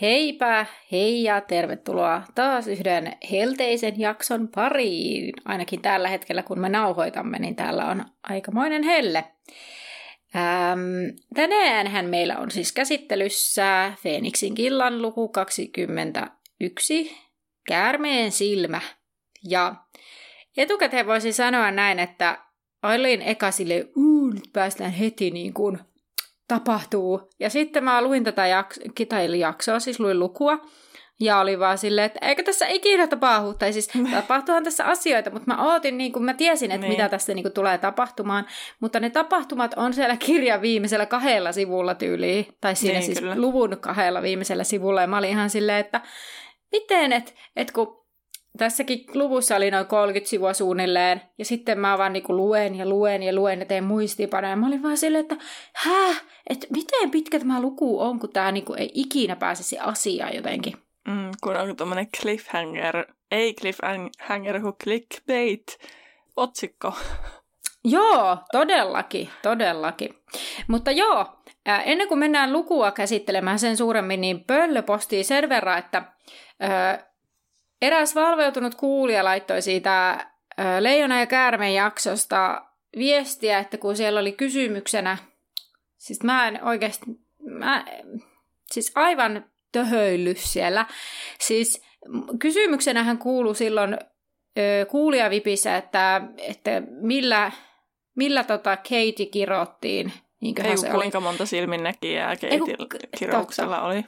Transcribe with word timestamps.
Heipä, 0.00 0.66
hei 0.92 1.22
ja 1.22 1.40
tervetuloa 1.40 2.22
taas 2.34 2.68
yhden 2.68 3.12
helteisen 3.30 4.00
jakson 4.00 4.48
pariin. 4.48 5.32
Ainakin 5.44 5.82
tällä 5.82 6.08
hetkellä, 6.08 6.42
kun 6.42 6.60
me 6.60 6.68
nauhoitamme, 6.68 7.38
niin 7.38 7.56
täällä 7.56 7.86
on 7.86 8.04
aikamoinen 8.22 8.82
helle. 8.82 9.24
Ähm, 10.36 10.80
tänäänhän 11.34 12.06
meillä 12.06 12.38
on 12.38 12.50
siis 12.50 12.72
käsittelyssä 12.72 13.92
Feeniksin 14.02 14.54
killan 14.54 15.02
luku 15.02 15.28
21, 15.28 17.16
Käärmeen 17.66 18.32
silmä. 18.32 18.80
Ja 19.48 19.74
etukäteen 20.56 21.06
voisin 21.06 21.34
sanoa 21.34 21.70
näin, 21.70 21.98
että 21.98 22.38
olin 22.82 23.22
eka 23.22 23.50
sille, 23.50 23.88
nyt 24.34 24.52
päästään 24.52 24.92
heti 24.92 25.30
niin 25.30 25.54
kuin 25.54 25.78
tapahtuu. 26.48 27.30
Ja 27.40 27.50
sitten 27.50 27.84
mä 27.84 28.02
luin 28.02 28.24
tätä 28.24 28.46
jaks- 28.46 28.80
jaksoa, 29.38 29.80
siis 29.80 30.00
luin 30.00 30.18
lukua, 30.18 30.58
ja 31.20 31.40
oli 31.40 31.58
vaan 31.58 31.78
silleen, 31.78 32.06
että 32.06 32.26
eikö 32.28 32.42
tässä 32.42 32.66
ikinä 32.66 33.06
tapahdu, 33.06 33.54
tai 33.54 33.72
siis 33.72 33.88
tapahtuuhan 34.14 34.64
tässä 34.64 34.84
asioita, 34.84 35.30
mutta 35.30 35.54
mä 35.54 35.72
ootin, 35.72 35.98
niin 35.98 36.12
kuin 36.12 36.24
mä 36.24 36.34
tiesin, 36.34 36.70
että 36.70 36.86
niin. 36.86 36.92
mitä 36.92 37.08
tässä 37.08 37.34
niin 37.34 37.42
kuin, 37.42 37.52
tulee 37.52 37.78
tapahtumaan, 37.78 38.46
mutta 38.80 39.00
ne 39.00 39.10
tapahtumat 39.10 39.74
on 39.76 39.94
siellä 39.94 40.16
kirjan 40.16 40.62
viimeisellä 40.62 41.06
kahdella 41.06 41.52
sivulla 41.52 41.94
tyyliin, 41.94 42.46
tai 42.60 42.76
siinä 42.76 42.98
niin, 42.98 43.06
siis 43.06 43.20
kyllä. 43.20 43.36
luvun 43.36 43.76
kahdella 43.80 44.22
viimeisellä 44.22 44.64
sivulla, 44.64 45.00
ja 45.00 45.06
mä 45.06 45.18
olin 45.18 45.30
ihan 45.30 45.50
silleen, 45.50 45.78
että 45.80 46.00
miten, 46.72 47.12
että 47.12 47.32
et 47.56 47.70
kun 47.70 48.03
tässäkin 48.58 49.04
luvussa 49.14 49.56
oli 49.56 49.70
noin 49.70 49.86
30 49.86 50.30
sivua 50.30 50.52
suunnilleen, 50.52 51.22
ja 51.38 51.44
sitten 51.44 51.78
mä 51.78 51.98
vaan 51.98 52.12
niinku 52.12 52.36
luen 52.36 52.74
ja 52.74 52.88
luen 52.88 53.22
ja 53.22 53.34
luen 53.34 53.60
ja 53.60 53.66
teen 53.66 53.84
muistiinpanoja. 53.84 54.50
Ja 54.50 54.56
mä 54.56 54.66
olin 54.66 54.82
vaan 54.82 54.96
silleen, 54.96 55.22
että 55.22 55.36
hä, 55.74 56.14
että 56.50 56.66
miten 56.70 57.10
pitkä 57.10 57.38
tämä 57.38 57.60
luku 57.60 58.00
on, 58.00 58.18
kun 58.18 58.32
tämä 58.32 58.52
niinku 58.52 58.74
ei 58.74 58.90
ikinä 58.94 59.36
pääsisi 59.36 59.78
asiaan 59.78 60.34
jotenkin. 60.34 60.76
Mm, 61.08 61.30
kun 61.42 61.56
on 61.56 61.76
tämmöinen 61.76 62.06
cliffhanger, 62.20 63.04
ei 63.30 63.54
cliffhanger, 63.54 64.60
kuin 64.60 64.74
clickbait, 64.84 65.78
otsikko. 66.36 66.92
Joo, 67.84 68.38
todellakin, 68.52 69.28
todellakin. 69.42 70.14
Mutta 70.68 70.90
joo, 70.90 71.26
ennen 71.84 72.08
kuin 72.08 72.18
mennään 72.18 72.52
lukua 72.52 72.92
käsittelemään 72.92 73.58
sen 73.58 73.76
suuremmin, 73.76 74.20
niin 74.20 74.44
Pöllö 74.44 74.82
postii 74.82 75.24
sen 75.24 75.48
verran, 75.48 75.78
että 75.78 76.02
Eräs 77.84 78.14
valveutunut 78.14 78.74
kuulija 78.74 79.24
laittoi 79.24 79.62
siitä 79.62 80.26
Leijona 80.80 81.20
ja 81.20 81.26
käärmeen 81.26 81.74
jaksosta 81.74 82.64
viestiä, 82.96 83.58
että 83.58 83.78
kun 83.78 83.96
siellä 83.96 84.20
oli 84.20 84.32
kysymyksenä, 84.32 85.16
siis 85.96 86.22
mä 86.22 86.48
en 86.48 86.64
oikeasti, 86.64 87.06
mä, 87.42 87.84
siis 88.72 88.92
aivan 88.94 89.44
töhöily 89.72 90.34
siellä. 90.36 90.86
Siis 91.40 91.82
kysymyksenähän 92.38 93.18
kuului 93.18 93.56
silloin 93.56 93.98
kuulijavipissä, 94.90 95.76
että, 95.76 96.22
että 96.38 96.82
millä, 97.00 97.52
millä 98.16 98.44
tota 98.44 98.76
Katie 98.76 99.26
kirottiin. 99.32 100.12
Ei, 100.64 100.76
se 100.76 100.90
kuinka 100.90 101.18
oli. 101.18 101.24
monta 101.24 101.46
silminnäkijää 101.46 102.36
Katie 102.36 102.60
kirouksella 103.18 103.82
oli. 103.82 104.04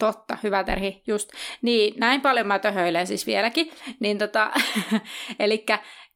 Totta, 0.00 0.36
hyvä 0.42 0.64
Terhi, 0.64 1.02
just. 1.06 1.30
Niin, 1.62 1.94
näin 1.96 2.20
paljon 2.20 2.46
mä 2.46 2.58
töhöilen 2.58 3.06
siis 3.06 3.26
vieläkin. 3.26 3.70
Niin 4.00 4.18
tota, 4.18 4.50
eli 5.38 5.66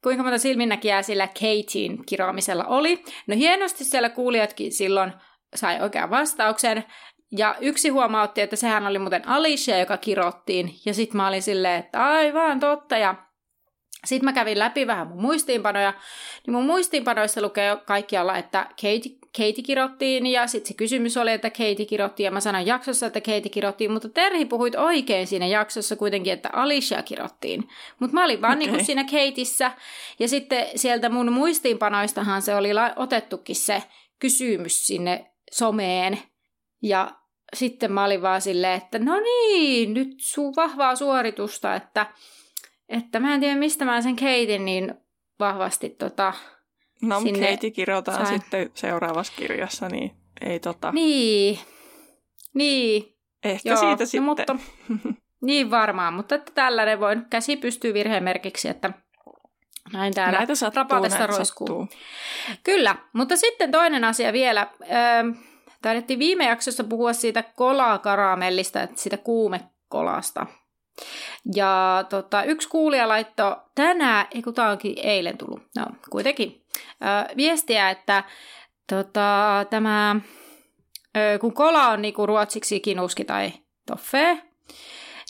kuinka 0.03 0.23
monta 0.23 0.37
silminnäkijää 0.37 1.01
sillä 1.01 1.27
Katein 1.27 2.05
kiroamisella 2.05 2.63
oli. 2.63 3.03
No 3.27 3.35
hienosti 3.35 3.83
siellä 3.83 4.09
kuulijatkin 4.09 4.71
silloin 4.71 5.13
sai 5.55 5.81
oikean 5.81 6.09
vastauksen. 6.09 6.83
Ja 7.37 7.55
yksi 7.61 7.89
huomautti, 7.89 8.41
että 8.41 8.55
sehän 8.55 8.87
oli 8.87 8.99
muuten 8.99 9.27
Alicia, 9.27 9.79
joka 9.79 9.97
kirottiin. 9.97 10.75
Ja 10.85 10.93
sitten 10.93 11.17
mä 11.17 11.27
olin 11.27 11.41
silleen, 11.41 11.79
että 11.79 12.05
aivan 12.05 12.59
totta. 12.59 12.97
Ja 12.97 13.15
sitten 14.05 14.25
mä 14.25 14.33
kävin 14.33 14.59
läpi 14.59 14.87
vähän 14.87 15.07
mun 15.07 15.21
muistiinpanoja, 15.21 15.93
niin 16.47 16.53
mun 16.53 16.65
muistiinpanoissa 16.65 17.41
lukee 17.41 17.77
kaikkialla, 17.85 18.37
että 18.37 18.65
Kate, 18.69 19.24
Katie 19.37 19.63
kirottiin, 19.63 20.27
ja 20.27 20.47
sitten 20.47 20.67
se 20.67 20.73
kysymys 20.73 21.17
oli, 21.17 21.31
että 21.31 21.49
Katie 21.49 21.85
kirottiin, 21.85 22.25
ja 22.25 22.31
mä 22.31 22.39
sanoin 22.39 22.65
jaksossa, 22.65 23.05
että 23.05 23.21
Katie 23.21 23.49
kirottiin, 23.51 23.91
mutta 23.91 24.09
Terhi 24.09 24.45
puhuit 24.45 24.75
oikein 24.75 25.27
siinä 25.27 25.47
jaksossa 25.47 25.95
kuitenkin, 25.95 26.33
että 26.33 26.49
Alicia 26.53 27.03
kirottiin. 27.03 27.69
Mutta 27.99 28.13
mä 28.13 28.25
olin 28.25 28.41
vaan 28.41 28.57
okay. 28.57 28.71
niin 28.71 28.85
siinä 28.85 29.03
Keitissä, 29.03 29.71
ja 30.19 30.27
sitten 30.27 30.67
sieltä 30.75 31.09
mun 31.09 31.31
muistiinpanoistahan 31.31 32.41
se 32.41 32.55
oli 32.55 32.69
otettukin 32.95 33.55
se 33.55 33.83
kysymys 34.19 34.87
sinne 34.87 35.31
someen, 35.51 36.19
ja 36.81 37.11
sitten 37.53 37.91
mä 37.91 38.05
olin 38.05 38.21
vaan 38.21 38.41
silleen, 38.41 38.77
että 38.77 38.99
no 38.99 39.19
niin, 39.19 39.93
nyt 39.93 40.15
sun 40.17 40.53
vahvaa 40.55 40.95
suoritusta, 40.95 41.75
että 41.75 42.05
että 42.89 43.19
mä 43.19 43.33
en 43.33 43.39
tiedä, 43.39 43.55
mistä 43.55 43.85
mä 43.85 44.01
sen 44.01 44.15
Keitin 44.15 44.65
niin 44.65 44.93
vahvasti 45.39 45.89
tota, 45.89 46.33
No, 47.07 47.21
sinne 47.21 47.51
Katie 47.51 47.71
kirjoitetaan 47.71 48.25
sain. 48.25 48.39
sitten 48.39 48.71
seuraavassa 48.73 49.33
kirjassa, 49.37 49.89
niin 49.89 50.11
ei 50.41 50.59
tota... 50.59 50.91
Niin, 50.91 51.59
niin. 52.53 53.15
Ehkä 53.43 53.69
Joo, 53.69 53.77
siitä 53.79 54.03
no, 54.03 54.05
sitten. 54.05 54.23
Mutta, 54.23 54.55
niin 55.47 55.71
varmaan, 55.71 56.13
mutta 56.13 56.35
että 56.35 56.51
tällainen 56.55 56.99
voi, 56.99 57.15
käsi 57.29 57.57
pystyy 57.57 57.93
virhemerkiksi, 57.93 58.69
että 58.69 58.93
näin 59.93 60.13
täällä 60.13 60.37
näitä 60.37 60.55
sattuu, 60.55 60.99
näitä 60.99 61.27
roiskuu. 61.27 61.67
Sattuu. 61.67 61.87
Kyllä, 62.63 62.95
mutta 63.13 63.35
sitten 63.37 63.71
toinen 63.71 64.03
asia 64.03 64.33
vielä. 64.33 64.67
Öö, 64.81 65.33
taidettiin 65.81 66.19
viime 66.19 66.45
jaksossa 66.45 66.83
puhua 66.83 67.13
siitä 67.13 67.43
kolakaramellista, 67.43 68.81
että 68.81 69.01
siitä 69.01 69.17
kuumekolasta. 69.17 70.45
Ja 71.55 72.05
tota, 72.09 72.43
yksi 72.43 72.69
kuulija 72.69 73.07
laittoi 73.07 73.55
tänään, 73.75 74.27
ei 74.31 74.41
kun 74.41 74.53
tämä 74.53 74.69
onkin 74.69 74.95
eilen 75.03 75.37
tullut, 75.37 75.63
no 75.75 75.85
kuitenkin, 76.09 76.64
ö, 76.75 77.35
viestiä, 77.37 77.89
että 77.89 78.23
tota, 78.89 79.65
tämä, 79.69 80.15
ö, 81.17 81.39
kun 81.39 81.53
kola 81.53 81.87
on 81.87 82.01
niinku 82.01 82.25
ruotsiksi 82.25 82.79
kinuski 82.79 83.25
tai 83.25 83.53
toffe, 83.85 84.41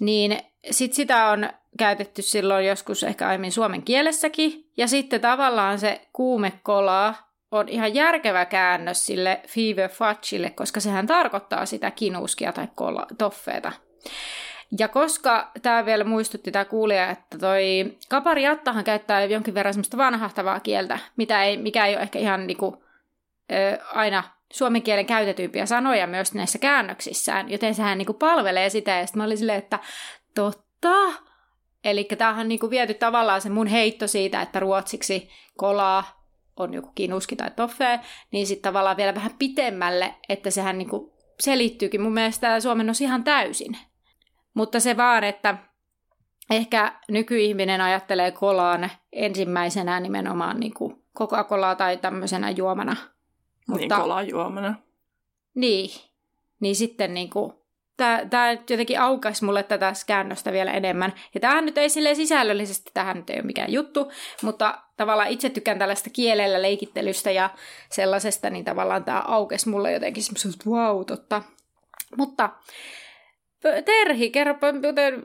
niin 0.01 0.39
sit 0.71 0.93
sitä 0.93 1.25
on 1.25 1.49
käytetty 1.77 2.21
silloin 2.21 2.65
joskus 2.65 3.03
ehkä 3.03 3.27
aiemmin 3.27 3.51
suomen 3.51 3.83
kielessäkin. 3.83 4.69
Ja 4.77 4.87
sitten 4.87 5.21
tavallaan 5.21 5.79
se 5.79 6.01
kuumekola 6.13 7.13
on 7.51 7.69
ihan 7.69 7.95
järkevä 7.95 8.45
käännös 8.45 9.05
sille 9.05 9.41
fever 9.47 9.89
fudgeille, 9.89 10.49
koska 10.49 10.79
sehän 10.79 11.07
tarkoittaa 11.07 11.65
sitä 11.65 11.91
kinuskia 11.91 12.51
tai 12.51 12.67
kola, 12.75 13.05
toffeeta. 13.17 13.71
Ja 14.79 14.87
koska 14.87 15.51
tämä 15.61 15.85
vielä 15.85 16.03
muistutti 16.03 16.51
tämä 16.51 16.65
kuulija, 16.65 17.09
että 17.09 17.37
toi 17.37 17.97
Kapari 18.09 18.43
Jattahan 18.43 18.83
käyttää 18.83 19.25
jonkin 19.25 19.53
verran 19.53 19.73
semmoista 19.73 19.97
vanhahtavaa 19.97 20.59
kieltä, 20.59 20.99
mitä 21.17 21.43
ei, 21.43 21.57
mikä 21.57 21.85
ei 21.85 21.95
ole 21.95 22.03
ehkä 22.03 22.19
ihan 22.19 22.47
niinku, 22.47 22.83
ö, 23.51 23.77
aina 23.93 24.23
suomen 24.53 24.81
kielen 24.81 25.05
käytetympiä 25.05 25.65
sanoja 25.65 26.07
myös 26.07 26.33
näissä 26.33 26.59
käännöksissään, 26.59 27.49
joten 27.49 27.75
sehän 27.75 27.97
niinku 27.97 28.13
palvelee 28.13 28.69
sitä, 28.69 28.91
ja 28.91 29.05
sitten 29.05 29.19
mä 29.19 29.25
olin 29.25 29.37
silleen, 29.37 29.59
että 29.59 29.79
totta, 30.35 30.89
Eli 31.85 32.03
tämähän 32.03 32.47
niinku 32.47 32.69
viety 32.69 32.93
tavallaan 32.93 33.41
se 33.41 33.49
mun 33.49 33.67
heitto 33.67 34.07
siitä, 34.07 34.41
että 34.41 34.59
ruotsiksi 34.59 35.29
kolaa 35.57 36.25
on 36.57 36.73
joku 36.73 36.91
kinuski 36.95 37.35
tai 37.35 37.51
toffe, 37.55 37.99
niin 38.31 38.47
sitten 38.47 38.63
tavallaan 38.69 38.97
vielä 38.97 39.15
vähän 39.15 39.31
pitemmälle, 39.39 40.15
että 40.29 40.51
sehän 40.51 40.77
niinku 40.77 41.13
selittyykin 41.39 42.01
mun 42.01 42.13
mielestä 42.13 42.59
suomennos 42.59 43.01
ihan 43.01 43.23
täysin. 43.23 43.77
Mutta 44.55 44.79
se 44.79 44.97
vaan, 44.97 45.23
että 45.23 45.57
ehkä 46.49 46.93
nykyihminen 47.09 47.81
ajattelee 47.81 48.31
kolaan 48.31 48.91
ensimmäisenä 49.11 49.99
nimenomaan 49.99 50.59
niin 50.59 50.73
kuin 50.73 51.03
Coca-Colaa 51.17 51.75
tai 51.75 51.97
tämmöisenä 51.97 52.49
juomana. 52.49 52.95
Niin, 53.67 53.81
Mutta, 53.81 54.21
niin, 54.21 54.29
juomana. 54.29 54.75
Niin, 55.55 55.89
niin 56.59 56.75
sitten 56.75 57.13
niin 57.13 57.29
kuin 57.29 57.53
tämä 58.29 58.51
jotenkin 58.69 59.01
aukaisi 59.01 59.45
mulle 59.45 59.63
tätä 59.63 59.93
käännöstä 60.07 60.51
vielä 60.51 60.71
enemmän. 60.71 61.13
Ja 61.33 61.39
tämähän 61.39 61.65
nyt 61.65 61.77
ei 61.77 61.89
sille 61.89 62.15
sisällöllisesti, 62.15 62.91
tähän 62.93 63.17
nyt 63.17 63.29
ei 63.29 63.35
ole 63.35 63.45
mikään 63.45 63.73
juttu, 63.73 64.11
mutta 64.41 64.81
tavallaan 64.97 65.29
itse 65.29 65.49
tykkään 65.49 65.79
tällaista 65.79 66.09
kielellä 66.09 66.61
leikittelystä 66.61 67.31
ja 67.31 67.49
sellaisesta, 67.91 68.49
niin 68.49 68.65
tavallaan 68.65 69.03
tämä 69.03 69.23
aukesi 69.27 69.69
mulle 69.69 69.91
jotenkin 69.91 70.23
semmoista, 70.23 70.69
wow, 70.69 71.05
totta. 71.05 71.43
Mutta 72.17 72.49
Terhi, 73.85 74.29
kerropa 74.29 74.67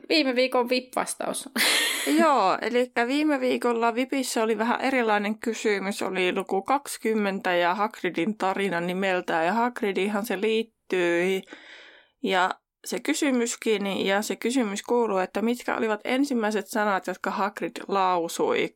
viime 0.09 0.35
viikon 0.35 0.69
VIP-vastaus. 0.69 1.49
Joo, 2.19 2.57
eli 2.61 2.91
viime 3.07 3.39
viikolla 3.39 3.95
VIPissä 3.95 4.43
oli 4.43 4.57
vähän 4.57 4.81
erilainen 4.81 5.39
kysymys. 5.39 6.01
Oli 6.01 6.35
luku 6.35 6.61
20 6.61 7.55
ja 7.55 7.75
Hagridin 7.75 8.37
tarina 8.37 8.81
nimeltään. 8.81 9.45
Ja 9.45 9.53
Hagridihan 9.53 10.25
se 10.25 10.41
liittyi. 10.41 11.41
Ja 12.23 12.49
se 12.85 12.99
kysymyskin, 12.99 14.05
ja 14.05 14.21
se 14.21 14.35
kysymys 14.35 14.83
kuuluu, 14.83 15.17
että 15.17 15.41
mitkä 15.41 15.77
olivat 15.77 16.01
ensimmäiset 16.03 16.67
sanat, 16.67 17.07
jotka 17.07 17.31
Hagrid 17.31 17.71
lausui 17.87 18.75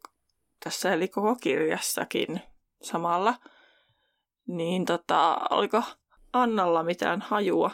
tässä, 0.63 0.93
eli 0.93 1.07
koko 1.07 1.35
kirjassakin 1.35 2.41
samalla. 2.81 3.35
Niin 4.47 4.85
tota, 4.85 5.37
oliko 5.49 5.83
Annalla 6.33 6.83
mitään 6.83 7.21
hajua? 7.21 7.71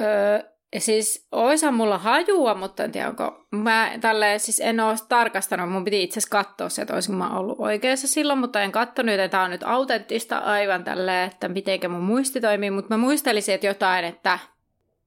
Öö, 0.00 0.40
siis 0.78 1.28
oisa 1.32 1.70
mulla 1.70 1.98
hajua, 1.98 2.54
mutta 2.54 2.84
en 2.84 2.92
tiedä 2.92 3.08
onko, 3.08 3.46
mä 3.50 3.92
tälle, 4.00 4.38
siis 4.38 4.60
en 4.60 4.80
ole 4.80 4.96
tarkastanut, 5.08 5.72
mun 5.72 5.84
piti 5.84 6.02
itse 6.02 6.18
asiassa 6.18 6.44
katsoa 6.44 6.68
se, 6.68 6.82
että 6.82 6.94
olisinko 6.94 7.18
mä 7.18 7.38
ollut 7.38 7.60
oikeassa 7.60 8.08
silloin, 8.08 8.38
mutta 8.38 8.62
en 8.62 8.72
katsonut, 8.72 9.14
että 9.14 9.28
tämä 9.28 9.42
on 9.42 9.50
nyt 9.50 9.62
autenttista 9.62 10.38
aivan 10.38 10.84
tälle, 10.84 11.24
että 11.24 11.48
miten 11.48 11.90
mun 11.90 12.02
muisti 12.02 12.40
toimii, 12.40 12.70
mutta 12.70 12.94
mä 12.94 12.98
muistelisin, 12.98 13.54
että 13.54 13.66
jotain, 13.66 14.04
että 14.04 14.38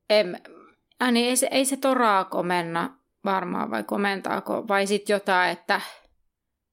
en, 0.10 0.42
äh, 1.04 1.12
niin 1.12 1.30
ei, 1.30 1.38
se, 1.38 1.48
ei 1.52 1.66
se 1.66 1.78
toraa 1.78 2.24
komenna 2.24 2.98
varmaan, 3.26 3.72
vai 3.72 3.84
komentaako, 3.84 4.68
vai 4.68 4.88
sitten 4.88 5.14
jotain, 5.14 5.52
että 5.52 5.82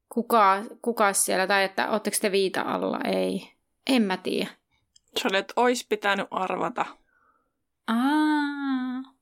kuka, 0.08 0.62
kuka 0.82 1.12
siellä, 1.12 1.46
tai 1.46 1.64
että 1.64 1.90
ootteko 1.90 2.16
te 2.20 2.32
viita 2.32 2.60
alla, 2.60 3.00
ei, 3.04 3.52
en 3.90 4.02
mä 4.02 4.16
tiedä. 4.16 4.50
Sä 5.22 5.28
olet, 5.28 5.52
ois 5.56 5.86
pitänyt 5.88 6.26
arvata. 6.30 6.84
Aa, 7.86 9.12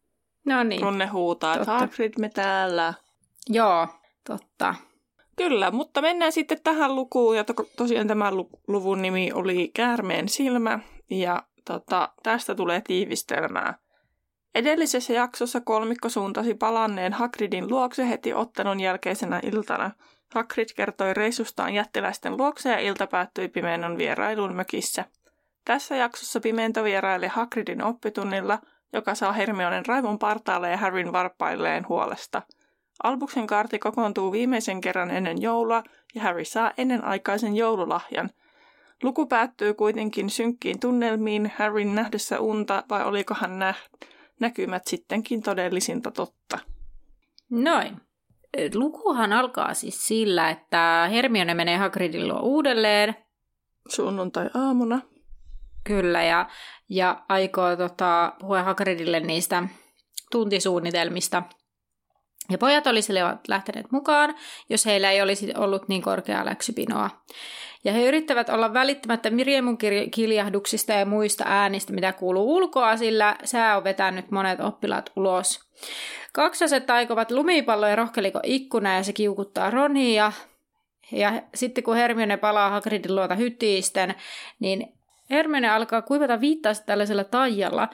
no 0.46 0.62
niin. 0.62 0.80
Kun 0.80 0.98
ne 0.98 1.06
huutaa, 1.06 1.54
että 1.54 1.72
Hagrid 1.72 2.12
me 2.18 2.28
täällä. 2.28 2.94
Joo, 3.48 3.88
totta. 4.26 4.74
Kyllä, 5.36 5.70
mutta 5.70 6.02
mennään 6.02 6.32
sitten 6.32 6.62
tähän 6.64 6.96
lukuun. 6.96 7.36
Ja 7.36 7.44
to- 7.44 7.68
tosiaan 7.76 8.06
tämän 8.06 8.34
luvun 8.68 9.02
nimi 9.02 9.32
oli 9.32 9.70
Käärmeen 9.74 10.28
silmä. 10.28 10.78
Ja 11.10 11.42
tota, 11.64 12.12
tästä 12.22 12.54
tulee 12.54 12.80
tiivistelmää. 12.80 13.78
Edellisessä 14.54 15.12
jaksossa 15.12 15.60
kolmikko 15.60 16.08
suuntasi 16.08 16.54
palanneen 16.54 17.12
Hagridin 17.12 17.70
luokse 17.70 18.08
heti 18.08 18.34
ottelun 18.34 18.80
jälkeisenä 18.80 19.40
iltana. 19.42 19.90
Hagrid 20.34 20.68
kertoi 20.76 21.14
reissustaan 21.14 21.74
jättiläisten 21.74 22.36
luokse 22.36 22.70
ja 22.70 22.78
ilta 22.78 23.06
päättyi 23.06 23.48
Pimenon 23.48 23.98
vierailun 23.98 24.54
mökissä. 24.54 25.04
Tässä 25.64 25.96
jaksossa 25.96 26.40
Pimento 26.40 26.84
vierailee 26.84 27.28
Hagridin 27.28 27.84
oppitunnilla, 27.84 28.58
joka 28.92 29.14
saa 29.14 29.32
Hermionen 29.32 29.86
raivon 29.86 30.18
partaalle 30.18 30.70
ja 30.70 30.76
Harryn 30.76 31.12
varpailleen 31.12 31.88
huolesta. 31.88 32.42
Albuksen 33.02 33.46
kaarti 33.46 33.78
kokoontuu 33.78 34.32
viimeisen 34.32 34.80
kerran 34.80 35.10
ennen 35.10 35.42
joulua 35.42 35.82
ja 36.14 36.22
Harry 36.22 36.44
saa 36.44 36.72
ennenaikaisen 36.78 37.56
joululahjan. 37.56 38.30
Luku 39.02 39.26
päättyy 39.26 39.74
kuitenkin 39.74 40.30
synkkiin 40.30 40.80
tunnelmiin 40.80 41.52
Harryn 41.58 41.94
nähdessä 41.94 42.40
unta 42.40 42.84
vai 42.90 43.04
olikohan 43.04 43.58
nä- 43.58 43.74
näkymät 44.40 44.86
sittenkin 44.86 45.42
todellisinta 45.42 46.10
totta? 46.10 46.58
Noin. 47.50 47.96
Lukuhan 48.74 49.32
alkaa 49.32 49.74
siis 49.74 50.06
sillä, 50.06 50.50
että 50.50 51.08
Hermione 51.10 51.54
menee 51.54 51.76
Hagridin 51.76 52.28
luo 52.28 52.40
uudelleen. 52.40 53.16
Sunnuntai-aamuna. 53.88 55.00
Kyllä, 55.84 56.22
ja, 56.22 56.46
ja 56.88 57.22
aikoo 57.28 57.76
tota, 57.76 58.32
puhua 58.38 58.62
Hagridille 58.62 59.20
niistä 59.20 59.62
tuntisuunnitelmista. 60.30 61.42
Ja 62.50 62.58
pojat 62.58 62.86
olisivat 62.86 63.48
lähteneet 63.48 63.92
mukaan, 63.92 64.34
jos 64.68 64.86
heillä 64.86 65.10
ei 65.10 65.22
olisi 65.22 65.52
ollut 65.56 65.88
niin 65.88 66.02
korkeaa 66.02 66.44
läksypinoa. 66.44 67.10
Ja 67.84 67.92
he 67.92 68.08
yrittävät 68.08 68.48
olla 68.48 68.74
välittämättä 68.74 69.30
Mirjemun 69.30 69.78
kiljahduksista 70.10 70.92
ja 70.92 71.06
muista 71.06 71.44
äänistä, 71.46 71.92
mitä 71.92 72.12
kuuluu 72.12 72.54
ulkoa, 72.56 72.96
sillä 72.96 73.36
sää 73.44 73.76
on 73.76 73.84
vetänyt 73.84 74.30
monet 74.30 74.60
oppilaat 74.60 75.10
ulos. 75.16 75.60
Kaksoset 76.32 76.90
aikovat 76.90 77.30
lumipalloja 77.30 77.96
rohkeliko 77.96 78.40
ikkuna 78.42 78.94
ja 78.94 79.02
se 79.02 79.12
kiukuttaa 79.12 79.70
Ronia. 79.70 80.32
Ja 81.12 81.42
sitten 81.54 81.84
kun 81.84 81.96
Hermione 81.96 82.36
palaa 82.36 82.70
Hagridin 82.70 83.14
luota 83.14 83.34
hyttiisten, 83.34 84.14
niin 84.60 84.92
Hermione 85.32 85.68
alkaa 85.68 86.02
kuivata 86.02 86.40
viittaa 86.40 86.72
tällaisella 86.86 87.24
taijalla. 87.24 87.88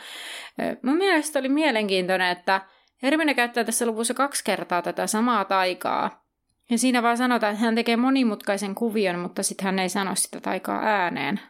Mun 0.83 0.97
mielestä 0.97 1.39
oli 1.39 1.49
mielenkiintoinen, 1.49 2.31
että 2.31 2.61
Hermione 3.03 3.35
käyttää 3.35 3.65
tässä 3.65 3.87
luvussa 3.87 4.15
kaksi 4.15 4.45
kertaa 4.45 4.83
tätä 4.83 5.07
samaa 5.07 5.45
taikaa. 5.45 6.25
Ja 6.71 6.79
siinä 6.79 7.03
vaan 7.03 7.17
sanotaan, 7.17 7.53
että 7.53 7.65
hän 7.65 7.75
tekee 7.75 7.97
monimutkaisen 7.97 8.75
kuvion, 8.75 9.19
mutta 9.19 9.43
sitten 9.43 9.65
hän 9.65 9.79
ei 9.79 9.89
sano 9.89 10.15
sitä 10.15 10.41
taikaa 10.41 10.81
ääneen. 10.83 11.41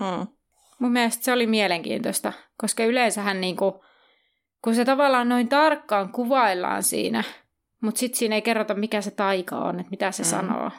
Mm. 0.00 0.26
Mun 0.78 0.92
mielestä 0.92 1.24
se 1.24 1.32
oli 1.32 1.46
mielenkiintoista, 1.46 2.32
koska 2.56 2.84
yleensä 2.84 3.22
hän 3.22 3.40
niinku, 3.40 3.84
kun 4.62 4.74
se 4.74 4.84
tavallaan 4.84 5.28
noin 5.28 5.48
tarkkaan 5.48 6.12
kuvaillaan 6.12 6.82
siinä, 6.82 7.24
mutta 7.80 7.98
sitten 7.98 8.18
siinä 8.18 8.34
ei 8.34 8.42
kerrota, 8.42 8.74
mikä 8.74 9.00
se 9.00 9.10
taika 9.10 9.56
on, 9.56 9.80
että 9.80 9.90
mitä 9.90 10.12
se 10.12 10.22
mm. 10.22 10.28
sanoo. 10.28 10.70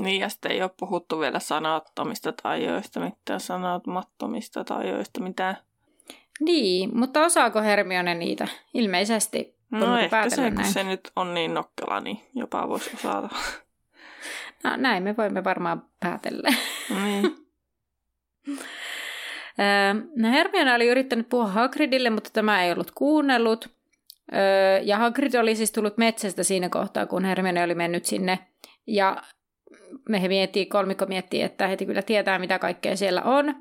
Niin, 0.00 0.20
ja 0.20 0.28
sitten 0.28 0.52
ei 0.52 0.62
ole 0.62 0.70
puhuttu 0.80 1.20
vielä 1.20 1.38
sanattomista 1.38 2.32
tajoista, 2.42 3.00
mitään 3.00 3.40
sanatmattomista 3.40 4.64
tajoista, 4.64 5.20
mitään. 5.20 5.56
Niin, 6.40 6.98
mutta 6.98 7.24
osaako 7.24 7.62
Hermione 7.62 8.14
niitä? 8.14 8.48
Ilmeisesti. 8.74 9.54
No 9.70 9.98
ehkä 9.98 10.30
se, 10.30 10.36
kun 10.36 10.54
näin. 10.54 10.72
se 10.72 10.84
nyt 10.84 11.12
on 11.16 11.34
niin 11.34 11.54
nokkela, 11.54 12.00
niin 12.00 12.20
jopa 12.34 12.68
voisi 12.68 12.90
osata. 12.94 13.28
No 14.64 14.76
näin 14.76 15.02
me 15.02 15.16
voimme 15.16 15.44
varmaan 15.44 15.82
päätellä. 16.00 16.48
Niin. 16.90 17.22
no 20.16 20.30
Hermione 20.30 20.74
oli 20.74 20.86
yrittänyt 20.86 21.28
puhua 21.28 21.46
Hagridille, 21.46 22.10
mutta 22.10 22.30
tämä 22.32 22.64
ei 22.64 22.72
ollut 22.72 22.90
kuunnellut. 22.90 23.68
Ja 24.82 24.98
Hagrid 24.98 25.34
oli 25.34 25.56
siis 25.56 25.72
tullut 25.72 25.98
metsästä 25.98 26.42
siinä 26.42 26.68
kohtaa, 26.68 27.06
kun 27.06 27.24
Hermione 27.24 27.64
oli 27.64 27.74
mennyt 27.74 28.04
sinne. 28.04 28.38
Ja 28.86 29.22
me 30.08 30.28
miettii, 30.28 30.66
kolmikko 30.66 31.06
miettii, 31.06 31.42
että 31.42 31.66
heti 31.66 31.86
kyllä 31.86 32.02
tietää, 32.02 32.38
mitä 32.38 32.58
kaikkea 32.58 32.96
siellä 32.96 33.22
on. 33.22 33.54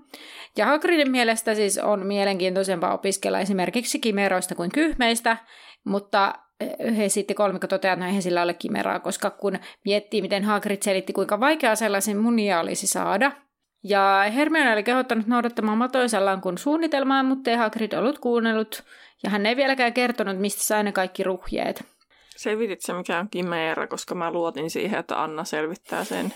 Ja 0.57 0.65
Hagridin 0.65 1.11
mielestä 1.11 1.55
siis 1.55 1.77
on 1.77 2.05
mielenkiintoisempaa 2.05 2.93
opiskella 2.93 3.39
esimerkiksi 3.39 3.99
kimeroista 3.99 4.55
kuin 4.55 4.71
kyhmeistä, 4.71 5.37
mutta 5.83 6.33
eh, 6.59 6.97
he 6.97 7.09
sitten 7.09 7.35
kolmikko 7.35 7.67
toteaa, 7.67 7.93
että 7.93 8.05
no 8.05 8.07
eihän 8.07 8.21
sillä 8.21 8.41
ole 8.41 8.53
kimeraa, 8.53 8.99
koska 8.99 9.29
kun 9.29 9.59
miettii, 9.85 10.21
miten 10.21 10.43
Hagrid 10.43 10.81
selitti, 10.81 11.13
kuinka 11.13 11.39
vaikeaa 11.39 11.75
sellaisen 11.75 12.17
munia 12.17 12.59
olisi 12.59 12.87
saada, 12.87 13.31
ja 13.83 14.25
Hermione 14.35 14.73
oli 14.73 14.83
kehottanut 14.83 15.27
noudattamaan 15.27 15.77
matoisallaan 15.77 16.41
kun 16.41 16.57
suunnitelmaa, 16.57 17.23
mutta 17.23 17.51
ei 17.51 17.57
Hagrid 17.57 17.93
ollut 17.93 18.19
kuunnellut, 18.19 18.83
ja 19.23 19.29
hän 19.29 19.45
ei 19.45 19.55
vieläkään 19.55 19.93
kertonut, 19.93 20.39
mistä 20.39 20.63
sai 20.63 20.83
ne 20.83 20.91
kaikki 20.91 21.23
ruhjeet. 21.23 21.92
Selvitit 22.43 22.81
se 22.81 22.93
mikä 22.93 23.19
on 23.19 23.29
Kimeera, 23.29 23.87
koska 23.87 24.15
mä 24.15 24.31
luotin 24.31 24.69
siihen, 24.69 24.99
että 24.99 25.23
Anna 25.23 25.43
selvittää 25.43 26.03
sen. 26.03 26.33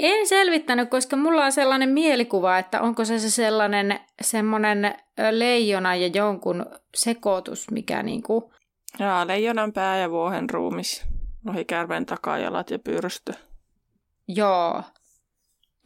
En 0.00 0.28
selvittänyt, 0.28 0.90
koska 0.90 1.16
mulla 1.16 1.44
on 1.44 1.52
sellainen 1.52 1.88
mielikuva, 1.88 2.58
että 2.58 2.80
onko 2.80 3.04
se, 3.04 3.18
se 3.18 3.30
sellainen 3.30 4.00
semmoinen 4.20 4.94
leijona 5.30 5.94
ja 5.94 6.06
jonkun 6.06 6.66
sekoitus, 6.94 7.70
mikä 7.70 8.02
niinku... 8.02 8.52
Jaa, 8.98 9.26
leijonan 9.26 9.72
pää 9.72 9.98
ja 9.98 10.10
vuohen 10.10 10.50
ruumis, 10.50 11.04
lohikärven 11.46 12.06
takajalat 12.06 12.70
ja 12.70 12.78
pyrstö. 12.78 13.32
Joo. 14.28 14.82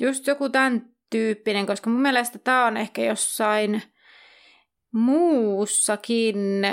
Just 0.02 0.26
joku 0.26 0.48
tämän 0.48 0.86
tyyppinen, 1.10 1.66
koska 1.66 1.90
mun 1.90 2.02
mielestä 2.02 2.38
tämä 2.38 2.66
on 2.66 2.76
ehkä 2.76 3.02
jossain 3.02 3.82
muussakin 4.92 6.66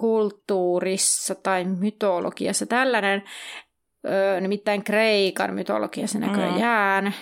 kulttuurissa 0.00 1.34
tai 1.34 1.64
mytologiassa 1.64 2.66
tällainen, 2.66 3.22
öö, 4.06 4.40
nimittäin 4.40 4.84
Kreikan 4.84 5.54
mytologiassa 5.54 6.18
näköjään. 6.18 7.04
Mm. 7.04 7.12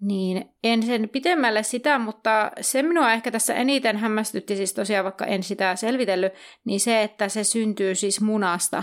Niin 0.00 0.44
en 0.64 0.82
sen 0.82 1.08
pitemmälle 1.08 1.62
sitä, 1.62 1.98
mutta 1.98 2.50
se 2.60 2.82
minua 2.82 3.12
ehkä 3.12 3.30
tässä 3.30 3.54
eniten 3.54 3.96
hämmästytti, 3.96 4.56
siis 4.56 4.74
tosiaan 4.74 5.04
vaikka 5.04 5.26
en 5.26 5.42
sitä 5.42 5.76
selvitellyt, 5.76 6.32
niin 6.64 6.80
se, 6.80 7.02
että 7.02 7.28
se 7.28 7.44
syntyy 7.44 7.94
siis 7.94 8.20
munasta. 8.20 8.82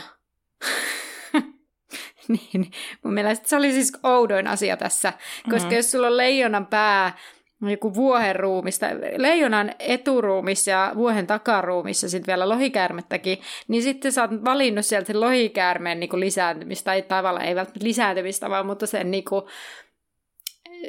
niin, 2.28 2.72
mun 3.04 3.14
mielestä 3.14 3.50
se 3.50 3.56
oli 3.56 3.72
siis 3.72 3.92
oudoin 4.04 4.48
asia 4.48 4.78
tässä, 4.78 5.14
koska 5.44 5.60
mm-hmm. 5.60 5.76
jos 5.76 5.92
sulla 5.92 6.08
on 6.08 6.18
leijonan 6.18 6.66
pää 6.68 7.18
joku 7.62 7.96
vuohen 7.96 8.36
ruumista, 8.36 8.86
leijonan 9.18 9.72
eturuumis 9.80 10.68
ja 10.68 10.92
vuohen 10.96 11.28
takaruumissa 11.28 12.10
sitten 12.10 12.28
vielä 12.28 12.50
lohikäärmettäkin, 12.50 13.38
niin 13.68 13.84
sitten 13.84 14.12
sä 14.12 14.22
oot 14.22 14.46
valinnut 14.46 14.86
sieltä 14.86 15.08
sen 15.08 15.22
lohikäärmeen 15.22 16.00
niin 16.00 16.10
kuin 16.10 16.20
lisääntymistä, 16.20 16.86
tai 16.86 17.02
tavallaan 17.02 17.46
ei 17.46 17.56
välttämättä 17.56 17.86
lisääntymistä, 17.88 18.50
vaan 18.50 18.66
mutta 18.66 18.88
sen 18.88 19.12
niin 19.12 19.26
kuin, 19.26 19.46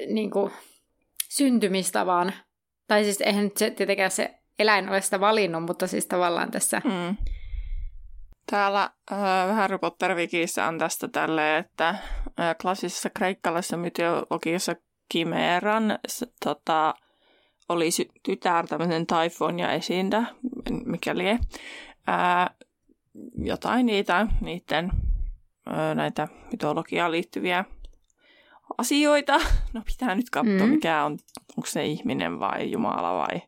niin 0.06 0.30
kuin 0.30 0.52
syntymistavan. 1.28 2.32
Tai 2.86 3.04
siis 3.04 3.20
eihän 3.20 3.44
nyt 3.44 3.56
se 3.56 3.70
tietenkään 3.70 4.10
se 4.10 4.34
eläin 4.58 4.88
ole 4.88 5.00
sitä 5.00 5.20
valinnut, 5.20 5.62
mutta 5.62 5.86
siis 5.86 6.06
tavallaan 6.06 6.50
tässä... 6.50 6.82
Mm. 6.84 7.16
Täällä 8.50 8.90
äh, 9.12 9.56
Harry 9.56 9.78
Potter 9.78 10.14
Wikissä 10.14 10.66
on 10.66 10.78
tästä 10.78 11.08
tälle, 11.08 11.58
että 11.58 11.88
äh, 11.88 12.56
klassisessa 12.62 13.10
kreikkalaisessa 13.10 13.76
mytologiassa 13.76 14.76
Kimeran 15.10 15.98
tota, 16.44 16.94
oli 17.68 17.88
tytär 18.22 18.66
tämmöinen 18.66 19.06
Typhonia 19.06 19.72
esiintä, 19.72 20.24
mikäli 20.84 21.24
ää, 22.06 22.50
jotain 23.38 23.86
niitä, 23.86 24.26
niiden 24.40 24.90
ää, 25.66 25.94
näitä 25.94 26.28
mytologiaan 26.52 27.12
liittyviä 27.12 27.64
asioita. 28.78 29.40
No 29.72 29.82
pitää 29.86 30.14
nyt 30.14 30.30
katsoa, 30.30 30.66
mm. 30.66 30.68
mikä 30.68 31.04
on, 31.04 31.18
onko 31.56 31.66
se 31.66 31.86
ihminen 31.86 32.40
vai 32.40 32.70
Jumala 32.70 33.18
vai... 33.18 33.42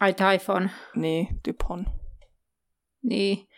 Ai 0.00 0.14
Typhon. 0.14 0.70
Niin, 0.96 1.28
Typhon. 1.42 1.86
Niin, 3.02 3.48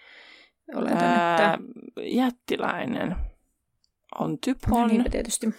oletan, 0.75 0.99
Ää, 0.99 1.35
että... 1.35 1.59
Jättiläinen 2.03 3.17
on 4.19 4.39
Typhon. 4.39 4.81
No, 4.81 4.87
niinpä 4.87 5.11
tietysti. 5.11 5.55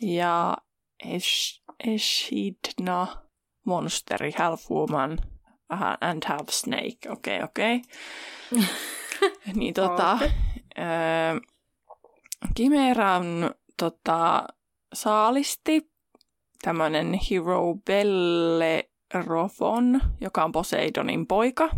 Ja 0.00 0.56
Esh, 1.04 1.62
Eshidna, 1.86 3.06
monsteri, 3.64 4.32
half 4.38 4.70
woman 4.70 5.18
and 6.00 6.24
half 6.24 6.50
snake. 6.50 6.98
Okei, 7.08 7.42
okay, 7.42 7.42
okei. 7.42 7.82
Okay. 8.52 8.64
niin 9.54 9.74
tota, 9.74 10.14
okay. 10.14 10.28
äh, 10.78 11.40
Kimeran 12.54 13.50
tota, 13.76 14.46
saalisti 14.94 15.90
tämmöinen 16.62 17.20
Hero 17.30 17.74
Bellerophon, 17.84 20.00
joka 20.20 20.44
on 20.44 20.52
Poseidonin 20.52 21.26
poika. 21.26 21.68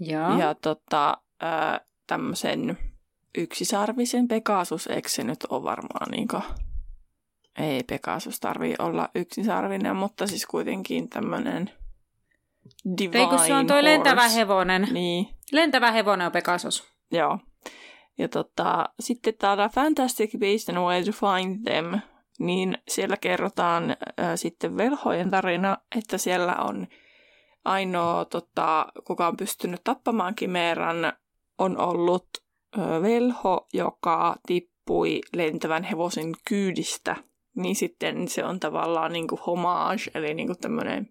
Ja, 0.00 0.38
ja 0.38 0.54
tota, 0.54 1.18
äh, 1.42 1.80
tämmöisen 2.06 2.78
yksisarvisen 3.38 4.28
Pegasus, 4.28 4.86
eikö 4.86 5.08
se 5.08 5.24
nyt 5.24 5.46
ole 5.50 5.62
varmaan 5.62 6.10
niinku 6.10 6.36
ei 7.58 7.82
Pegasus 7.82 8.40
tarvii 8.40 8.74
olla 8.78 9.08
yksisarvinen, 9.14 9.96
mutta 9.96 10.26
siis 10.26 10.46
kuitenkin 10.46 11.08
tämmöinen 11.08 11.70
divine 12.98 13.20
Ei 13.20 13.26
kun 13.26 13.38
se 13.38 13.54
on 13.54 13.66
toi 13.66 13.76
horse. 13.76 13.90
lentävä 13.90 14.28
hevonen. 14.28 14.88
Niin. 14.90 15.28
Lentävä 15.52 15.92
hevonen 15.92 16.26
on 16.26 16.32
Pegasus. 16.32 16.84
Joo. 17.12 17.38
Ja 18.18 18.28
tota, 18.28 18.88
sitten 19.00 19.34
täällä 19.38 19.68
Fantastic 19.68 20.38
Beasts 20.38 20.68
and 20.68 20.78
Where 20.78 21.04
to 21.04 21.12
Find 21.12 21.64
Them, 21.64 22.00
niin 22.38 22.78
siellä 22.88 23.16
kerrotaan 23.16 23.90
äh, 23.90 23.96
sitten 24.34 24.76
velhojen 24.76 25.30
tarina, 25.30 25.78
että 25.96 26.18
siellä 26.18 26.54
on 26.56 26.86
ainoa, 27.64 28.24
tota, 28.24 28.86
kuka 29.06 29.26
on 29.26 29.36
pystynyt 29.36 29.80
tappamaan 29.84 30.34
Kimeran, 30.34 31.12
on 31.58 31.78
ollut 31.78 32.28
äh, 32.78 33.02
velho, 33.02 33.66
joka 33.72 34.36
tippui 34.46 35.20
lentävän 35.34 35.84
hevosen 35.84 36.32
kyydistä 36.48 37.16
niin 37.56 37.76
sitten 37.76 38.28
se 38.28 38.44
on 38.44 38.60
tavallaan 38.60 39.12
niin 39.12 39.28
kuin 39.28 39.40
homage, 39.46 40.10
eli 40.14 40.34
niin 40.34 40.46
kuin 40.46 40.58
tämmöinen 40.58 41.08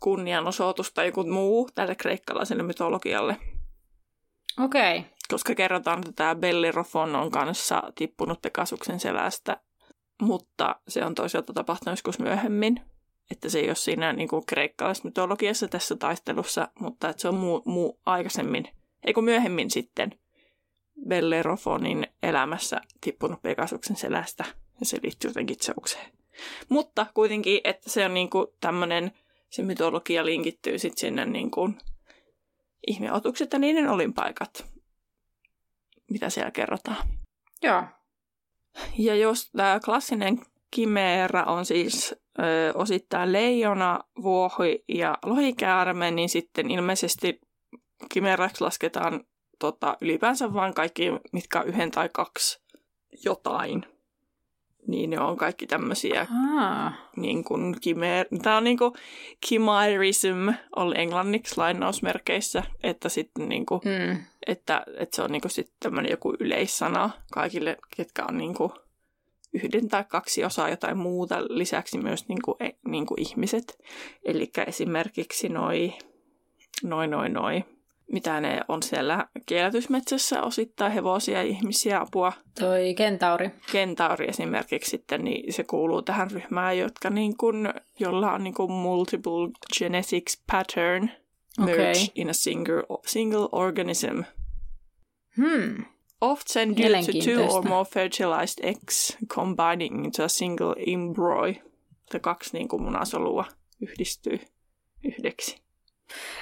kunnianosoitus 0.00 0.92
tai 0.92 1.06
joku 1.06 1.24
muu 1.24 1.68
tälle 1.74 1.94
kreikkalaiselle 1.94 2.62
mytologialle. 2.62 3.36
Okei. 4.64 4.98
Okay. 4.98 5.10
Koska 5.28 5.54
kerrotaan, 5.54 5.98
että 5.98 6.12
tämä 6.12 6.34
Bellirofon 6.34 7.16
on 7.16 7.30
kanssa 7.30 7.82
tippunut 7.94 8.42
Pegasuksen 8.42 9.00
selästä, 9.00 9.60
mutta 10.22 10.76
se 10.88 11.04
on 11.04 11.14
toisaalta 11.14 11.52
tapahtunut 11.52 11.92
joskus 11.92 12.18
myöhemmin. 12.18 12.80
Että 13.30 13.48
se 13.48 13.58
ei 13.58 13.68
ole 13.68 13.74
siinä 13.74 14.12
niin 14.12 14.28
kuin 14.28 14.46
kreikkalaisessa 14.46 15.08
mytologiassa 15.08 15.68
tässä 15.68 15.96
taistelussa, 15.96 16.68
mutta 16.80 17.08
että 17.08 17.22
se 17.22 17.28
on 17.28 17.34
muu, 17.34 17.62
muu 17.64 18.00
aikaisemmin, 18.06 18.68
eikö 19.06 19.20
myöhemmin 19.22 19.70
sitten 19.70 20.10
Bellerofonin 21.08 22.06
elämässä 22.22 22.80
tippunut 23.00 23.42
Pegasuksen 23.42 23.96
selästä– 23.96 24.44
ja 24.80 24.86
se 24.86 24.98
liittyy 25.02 25.30
jotenkin 25.30 25.56
Zeukseen. 25.62 26.12
Mutta 26.68 27.06
kuitenkin, 27.14 27.60
että 27.64 27.90
se 27.90 28.04
on 28.04 28.14
niinku 28.14 28.54
tämmöinen, 28.60 29.12
se 29.50 29.62
mytologia 29.62 30.26
linkittyy 30.26 30.78
sitten 30.78 31.00
sinne 31.00 31.26
niinku 31.26 31.70
ihmeotukset 32.86 33.52
ja 33.52 33.58
niiden 33.58 33.88
olinpaikat, 33.88 34.66
mitä 36.10 36.30
siellä 36.30 36.50
kerrotaan. 36.50 37.08
Joo. 37.62 37.82
Ja 38.98 39.14
jos 39.14 39.50
tämä 39.50 39.80
klassinen 39.84 40.40
kimeera 40.70 41.44
on 41.44 41.66
siis 41.66 42.14
ö, 42.38 42.72
osittain 42.74 43.32
leijona, 43.32 44.00
vuohi 44.22 44.84
ja 44.88 45.18
lohikäärme, 45.24 46.10
niin 46.10 46.28
sitten 46.28 46.70
ilmeisesti 46.70 47.40
kimeeraksi 48.12 48.64
lasketaan 48.64 49.24
tota, 49.58 49.96
ylipäänsä 50.00 50.54
vain 50.54 50.74
kaikki, 50.74 51.04
mitkä 51.32 51.60
on 51.60 51.66
yhden 51.66 51.90
tai 51.90 52.08
kaksi 52.12 52.60
jotain 53.24 53.95
niin 54.86 55.10
ne 55.10 55.20
on 55.20 55.36
kaikki 55.36 55.66
tämmöisiä 55.66 56.26
niin 57.16 57.44
kuin 57.44 57.80
kimer... 57.80 58.26
Tämä 58.42 58.56
on 58.56 58.64
niin 58.64 58.78
kuin 58.78 58.92
chimerism, 59.46 60.48
oli 60.76 60.94
englanniksi 60.98 61.56
lainausmerkeissä, 61.56 62.62
että 62.82 63.08
sitten 63.08 63.48
niin 63.48 63.66
kuin, 63.66 63.80
mm. 63.84 64.18
että, 64.46 64.84
että 64.96 65.16
se 65.16 65.22
on 65.22 65.32
niin 65.32 65.42
kuin 65.42 65.52
sitten 65.52 65.76
tämmöinen 65.80 66.10
joku 66.10 66.34
yleissana 66.40 67.10
kaikille, 67.32 67.76
ketkä 67.96 68.24
on 68.28 68.38
niin 68.38 68.54
kuin 68.54 68.72
yhden 69.52 69.88
tai 69.88 70.04
kaksi 70.08 70.44
osaa 70.44 70.70
jotain 70.70 70.98
muuta, 70.98 71.44
lisäksi 71.48 71.98
myös 71.98 72.28
niin 72.28 72.42
kuin, 72.44 72.56
e, 72.60 72.70
niin 72.88 73.06
kuin 73.06 73.20
ihmiset. 73.20 73.78
Eli 74.24 74.50
esimerkiksi 74.66 75.48
noi, 75.48 75.94
noi, 76.82 77.06
noi, 77.06 77.28
noi 77.28 77.64
mitä 78.12 78.40
ne 78.40 78.60
on 78.68 78.82
siellä 78.82 79.26
kielletysmetsässä 79.46 80.42
osittain 80.42 80.92
hevosia 80.92 81.42
ihmisiä 81.42 82.00
apua. 82.00 82.32
Toi 82.60 82.94
kentauri. 82.94 83.50
Kentauri 83.72 84.28
esimerkiksi 84.28 84.90
sitten, 84.90 85.24
niin 85.24 85.52
se 85.52 85.64
kuuluu 85.64 86.02
tähän 86.02 86.30
ryhmään, 86.30 86.78
jotka 86.78 87.10
niin 87.10 87.36
kun, 87.36 87.74
jolla 87.98 88.32
on 88.32 88.44
niin 88.44 88.54
kun 88.54 88.72
multiple 88.72 89.50
genetics 89.78 90.42
pattern 90.50 91.10
merge 91.58 91.90
okay. 91.90 92.06
in 92.14 92.30
a 92.30 92.32
single, 92.32 92.82
single 93.06 93.48
organism. 93.52 94.22
Hmm. 95.36 95.84
Often 96.20 96.76
due 96.76 97.02
to 97.02 97.12
two 97.12 97.56
or 97.56 97.62
more 97.62 97.84
fertilized 97.84 98.64
eggs 98.64 99.16
combining 99.28 100.04
into 100.04 100.24
a 100.24 100.28
single 100.28 100.74
embryo. 100.86 101.54
Että 102.02 102.18
kaksi 102.18 102.50
niin 102.52 102.68
kuin 102.68 102.82
munasolua 102.82 103.44
yhdistyy 103.80 104.40
yhdeksi. 105.04 105.65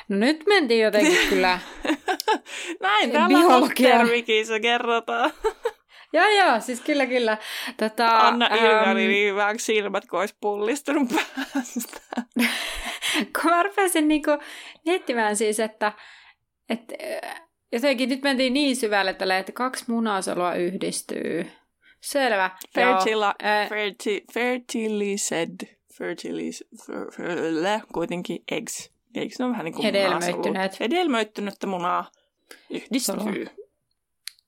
No 0.09 0.17
nyt 0.17 0.47
mentiin 0.47 0.83
jotenkin 0.83 1.29
kyllä 1.29 1.59
Näin 2.81 3.11
täällä 3.11 4.05
Wikissä 4.05 4.61
kerrotaan. 4.61 5.33
joo, 6.13 6.29
joo, 6.29 6.61
siis 6.61 6.81
kyllä, 6.81 7.07
kyllä. 7.07 7.39
Tota, 7.77 8.19
Anna 8.19 8.49
ähm, 8.53 9.37
vähän 9.37 9.59
silmät, 9.59 10.07
kun 10.07 10.21
olisi 10.21 10.37
pullistunut 10.41 11.09
päästä. 11.09 12.01
kun 13.43 13.51
mä 13.51 13.63
rupesin 13.63 14.09
niinku 14.09 14.31
miettimään 14.85 15.37
siis, 15.37 15.61
että, 15.61 15.93
että 16.69 16.95
jotenkin 17.73 18.09
nyt 18.09 18.23
mentiin 18.23 18.55
niin 18.55 18.77
syvälle 18.77 19.15
tälle, 19.15 19.39
että 19.39 19.53
kaksi 19.53 19.85
munasolua 19.89 20.55
yhdistyy. 20.55 21.51
Selvä. 22.01 22.51
Fertila, 22.75 23.35
ferti, 23.69 24.25
fertilized, 24.33 25.77
fertilis, 25.99 26.65
fer, 26.87 27.11
fer, 27.13 27.81
kuitenkin 27.93 28.43
eggs. 28.51 28.94
Eikö 29.15 29.35
se 29.37 29.45
ole 29.45 29.53
vähän 29.53 29.65
niin 29.65 29.75
kuin 29.75 29.85
Hedelmöittyneet. 29.85 30.81
Hedelmöittynyttä 30.81 31.67
munaa 31.67 32.11
yhdistyy. 32.71 33.47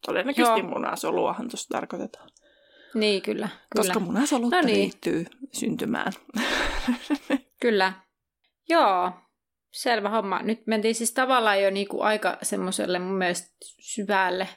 Todennäköisesti 0.06 0.60
Joo. 0.60 0.68
munasoluahan 0.68 1.48
tuossa 1.48 1.68
tarkoitetaan. 1.68 2.30
Niin, 2.94 3.22
kyllä. 3.22 3.48
kyllä. 3.48 3.58
Koska 3.76 4.00
munasolut 4.00 4.50
no 4.50 4.60
niin. 4.60 4.78
liittyy 4.78 5.26
syntymään. 5.52 6.12
kyllä. 7.62 7.92
Joo, 8.68 9.12
selvä 9.72 10.08
homma. 10.08 10.42
Nyt 10.42 10.66
mentiin 10.66 10.94
siis 10.94 11.12
tavallaan 11.12 11.62
jo 11.62 11.70
niinku 11.70 12.00
aika 12.00 12.38
semmoiselle 12.42 12.98
mun 12.98 13.18
mielestä 13.18 13.50
syvälle 13.80 14.48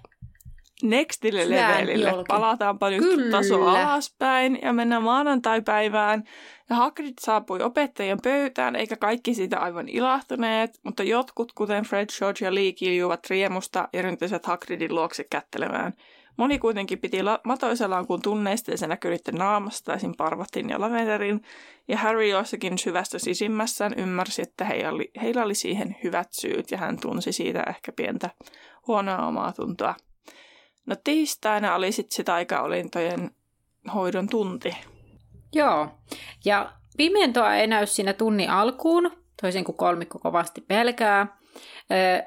nextille 0.83 1.49
levelille. 1.49 2.11
Palataanpa 2.27 2.89
nyt 2.89 2.99
Kyllä. 2.99 3.37
taso 3.37 3.67
alaspäin 3.67 4.59
ja 4.61 4.73
mennään 4.73 5.03
maanantai-päivään. 5.03 6.23
Ja 6.69 6.75
Hagrid 6.75 7.13
saapui 7.21 7.61
opettajien 7.61 8.21
pöytään, 8.23 8.75
eikä 8.75 8.95
kaikki 8.95 9.33
siitä 9.33 9.59
aivan 9.59 9.89
ilahtuneet, 9.89 10.79
mutta 10.83 11.03
jotkut, 11.03 11.51
kuten 11.51 11.83
Fred, 11.83 12.09
George 12.17 12.45
ja 12.45 12.55
Lee, 12.55 12.71
kiljuvat 12.71 13.19
riemusta 13.29 13.89
ja 13.93 14.01
ryntäsivät 14.01 14.45
Hagridin 14.45 14.95
luokse 14.95 15.23
kättelemään. 15.29 15.93
Moni 16.37 16.59
kuitenkin 16.59 16.99
piti 16.99 17.23
la- 17.23 17.39
matoisellaan 17.43 18.07
kuin 18.07 18.21
tunneista 18.21 18.71
ja 18.71 18.77
se 18.77 18.87
näkyi 18.87 19.11
niiden 19.11 19.35
naamasta 19.35 19.93
esim. 19.93 20.13
parvatin 20.17 20.69
ja 20.69 20.79
lavenderin, 20.79 21.41
ja 21.87 21.97
Harry 21.97 22.27
jossakin 22.27 22.77
syvästä 22.77 23.19
sisimmässään 23.19 23.93
ymmärsi, 23.97 24.41
että 24.41 24.65
heillä 24.65 24.89
oli, 24.89 25.11
heillä 25.21 25.43
oli 25.43 25.55
siihen 25.55 25.95
hyvät 26.03 26.27
syyt 26.31 26.71
ja 26.71 26.77
hän 26.77 26.99
tunsi 26.99 27.31
siitä 27.31 27.63
ehkä 27.67 27.91
pientä 27.91 28.29
huonoa 28.87 29.27
omaa 29.27 29.53
tuntoa. 29.53 29.95
No 30.85 30.95
tiistaina 31.03 31.75
oli 31.75 31.91
sitten 31.91 32.15
se 32.15 32.23
taikaolintojen 32.23 33.31
hoidon 33.93 34.29
tunti. 34.29 34.75
Joo, 35.53 35.87
ja 36.45 36.71
pimentoa 36.97 37.55
ei 37.55 37.67
näy 37.67 37.85
siinä 37.85 38.13
tunnin 38.13 38.49
alkuun, 38.49 39.11
toisin 39.41 39.63
kuin 39.63 39.75
kolmikko 39.75 40.19
kovasti 40.19 40.61
pelkää. 40.61 41.39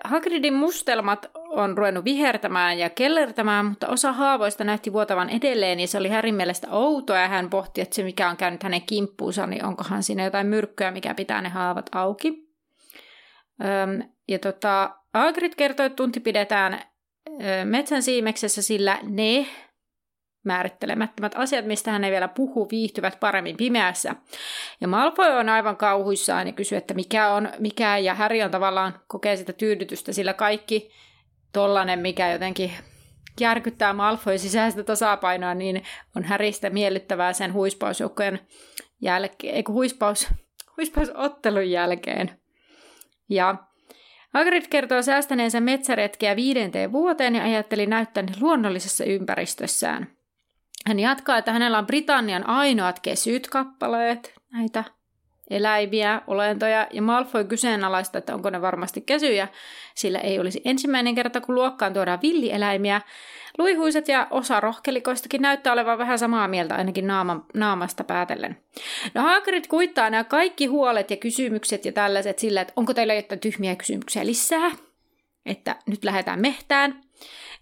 Hagridin 0.04 0.54
mustelmat 0.54 1.30
on 1.34 1.78
ruvennut 1.78 2.04
vihertämään 2.04 2.78
ja 2.78 2.90
kellertämään, 2.90 3.66
mutta 3.66 3.88
osa 3.88 4.12
haavoista 4.12 4.64
näytti 4.64 4.92
vuotavan 4.92 5.30
edelleen, 5.30 5.80
ja 5.80 5.88
se 5.88 5.98
oli 5.98 6.08
Härin 6.08 6.34
mielestä 6.34 6.66
outoa, 6.70 7.18
ja 7.18 7.28
hän 7.28 7.50
pohti, 7.50 7.80
että 7.80 7.94
se 7.94 8.02
mikä 8.02 8.30
on 8.30 8.36
käynyt 8.36 8.62
hänen 8.62 8.82
kimppuunsa, 8.82 9.46
niin 9.46 9.64
onkohan 9.64 10.02
siinä 10.02 10.24
jotain 10.24 10.46
myrkkyä, 10.46 10.90
mikä 10.90 11.14
pitää 11.14 11.42
ne 11.42 11.48
haavat 11.48 11.90
auki. 11.94 12.48
ja 14.28 14.38
tota, 14.38 14.90
Hagrid 15.14 15.52
kertoi, 15.56 15.86
että 15.86 15.96
tunti 15.96 16.20
pidetään 16.20 16.80
metsän 17.64 18.02
siimeksessä, 18.02 18.62
sillä 18.62 18.98
ne 19.02 19.46
määrittelemättömät 20.44 21.32
asiat, 21.36 21.66
mistä 21.66 21.90
hän 21.90 22.04
ei 22.04 22.10
vielä 22.10 22.28
puhu, 22.28 22.68
viihtyvät 22.70 23.20
paremmin 23.20 23.56
pimeässä. 23.56 24.16
Ja 24.80 24.88
Malfoy 24.88 25.30
on 25.30 25.48
aivan 25.48 25.76
kauhuissaan 25.76 26.46
ja 26.46 26.52
kysyy, 26.52 26.78
että 26.78 26.94
mikä 26.94 27.28
on 27.28 27.48
mikä, 27.58 27.98
ja 27.98 28.14
Harry 28.14 28.42
on 28.42 28.50
tavallaan 28.50 29.00
kokee 29.06 29.36
sitä 29.36 29.52
tyydytystä, 29.52 30.12
sillä 30.12 30.34
kaikki 30.34 30.90
tollanen, 31.52 31.98
mikä 31.98 32.32
jotenkin 32.32 32.72
järkyttää 33.40 33.92
Malfoy 33.92 34.38
sisäistä 34.38 34.84
tasapainoa, 34.84 35.54
niin 35.54 35.82
on 36.16 36.24
Häristä 36.24 36.70
miellyttävää 36.70 37.32
sen 37.32 37.52
huispausjoukkojen 37.52 38.40
jälkeen, 39.00 39.54
eikö 39.54 39.72
huispaus, 39.72 40.28
huispausottelun 40.76 41.70
jälkeen. 41.70 42.40
Ja 43.28 43.54
Hagrid 44.34 44.64
kertoo 44.70 45.02
säästäneensä 45.02 45.60
metsäretkeä 45.60 46.36
viidenteen 46.36 46.92
vuoteen 46.92 47.34
ja 47.34 47.42
ajatteli 47.42 47.86
näyttää 47.86 48.24
luonnollisessa 48.40 49.04
ympäristössään. 49.04 50.21
Hän 50.86 51.00
jatkaa, 51.00 51.38
että 51.38 51.52
hänellä 51.52 51.78
on 51.78 51.86
Britannian 51.86 52.48
ainoat 52.48 53.00
kesyt 53.00 53.50
kappaleet, 53.50 54.34
näitä 54.52 54.84
eläimiä, 55.50 56.22
olentoja, 56.26 56.86
ja 56.92 57.02
Malfoy 57.02 57.44
kyseenalaista, 57.44 58.18
että 58.18 58.34
onko 58.34 58.50
ne 58.50 58.60
varmasti 58.60 59.00
kesyjä, 59.00 59.48
sillä 59.94 60.18
ei 60.18 60.38
olisi 60.38 60.62
ensimmäinen 60.64 61.14
kerta, 61.14 61.40
kun 61.40 61.54
luokkaan 61.54 61.92
tuodaan 61.92 62.22
villieläimiä. 62.22 63.00
Luihuiset 63.58 64.08
ja 64.08 64.26
osa 64.30 64.60
rohkelikoistakin 64.60 65.42
näyttää 65.42 65.72
olevan 65.72 65.98
vähän 65.98 66.18
samaa 66.18 66.48
mieltä 66.48 66.74
ainakin 66.74 67.06
naama, 67.06 67.44
naamasta 67.54 68.04
päätellen. 68.04 68.58
No 69.14 69.22
Hagrid 69.22 69.64
kuittaa 69.68 70.10
nämä 70.10 70.24
kaikki 70.24 70.66
huolet 70.66 71.10
ja 71.10 71.16
kysymykset 71.16 71.84
ja 71.84 71.92
tällaiset 71.92 72.38
sillä, 72.38 72.60
että 72.60 72.72
onko 72.76 72.94
teillä 72.94 73.14
jotain 73.14 73.40
tyhmiä 73.40 73.76
kysymyksiä 73.76 74.26
lisää, 74.26 74.70
että 75.46 75.76
nyt 75.86 76.04
lähdetään 76.04 76.40
mehtään. 76.40 77.00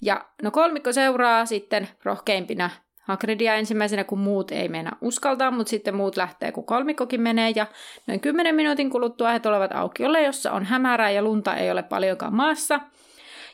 Ja 0.02 0.24
no 0.42 0.50
kolmikko 0.50 0.92
seuraa 0.92 1.46
sitten 1.46 1.88
rohkeimpina 2.04 2.70
Hagridia 3.00 3.54
ensimmäisenä, 3.54 4.04
kun 4.04 4.18
muut 4.18 4.50
ei 4.50 4.68
mennä 4.68 4.92
uskaltaa, 5.00 5.50
mutta 5.50 5.70
sitten 5.70 5.96
muut 5.96 6.16
lähtee, 6.16 6.52
kun 6.52 6.66
kolmikkokin 6.66 7.20
menee. 7.20 7.52
Ja 7.56 7.66
noin 8.06 8.20
10 8.20 8.54
minuutin 8.54 8.90
kuluttua 8.90 9.30
he 9.30 9.40
tulevat 9.40 9.72
aukiolle, 9.72 10.22
jossa 10.22 10.52
on 10.52 10.64
hämärää 10.64 11.10
ja 11.10 11.22
lunta 11.22 11.56
ei 11.56 11.70
ole 11.70 11.82
paljonkaan 11.82 12.34
maassa. 12.34 12.80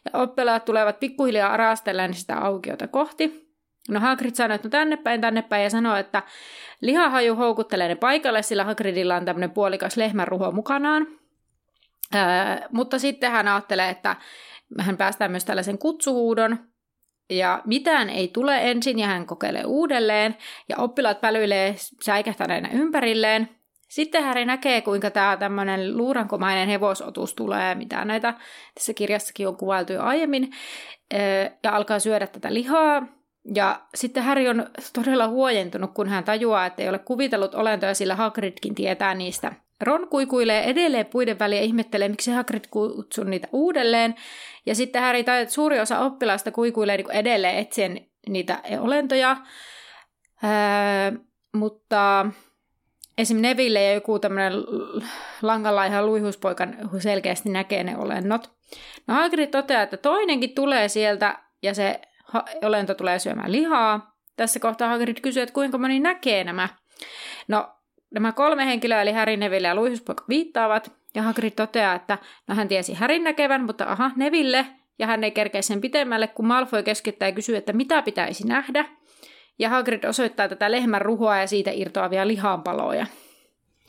Ja 0.04 0.20
oppilaat 0.20 0.64
tulevat 0.64 1.00
pikkuhiljaa 1.00 1.52
arastellen 1.52 2.14
sitä 2.14 2.38
aukiota 2.38 2.88
kohti. 2.88 3.46
No 3.88 4.00
Hagrid 4.00 4.34
sanoo, 4.34 4.54
että 4.54 4.68
no 4.68 4.70
tänne 4.70 4.96
päin, 4.96 5.20
tänne 5.20 5.42
päin 5.42 5.62
ja 5.64 5.70
sanoo, 5.70 5.96
että 5.96 6.22
lihahaju 6.80 7.36
houkuttelee 7.36 7.88
ne 7.88 7.94
paikalle, 7.94 8.42
sillä 8.42 8.64
Hagridilla 8.64 9.16
on 9.16 9.24
tämmöinen 9.24 9.50
puolikas 9.50 9.96
lehmänruho 9.96 10.52
mukanaan. 10.52 11.06
Öö, 12.14 12.20
mutta 12.72 12.98
sitten 12.98 13.30
hän 13.30 13.48
ajattelee, 13.48 13.90
että 13.90 14.16
hän 14.80 14.96
päästään 14.96 15.30
myös 15.30 15.44
tällaisen 15.44 15.78
kutsuhuudon, 15.78 16.58
ja 17.30 17.62
mitään 17.64 18.10
ei 18.10 18.28
tule 18.28 18.70
ensin 18.70 18.98
ja 18.98 19.06
hän 19.06 19.26
kokeilee 19.26 19.64
uudelleen 19.64 20.36
ja 20.68 20.76
oppilaat 20.78 21.20
pälyilee 21.20 21.74
säikähtäneenä 22.02 22.68
ympärilleen. 22.72 23.48
Sitten 23.88 24.24
Häri 24.24 24.44
näkee, 24.44 24.80
kuinka 24.80 25.10
tämä 25.10 25.36
tämmöinen 25.36 25.96
luurankomainen 25.96 26.68
hevosotus 26.68 27.34
tulee, 27.34 27.74
mitä 27.74 28.04
näitä 28.04 28.34
tässä 28.74 28.94
kirjassakin 28.94 29.48
on 29.48 29.56
kuvailtu 29.56 29.92
jo 29.92 30.02
aiemmin, 30.02 30.50
ja 31.62 31.76
alkaa 31.76 31.98
syödä 31.98 32.26
tätä 32.26 32.54
lihaa. 32.54 33.06
Ja 33.54 33.80
sitten 33.94 34.22
Häri 34.22 34.48
on 34.48 34.66
todella 34.92 35.28
huojentunut, 35.28 35.94
kun 35.94 36.08
hän 36.08 36.24
tajuaa, 36.24 36.66
että 36.66 36.82
ei 36.82 36.88
ole 36.88 36.98
kuvitellut 36.98 37.54
olentoja, 37.54 37.94
sillä 37.94 38.14
Hagridkin 38.14 38.74
tietää 38.74 39.14
niistä. 39.14 39.52
Ron 39.80 40.08
kuikuilee 40.08 40.64
edelleen 40.64 41.06
puiden 41.06 41.38
väliä 41.38 41.58
ja 41.58 41.64
ihmettelee, 41.64 42.08
miksi 42.08 42.30
Hagrid 42.30 42.64
kutsuu 42.70 43.24
niitä 43.24 43.48
uudelleen. 43.52 44.14
Ja 44.66 44.74
sitten 44.74 45.02
Harry 45.02 45.24
tai 45.24 45.42
että 45.42 45.54
suuri 45.54 45.80
osa 45.80 45.98
oppilaista 45.98 46.50
kuikuilee 46.50 46.96
niin 46.96 47.10
edelleen 47.10 47.56
etsien 47.56 48.06
niitä 48.28 48.62
olentoja. 48.80 49.36
Öö, 50.44 51.18
mutta 51.52 52.26
esim. 53.18 53.40
Neville 53.40 53.82
ja 53.82 53.94
joku 53.94 54.18
tämmöinen 54.18 54.52
langanlaiha 55.42 56.06
luihuspoikan 56.06 56.76
selkeästi 56.98 57.48
näkee 57.48 57.84
ne 57.84 57.96
olennot. 57.96 58.50
No 59.06 59.14
Hagrid 59.14 59.50
toteaa, 59.50 59.82
että 59.82 59.96
toinenkin 59.96 60.54
tulee 60.54 60.88
sieltä 60.88 61.38
ja 61.62 61.74
se 61.74 62.00
olento 62.62 62.94
tulee 62.94 63.18
syömään 63.18 63.52
lihaa. 63.52 64.16
Tässä 64.36 64.60
kohtaa 64.60 64.88
Hagrid 64.88 65.20
kysyy, 65.20 65.42
että 65.42 65.52
kuinka 65.52 65.78
moni 65.78 66.00
näkee 66.00 66.44
nämä. 66.44 66.68
No 67.48 67.75
Nämä 68.10 68.32
kolme 68.32 68.66
henkilöä, 68.66 69.02
eli 69.02 69.12
Harry, 69.12 69.36
Neville 69.36 69.68
ja 69.68 69.74
Luisuspoika, 69.74 70.24
viittaavat, 70.28 70.92
ja 71.14 71.22
Hagrid 71.22 71.50
toteaa, 71.50 71.94
että 71.94 72.18
no 72.48 72.54
hän 72.54 72.68
tiesi 72.68 72.94
Härin 72.94 73.24
näkevän, 73.24 73.64
mutta 73.64 73.84
aha, 73.84 74.10
Neville, 74.16 74.66
ja 74.98 75.06
hän 75.06 75.24
ei 75.24 75.30
kerkeä 75.30 75.62
sen 75.62 75.80
pitemmälle, 75.80 76.26
kun 76.26 76.46
Malfoy 76.46 76.82
keskittää 76.82 77.28
ja 77.28 77.34
kysyy, 77.34 77.56
että 77.56 77.72
mitä 77.72 78.02
pitäisi 78.02 78.46
nähdä. 78.46 78.84
Ja 79.58 79.68
Hagrid 79.68 80.04
osoittaa 80.04 80.48
tätä 80.48 80.70
lehmän 80.70 81.02
ruhoa 81.02 81.38
ja 81.38 81.46
siitä 81.46 81.70
irtoavia 81.74 82.28
lihanpaloja. 82.28 83.06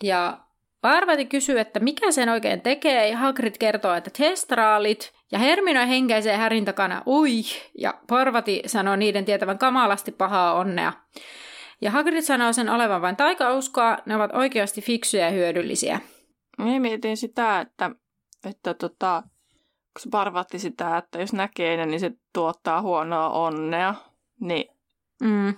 Ja 0.03 0.37
Parvati 0.81 1.25
kysyy, 1.25 1.59
että 1.59 1.79
mikä 1.79 2.11
sen 2.11 2.29
oikein 2.29 2.61
tekee, 2.61 3.09
ja 3.09 3.17
Hagrid 3.17 3.55
kertoo, 3.59 3.93
että 3.93 4.09
testraalit, 4.17 5.13
ja 5.31 5.39
Hermione 5.39 5.89
henkäisee 5.89 6.37
Härin 6.37 6.65
takana, 6.65 7.03
ui, 7.07 7.41
ja 7.77 7.93
Parvati 8.07 8.61
sanoo 8.65 8.95
niiden 8.95 9.25
tietävän 9.25 9.57
kamalasti 9.57 10.11
pahaa 10.11 10.53
onnea. 10.53 10.93
Ja 11.81 11.91
Hagrid 11.91 12.21
sanoo 12.21 12.53
sen 12.53 12.69
olevan 12.69 13.01
vain 13.01 13.15
taikauskoa, 13.15 13.97
ne 14.05 14.15
ovat 14.15 14.31
oikeasti 14.33 14.81
fiksuja 14.81 15.25
ja 15.25 15.31
hyödyllisiä. 15.31 15.99
Minä 16.57 16.79
mietin 16.79 17.17
sitä, 17.17 17.59
että, 17.59 17.91
että 18.45 18.73
tota, 18.73 19.23
kun 19.93 20.01
se 20.01 20.09
parvatti 20.09 20.59
sitä, 20.59 20.97
että 20.97 21.19
jos 21.19 21.33
näkee 21.33 21.77
ne, 21.77 21.85
niin 21.85 21.99
se 21.99 22.11
tuottaa 22.33 22.81
huonoa 22.81 23.29
onnea, 23.29 23.95
niin, 24.39 24.65
mm. 25.21 25.53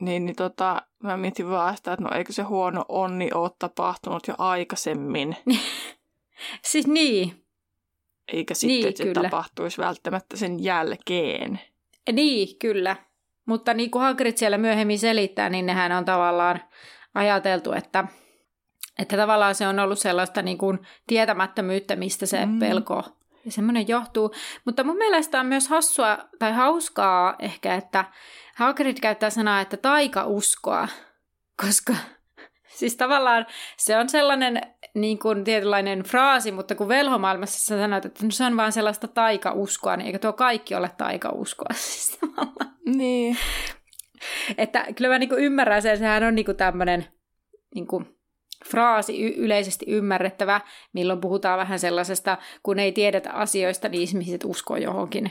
niin, 0.00 0.24
niin 0.24 0.36
tota, 0.36 0.82
mä 1.02 1.16
mietin 1.16 1.50
vaan 1.50 1.76
sitä, 1.76 1.92
että 1.92 2.04
no 2.04 2.10
eikö 2.16 2.32
se 2.32 2.42
huono 2.42 2.84
onni 2.88 3.30
ole 3.34 3.50
tapahtunut 3.58 4.28
jo 4.28 4.34
aikaisemmin. 4.38 5.36
siis 6.70 6.86
niin. 6.86 7.44
Eikä 8.32 8.54
sitten, 8.54 8.68
niin, 8.68 8.88
että 8.88 8.98
se 9.02 9.04
kyllä. 9.04 9.22
tapahtuisi 9.22 9.78
välttämättä 9.78 10.36
sen 10.36 10.64
jälkeen. 10.64 11.60
Niin, 12.12 12.58
kyllä. 12.58 12.96
Mutta 13.46 13.74
niin 13.74 13.90
kuin 13.90 14.02
Hagrid 14.02 14.36
siellä 14.36 14.58
myöhemmin 14.58 14.98
selittää, 14.98 15.48
niin 15.48 15.66
nehän 15.66 15.92
on 15.92 16.04
tavallaan 16.04 16.60
ajateltu, 17.14 17.72
että, 17.72 18.04
että 18.98 19.16
tavallaan 19.16 19.54
se 19.54 19.68
on 19.68 19.78
ollut 19.78 19.98
sellaista 19.98 20.42
niin 20.42 20.58
kuin 20.58 20.78
tietämättömyyttä, 21.06 21.96
mistä 21.96 22.26
se 22.26 22.46
mm. 22.46 22.58
pelko 22.58 23.02
ja 23.44 23.52
semmoinen 23.52 23.88
johtuu. 23.88 24.34
Mutta 24.64 24.84
mun 24.84 24.96
mielestä 24.96 25.40
on 25.40 25.46
myös 25.46 25.68
hassua 25.68 26.18
tai 26.38 26.52
hauskaa 26.52 27.34
ehkä, 27.38 27.74
että 27.74 28.04
Hagrid 28.56 28.96
käyttää 29.00 29.30
sanaa, 29.30 29.60
että 29.60 29.76
taikauskoa, 29.76 30.88
koska 31.62 31.94
Siis 32.74 32.96
tavallaan 32.96 33.46
se 33.76 33.96
on 33.96 34.08
sellainen 34.08 34.60
niin 34.94 35.18
kuin 35.18 35.44
tietynlainen 35.44 36.02
fraasi, 36.02 36.52
mutta 36.52 36.74
kun 36.74 36.88
velhomaailmassa 36.88 37.58
sä 37.58 37.82
sanoit, 37.82 38.04
että 38.04 38.24
se 38.30 38.44
on 38.44 38.56
vaan 38.56 38.72
sellaista 38.72 39.08
taikauskoa, 39.08 39.96
niin 39.96 40.06
eikö 40.06 40.18
tuo 40.18 40.32
kaikki 40.32 40.74
ole 40.74 40.90
taikauskoa? 40.96 41.68
Siis 41.74 42.18
Niin. 42.86 43.36
Että 44.58 44.86
kyllä 44.96 45.14
mä 45.14 45.18
niin 45.18 45.28
kuin 45.28 45.44
ymmärrän 45.44 45.82
sen, 45.82 45.98
sehän 45.98 46.22
on 46.22 46.34
niin 46.34 46.44
kuin 46.44 46.56
tämmöinen 46.56 47.06
niin 47.74 47.86
kuin 47.86 48.16
fraasi 48.66 49.26
y- 49.26 49.34
yleisesti 49.36 49.84
ymmärrettävä, 49.88 50.60
milloin 50.92 51.20
puhutaan 51.20 51.58
vähän 51.58 51.78
sellaisesta, 51.78 52.38
kun 52.62 52.78
ei 52.78 52.92
tiedetä 52.92 53.32
asioista, 53.32 53.88
niin 53.88 54.02
ihmiset 54.02 54.44
uskoo 54.44 54.76
johonkin 54.76 55.30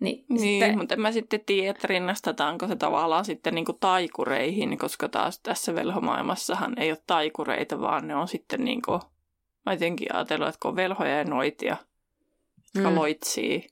Niin, 0.00 0.24
Niin, 0.28 0.40
sitten, 0.40 0.78
mutta 0.78 0.94
en 0.94 1.00
mä 1.00 1.12
sitten 1.12 1.40
tiedä, 1.46 1.70
että 1.70 1.86
rinnastetaanko 1.86 2.68
se 2.68 2.76
tavallaan 2.76 3.24
sitten 3.24 3.54
niin 3.54 3.64
kuin 3.64 3.78
taikureihin, 3.80 4.78
koska 4.78 5.08
taas 5.08 5.40
tässä 5.40 5.74
velhomaailmassahan 5.74 6.78
ei 6.78 6.90
ole 6.90 7.02
taikureita, 7.06 7.80
vaan 7.80 8.08
ne 8.08 8.14
on 8.16 8.28
sitten 8.28 8.64
niin 8.64 8.82
kuin, 8.82 9.00
mä 9.66 9.72
jotenkin 9.72 10.14
ajatellut, 10.14 10.48
että 10.48 10.58
kun 10.62 10.68
on 10.68 10.76
velhoja 10.76 11.16
ja 11.18 11.24
noitia, 11.24 11.76
jotka 12.56 12.88
Mm. 12.88 12.94
mm. 12.94 13.00
loitsii 13.00 13.66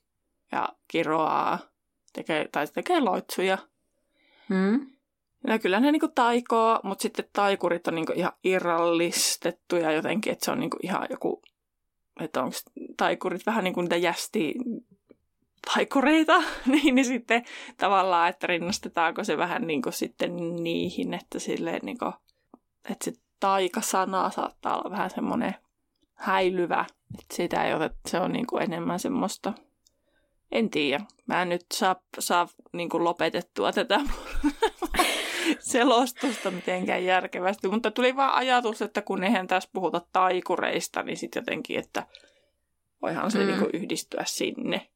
ja 0.51 0.69
kiroaa, 0.87 1.59
tekee, 2.13 2.47
tai 2.51 2.67
tekee 2.67 2.99
loitsuja. 2.99 3.57
mm, 4.49 4.87
Ja 5.47 5.59
kyllä 5.59 5.79
ne 5.79 5.91
niinku 5.91 6.07
taikoo, 6.07 6.79
mutta 6.83 7.01
sitten 7.01 7.25
taikurit 7.33 7.87
on 7.87 7.95
niinku 7.95 8.13
ihan 8.15 8.31
irrallistettuja 8.43 9.91
jotenkin, 9.91 10.33
että 10.33 10.45
se 10.45 10.51
on 10.51 10.59
niinku 10.59 10.77
ihan 10.83 11.07
joku, 11.09 11.41
että 12.19 12.43
onko 12.43 12.55
taikurit 12.97 13.45
vähän 13.45 13.63
niin 13.63 13.73
kuin 13.73 13.83
niitä 13.83 13.95
jästi 13.95 14.53
taikureita, 15.73 16.43
niin, 16.65 16.95
niin 16.95 17.05
sitten 17.05 17.45
tavallaan, 17.77 18.29
että 18.29 18.47
rinnastetaanko 18.47 19.23
se 19.23 19.37
vähän 19.37 19.67
niin 19.67 19.81
kuin 19.81 19.93
sitten 19.93 20.55
niihin, 20.55 21.13
että 21.13 21.39
silleen 21.39 21.79
niin 21.83 21.97
kuin, 21.97 22.13
että 22.89 23.05
se 23.05 23.13
taikasana 23.39 24.29
saattaa 24.29 24.77
olla 24.77 24.91
vähän 24.91 25.09
semmoinen 25.09 25.55
häilyvä, 26.13 26.85
että 27.19 27.35
sitä 27.35 27.63
ei 27.63 27.73
ole, 27.73 27.91
se 28.07 28.19
on 28.19 28.31
niin 28.31 28.47
kuin 28.47 28.63
enemmän 28.63 28.99
semmoista, 28.99 29.53
en 30.51 30.69
tiedä, 30.69 31.05
mä 31.25 31.41
en 31.41 31.49
nyt 31.49 31.65
saa, 31.73 31.95
saa 32.19 32.47
niin 32.73 32.89
kuin 32.89 33.03
lopetettua 33.03 33.71
tätä 33.71 33.99
selostusta 35.59 36.51
mitenkään 36.51 37.05
järkevästi, 37.05 37.67
mutta 37.67 37.91
tuli 37.91 38.15
vaan 38.15 38.33
ajatus, 38.33 38.81
että 38.81 39.01
kun 39.01 39.23
eihän 39.23 39.47
tässä 39.47 39.69
puhuta 39.73 40.01
taikureista, 40.13 41.03
niin 41.03 41.17
sitten 41.17 41.41
jotenkin, 41.41 41.79
että 41.79 42.07
voihan 43.01 43.31
se 43.31 43.37
Mm. 43.37 43.43
mm. 43.43 43.47
niin 43.47 43.59
kuin 43.59 43.69
yhdistyä 43.73 44.23
sinne. 44.25 44.89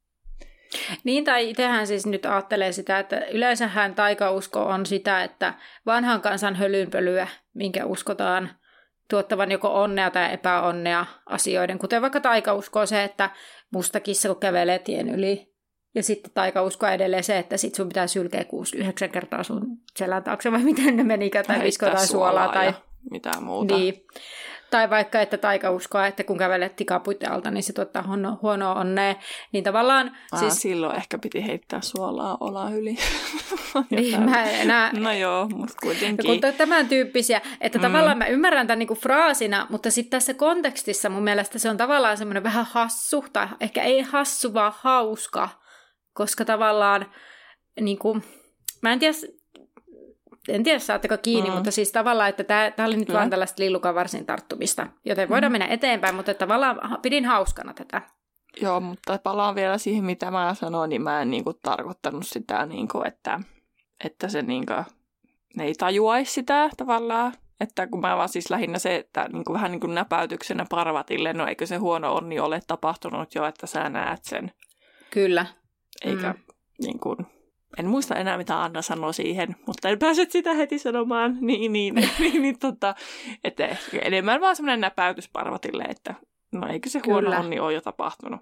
Niin, 1.04 1.24
tai 1.24 1.50
itsehän 1.50 1.88
siis 1.88 2.06
nyt 2.06 2.26
ajattelee 2.26 2.72
sitä, 2.72 3.00
että 3.00 3.26
yleensähän 3.26 3.96
taikausko 3.96 4.64
on 4.64 4.86
sitä, 4.86 5.24
että 5.24 5.54
vanhan 5.86 6.22
kansan 6.22 6.56
hölynpölyä, 6.56 7.28
minkä 7.54 7.86
uskotaan 7.86 8.50
tuottavan 9.10 9.52
joko 9.52 9.82
onnea 9.82 10.12
tai 10.12 10.34
epäonnea 10.34 11.06
asioiden, 11.26 11.80
kuten 11.80 12.02
vaikka 12.02 12.20
taikausko 12.20 12.80
on 12.80 12.88
se, 12.88 13.04
että 13.04 13.30
musta 13.74 14.00
kissa 14.00 14.30
kun 14.30 14.40
kävelee 14.40 14.80
tien 14.80 15.10
yli, 15.10 15.54
ja 15.96 16.04
sitten 16.04 16.32
taikausko 16.34 16.86
on 16.86 16.94
edelleen 16.94 17.24
se, 17.24 17.38
että 17.38 17.58
sit 17.58 17.76
sun 17.76 17.88
pitää 17.88 18.08
sylkeä 18.08 18.44
kuusi 18.44 18.78
yhdeksän 18.78 19.10
kertaa 19.10 19.44
sun 19.44 19.78
selän 19.98 20.24
taakse, 20.24 20.52
vai 20.52 20.64
miten 20.64 20.98
ne 20.98 21.04
menikään, 21.04 21.46
tai 21.46 21.64
viskotaan 21.64 22.08
suolaa, 22.08 22.54
tai 22.54 22.66
ja 22.66 22.74
mitään 23.12 23.44
muuta. 23.44 23.78
niin. 23.78 24.06
Tai 24.72 24.90
vaikka, 24.90 25.22
että 25.22 25.38
taikauskoa, 25.38 26.08
että 26.08 26.24
kun 26.24 26.38
kävelet 26.38 26.76
tikapuitten 26.76 27.32
alta, 27.32 27.52
niin 27.52 27.64
se 27.64 27.74
tuottaa 27.74 28.04
huono, 28.04 28.38
huonoa 28.42 28.76
onnea. 28.76 29.16
Niin 29.52 29.64
tavallaan, 29.64 30.18
Ah, 30.32 30.40
siis. 30.40 30.62
Silloin 30.62 30.96
ehkä 30.96 31.18
piti 31.18 31.46
heittää 31.48 31.82
suolaa 31.82 32.38
ola 32.40 32.70
yli. 32.70 32.98
niin, 33.90 34.22
mä 34.22 34.44
en 34.44 34.62
enää, 34.62 34.92
No 35.00 35.12
joo, 35.12 35.50
mutta 35.50 35.74
Ja 35.74 35.80
kuitenkin. 35.84 36.26
kun 36.42 36.52
t- 36.54 36.58
tämän 36.58 36.88
tyyppisiä, 36.88 37.42
että. 37.62 37.78
Mm. 37.78 37.82
tavallaan 37.82 38.18
mä 38.18 38.28
ymmärrän 38.28 38.68
tämän 38.68 38.80
niinku 38.80 38.96
fraasina, 38.96 39.68
mutta 39.70 39.92
sitten 39.92 40.10
tässä 40.20 40.34
kontekstissa 40.34 41.10
mun 41.10 41.24
mielestä 41.24 41.60
se 41.60 41.70
on 41.70 41.78
tavallaan 41.78 42.18
semmoinen 42.18 42.44
vähän 42.44 42.66
hassu, 42.72 43.26
tai 43.34 43.48
ehkä 43.60 43.84
ei 43.84 44.02
hassu, 44.02 44.54
vaan 44.54 44.74
hauska, 44.76 45.50
koska 46.14 46.46
tavallaan, 46.46 47.06
niinku, 47.82 48.22
mä 48.82 48.94
en 48.94 49.00
tiedä, 49.00 49.18
en 50.50 50.64
tiedä 50.64 50.80
saatteko 50.80 51.18
kiinni, 51.18 51.50
mm. 51.50 51.54
Mm. 51.54 51.58
mutta 51.58 51.72
siis 51.72 51.92
tavallaan, 51.92 52.30
että 52.30 52.44
tämä 52.44 52.88
oli 52.88 52.98
nyt 52.98 53.06
Kyllä. 53.08 53.18
vaan 53.18 53.30
tällaista 53.30 53.64
lillukan 53.64 53.96
varsin 53.96 54.26
tarttumista, 54.26 54.88
joten 55.06 55.30
voidaan 55.30 55.52
Mm. 55.52 55.54
mennä 55.54 55.68
eteenpäin, 55.74 56.16
mutta 56.16 56.34
tavallaan 56.34 57.00
pidin 57.02 57.26
hauskana 57.26 57.74
tätä. 57.74 58.02
Joo, 58.62 58.80
mutta 58.80 59.20
palaan 59.24 59.56
vielä 59.56 59.78
siihen, 59.78 60.04
mitä 60.04 60.32
mä 60.32 60.54
sanoin, 60.54 60.90
niin 60.90 61.02
mä 61.02 61.22
en 61.22 61.32
niinku 61.32 61.54
tarkoittanut 61.54 62.24
sitä, 62.26 62.66
niinku, 62.66 63.02
että, 63.06 63.40
että 64.06 64.28
se 64.30 64.42
niinku, 64.42 64.74
ne 65.58 65.64
ei 65.64 65.74
tajuaisi 65.74 66.32
sitä 66.34 66.70
tavallaan. 66.78 67.34
Että 67.60 67.88
kun 67.88 68.02
mä 68.02 68.18
vaan 68.18 68.30
siis 68.30 68.50
lähinnä 68.50 68.80
se, 68.80 68.96
että 68.96 69.30
niinku, 69.34 69.54
vähän 69.54 69.72
niin 69.72 69.80
kuin 69.80 69.96
näpäytyksenä 69.96 70.66
parvatille, 70.70 71.34
no 71.34 71.48
eikö 71.48 71.66
se 71.66 71.76
huono 71.76 72.16
onni 72.16 72.40
ole 72.40 72.62
tapahtunut 72.68 73.36
jo, 73.36 73.46
että 73.46 73.68
sä 73.68 73.90
näet 73.90 74.24
sen. 74.24 74.52
Kyllä. 75.10 75.46
Eikä 76.06 76.28
Mm. 76.34 76.40
mm. 76.40 76.86
niin 76.86 77.00
kuin, 77.00 77.18
en 77.78 77.88
muista 77.88 78.16
enää, 78.16 78.38
mitä 78.38 78.64
Anna 78.64 78.82
sanoi 78.82 79.14
siihen, 79.14 79.56
mutta 79.68 79.90
en 79.90 80.00
pääse 80.00 80.26
sitä 80.30 80.54
heti 80.54 80.80
sanomaan. 80.80 81.38
Niin, 81.50 81.74
niin, 81.74 81.96
niin, 82.20 82.42
niin 82.42 82.60
tota, 82.60 82.96
että 83.44 83.68
ehkä 83.68 84.00
enemmän 84.00 84.42
vaan 84.42 84.56
semmoinen 84.56 84.82
näpäytys 84.82 85.30
parvatille, 85.34 85.84
että 85.84 86.16
no 86.52 86.68
eikö 86.68 86.90
se 86.90 87.02
huono 87.06 87.22
Kyllä. 87.22 87.40
onni 87.40 87.60
ole 87.60 87.74
jo 87.74 87.82
tapahtunut. 87.82 88.40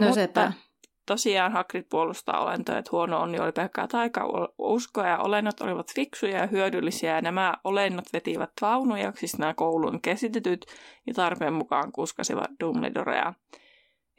No 0.00 0.06
mutta 0.06 0.14
sepä. 0.14 0.52
tosiaan 1.06 1.52
Hagrid 1.52 1.84
puolustaa 1.90 2.44
olentoja, 2.44 2.78
että 2.78 2.88
huono 2.92 3.20
onni 3.20 3.40
oli 3.40 3.52
pelkkää 3.52 3.88
taikauskoa 3.88 5.06
ja 5.06 5.18
olennot 5.18 5.60
olivat 5.60 5.94
fiksuja 5.94 6.38
ja 6.38 6.46
hyödyllisiä 6.46 7.14
ja 7.14 7.22
nämä 7.22 7.54
olennot 7.64 8.12
vetivät 8.12 8.50
vaunuja, 8.60 9.12
siis 9.16 9.38
nämä 9.38 9.54
koulun 9.54 10.00
käsitetyt 10.00 10.66
ja 11.06 11.14
tarpeen 11.14 11.52
mukaan 11.52 11.92
kuskasivat 11.92 12.50
Dumbledorea. 12.60 13.34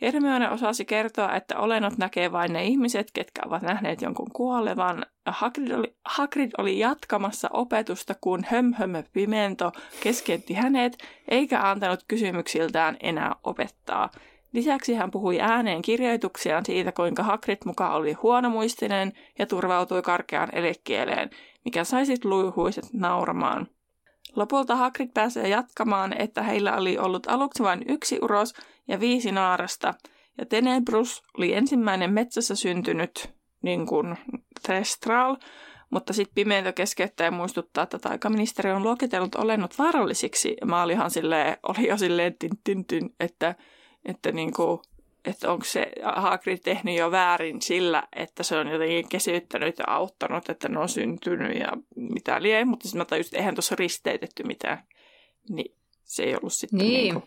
Hermione 0.01 0.49
osasi 0.49 0.85
kertoa, 0.85 1.35
että 1.35 1.57
olennot 1.57 1.97
näkee 1.97 2.31
vain 2.31 2.53
ne 2.53 2.63
ihmiset, 2.63 3.11
ketkä 3.11 3.41
ovat 3.45 3.61
nähneet 3.61 4.01
jonkun 4.01 4.31
kuolevan. 4.33 5.05
Hagrid 5.25 5.71
oli, 5.71 5.95
Hagrid 6.05 6.51
oli 6.57 6.79
jatkamassa 6.79 7.49
opetusta, 7.53 8.15
kun 8.21 8.45
hömhömö 8.47 9.03
pimento 9.13 9.71
keskeytti 10.03 10.53
hänet, 10.53 10.97
eikä 11.27 11.69
antanut 11.69 11.99
kysymyksiltään 12.07 12.97
enää 12.99 13.35
opettaa. 13.43 14.09
Lisäksi 14.53 14.93
hän 14.93 15.11
puhui 15.11 15.41
ääneen 15.41 15.81
kirjoituksiaan 15.81 16.65
siitä, 16.65 16.91
kuinka 16.91 17.23
Hagrid 17.23 17.57
mukaan 17.65 17.95
oli 17.95 18.13
huonomuistinen 18.13 19.13
ja 19.39 19.45
turvautui 19.45 20.01
karkeaan 20.01 20.49
elekieleen, 20.55 21.29
mikä 21.65 21.83
sai 21.83 22.05
sit 22.05 22.25
luihuiset 22.25 22.85
nauramaan. 22.93 23.67
Lopulta 24.35 24.75
Hagrid 24.75 25.09
pääsee 25.13 25.47
jatkamaan, 25.47 26.21
että 26.21 26.43
heillä 26.43 26.77
oli 26.77 26.97
ollut 26.97 27.27
aluksi 27.27 27.63
vain 27.63 27.85
yksi 27.87 28.19
uros 28.21 28.53
ja 28.87 28.99
viisi 28.99 29.31
naarasta, 29.31 29.93
ja 30.37 30.45
Tenebrus 30.45 31.23
oli 31.37 31.53
ensimmäinen 31.53 32.13
metsässä 32.13 32.55
syntynyt 32.55 33.33
niin 33.61 33.87
kuin 33.87 34.17
Thestral, 34.65 35.37
mutta 35.89 36.13
sitten 36.13 36.35
Pimento 36.35 36.73
keskeyttää 36.73 37.25
ja 37.25 37.31
muistuttaa, 37.31 37.83
että 37.83 37.99
taikaministeri 37.99 38.71
on 38.71 38.83
luokitellut 38.83 39.35
olennot 39.35 39.77
vaarallisiksi. 39.79 40.55
Ja 40.61 40.67
mä 40.67 40.83
olihan 40.83 41.11
silleen, 41.11 41.57
oli 41.63 41.87
jo 41.87 41.97
silleen 41.97 42.35
tin, 42.39 42.51
tin, 42.63 42.85
tin, 42.85 43.09
että, 43.19 43.55
että, 44.05 44.31
niin 44.31 44.53
kuin, 44.53 44.79
että 45.25 45.51
onko 45.51 45.65
se 45.65 45.91
Hagrid 46.15 46.57
tehnyt 46.57 46.97
jo 46.97 47.11
väärin 47.11 47.61
sillä, 47.61 48.03
että 48.15 48.43
se 48.43 48.57
on 48.57 48.67
jotenkin 48.67 49.09
kesyttänyt 49.09 49.77
ja 49.77 49.85
auttanut, 49.87 50.49
että 50.49 50.69
ne 50.69 50.79
on 50.79 50.89
syntynyt 50.89 51.59
ja 51.59 51.69
mitä 51.95 52.41
lie. 52.41 52.65
Mutta 52.65 52.83
sitten 52.83 52.99
mä 52.99 53.05
tajusin, 53.05 53.27
että 53.27 53.37
eihän 53.37 53.55
tuossa 53.55 53.75
risteytetty 53.75 54.43
mitään. 54.43 54.83
Niin 55.49 55.75
se 56.03 56.23
ei 56.23 56.35
ollut 56.35 56.53
sitten 56.53 56.79
niin. 56.79 56.93
Niin 56.93 57.13
kuin, 57.13 57.23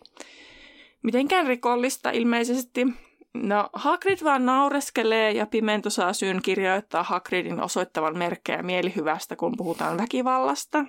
mitenkään 1.02 1.46
rikollista 1.46 2.10
ilmeisesti. 2.10 2.86
No, 3.34 3.68
Hagrid 3.72 4.18
vaan 4.24 4.46
naureskelee 4.46 5.32
ja 5.32 5.46
Pimento 5.46 5.90
saa 5.90 6.12
syyn 6.12 6.42
kirjoittaa 6.42 7.02
Hagridin 7.02 7.60
osoittavan 7.60 8.18
merkkejä 8.18 8.62
mielihyvästä, 8.62 9.36
kun 9.36 9.54
puhutaan 9.56 9.98
väkivallasta. 9.98 10.84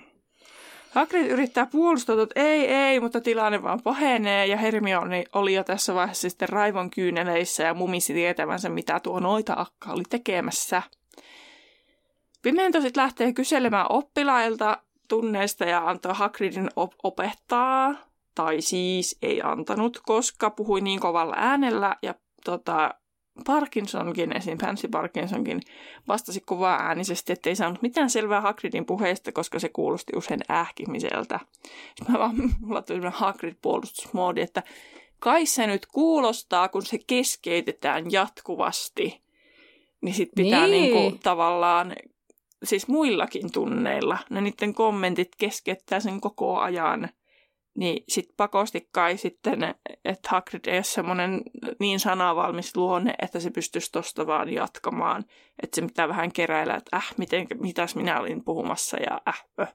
Hagrid 0.90 1.26
yrittää 1.26 1.66
puolustautua, 1.66 2.22
että 2.22 2.40
ei, 2.40 2.66
ei, 2.66 3.00
mutta 3.00 3.20
tilanne 3.20 3.62
vaan 3.62 3.82
pahenee 3.82 4.46
ja 4.46 4.56
Hermione 4.56 5.24
oli 5.32 5.54
jo 5.54 5.64
tässä 5.64 5.94
vaiheessa 5.94 6.30
sitten 6.30 6.48
raivon 6.48 6.90
kyyneleissä 6.90 7.62
ja 7.62 7.74
mumisi 7.74 8.14
tietävänsä, 8.14 8.68
mitä 8.68 9.00
tuo 9.00 9.20
noita 9.20 9.54
akka 9.56 9.92
oli 9.92 10.02
tekemässä. 10.10 10.82
Pimento 12.42 12.80
sitten 12.80 13.02
lähtee 13.02 13.32
kyselemään 13.32 13.86
oppilailta 13.88 14.82
tunneista 15.08 15.64
ja 15.64 15.88
antoi 15.88 16.14
Hagridin 16.14 16.70
op- 16.76 16.94
opettaa, 17.02 17.94
tai 18.34 18.60
siis 18.60 19.18
ei 19.22 19.42
antanut, 19.42 20.00
koska 20.06 20.50
puhui 20.50 20.80
niin 20.80 21.00
kovalla 21.00 21.34
äänellä 21.36 21.96
ja 22.02 22.14
tota, 22.44 22.94
Parkinsonkin, 23.46 24.36
esim. 24.36 24.58
Pansy 24.58 24.88
Parkinsonkin, 24.88 25.60
vastasi 26.08 26.40
kuvaa 26.40 26.80
äänisesti, 26.80 27.32
ettei 27.32 27.56
saanut 27.56 27.82
mitään 27.82 28.10
selvää 28.10 28.40
Hagridin 28.40 28.86
puheesta, 28.86 29.32
koska 29.32 29.58
se 29.58 29.68
kuulosti 29.68 30.12
usein 30.16 30.40
ähkimiseltä. 30.50 31.40
Sitten 31.96 32.12
mä 32.12 32.18
vaan, 32.18 32.36
mulla 32.60 32.82
tuli 32.82 33.00
Hagrid-puolustusmoodi, 33.08 34.40
että 34.40 34.62
kai 35.18 35.46
se 35.46 35.66
nyt 35.66 35.86
kuulostaa, 35.86 36.68
kun 36.68 36.86
se 36.86 36.98
keskeytetään 37.06 38.12
jatkuvasti. 38.12 39.22
Niin 40.00 40.14
sit 40.14 40.28
pitää 40.36 40.66
Niin. 40.66 40.70
niin. 40.70 40.94
niinku, 40.94 41.18
tavallaan, 41.22 41.96
siis 42.64 42.88
muillakin 42.88 43.52
tunneilla, 43.52 44.18
ne 44.30 44.40
niiden 44.40 44.74
kommentit 44.74 45.28
keskeyttää 45.38 46.00
sen 46.00 46.20
koko 46.20 46.58
ajan. 46.58 47.08
Niin 47.80 48.04
sit 48.08 48.28
pakosti 48.36 48.88
kai 48.92 49.16
sitten, 49.16 49.74
että 50.04 50.28
Hagrid 50.28 50.66
ei 50.66 50.76
ole 50.76 50.82
semmoinen 50.82 51.42
niin 51.78 52.00
sanavalmis 52.00 52.76
luonne, 52.76 53.14
että 53.22 53.40
se 53.40 53.50
pystyisi 53.50 53.92
tosta 53.92 54.26
vaan 54.26 54.52
jatkamaan. 54.52 55.24
Että 55.62 55.74
se 55.74 55.86
pitää 55.86 56.08
vähän 56.08 56.32
keräillä, 56.32 56.74
että 56.74 56.96
äh, 56.96 57.14
miten, 57.16 57.46
mitäs 57.60 57.96
minä 57.96 58.20
olin 58.20 58.44
puhumassa 58.44 58.96
ja 58.96 59.20
äh, 59.28 59.44
äh 59.60 59.74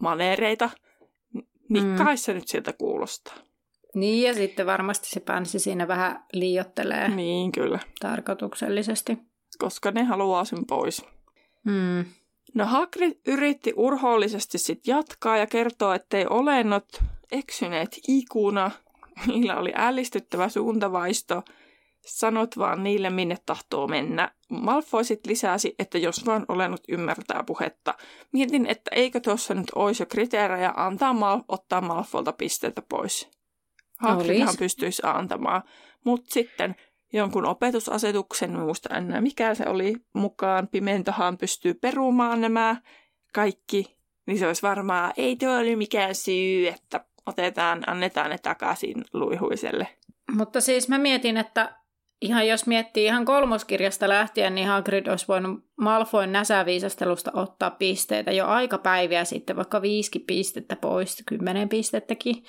maneereita. 0.00 0.70
Niin 1.68 1.84
Mm. 1.86 1.96
kai 1.96 2.16
se 2.16 2.34
nyt 2.34 2.48
sieltä 2.48 2.72
kuulostaa. 2.72 3.34
Niin, 3.94 4.26
ja 4.28 4.34
sitten 4.34 4.66
varmasti 4.66 5.08
se 5.08 5.20
päänsä 5.20 5.58
siinä 5.58 5.88
vähän 5.88 6.24
liiottelee 6.32 7.08
Niin, 7.08 7.52
kyllä. 7.52 7.78
tarkoituksellisesti. 8.00 9.18
Koska 9.58 9.90
ne 9.90 10.04
haluaa 10.04 10.44
sen 10.44 10.66
pois. 10.66 11.02
Mm. 11.64 12.04
No 12.54 12.66
Hagrid 12.66 13.12
yritti 13.26 13.72
urhoollisesti 13.76 14.58
sitten 14.58 14.92
jatkaa 14.92 15.36
ja 15.36 15.46
kertoa, 15.46 15.94
ettei 15.94 16.26
olennot 16.30 17.02
eksyneet 17.32 17.98
ikuna. 18.08 18.70
Niillä 19.26 19.56
oli 19.56 19.72
ällistyttävä 19.76 20.48
suuntavaisto. 20.48 21.42
Sanot 22.06 22.58
vaan 22.58 22.84
niille, 22.84 23.10
minne 23.10 23.36
tahtoo 23.46 23.86
mennä. 23.86 24.32
Malfoy 24.48 25.04
sit 25.04 25.26
lisäsi, 25.26 25.74
että 25.78 25.98
jos 25.98 26.26
vaan 26.26 26.44
olennot 26.48 26.82
ymmärtää 26.88 27.44
puhetta. 27.46 27.94
Mietin, 28.32 28.66
että 28.66 28.90
eikö 28.94 29.20
tuossa 29.20 29.54
nyt 29.54 29.66
olisi 29.74 30.02
jo 30.02 30.06
kriteerejä 30.06 30.72
antaa 30.76 31.12
Mal- 31.12 31.44
ottaa 31.48 31.80
Malfolta 31.80 32.32
pisteitä 32.32 32.82
pois. 32.82 33.28
Hagridhan 33.98 34.48
Olis. 34.48 34.58
pystyisi 34.58 35.02
antamaan. 35.04 35.62
Mutta 36.04 36.34
sitten 36.34 36.76
jonkun 37.14 37.46
opetusasetuksen, 37.46 38.58
muista 38.58 38.96
enää 38.96 39.20
mikä 39.20 39.54
se 39.54 39.64
oli, 39.68 39.94
mukaan 40.14 40.68
pimentohan 40.68 41.38
pystyy 41.38 41.74
perumaan 41.74 42.40
nämä 42.40 42.76
kaikki, 43.34 43.96
niin 44.26 44.38
se 44.38 44.46
olisi 44.46 44.62
varmaan, 44.62 45.12
ei 45.16 45.36
tuo 45.36 45.58
ole 45.58 45.76
mikään 45.76 46.14
syy, 46.14 46.68
että 46.68 47.04
otetaan, 47.26 47.82
annetaan 47.86 48.30
ne 48.30 48.38
takaisin 48.38 49.04
luihuiselle. 49.12 49.88
Mutta 50.32 50.60
siis 50.60 50.88
mä 50.88 50.98
mietin, 50.98 51.36
että 51.36 51.76
ihan 52.20 52.48
jos 52.48 52.66
miettii 52.66 53.04
ihan 53.04 53.24
kolmoskirjasta 53.24 54.08
lähtien, 54.08 54.54
niin 54.54 54.66
Hagrid 54.66 55.06
olisi 55.06 55.28
voinut 55.28 55.64
Malfoyn 55.76 56.32
näsäviisastelusta 56.32 57.30
ottaa 57.34 57.70
pisteitä 57.70 58.32
jo 58.32 58.46
aikapäiviä 58.46 59.24
sitten, 59.24 59.56
vaikka 59.56 59.82
viisi 59.82 60.18
pistettä 60.18 60.76
pois, 60.76 61.22
kymmenen 61.26 61.68
pistettäkin. 61.68 62.44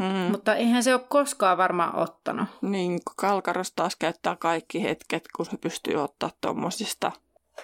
Mm. 0.00 0.30
Mutta 0.30 0.54
eihän 0.54 0.82
se 0.82 0.94
ole 0.94 1.02
koskaan 1.08 1.58
varmaan 1.58 1.96
ottanut. 1.96 2.48
Niin, 2.62 3.00
Kalkaros 3.16 3.72
taas 3.72 3.96
käyttää 3.96 4.36
kaikki 4.36 4.82
hetket, 4.82 5.24
kun 5.36 5.46
se 5.46 5.56
pystyy 5.56 5.94
ottaa 5.94 6.30
tuommoisista 6.40 7.12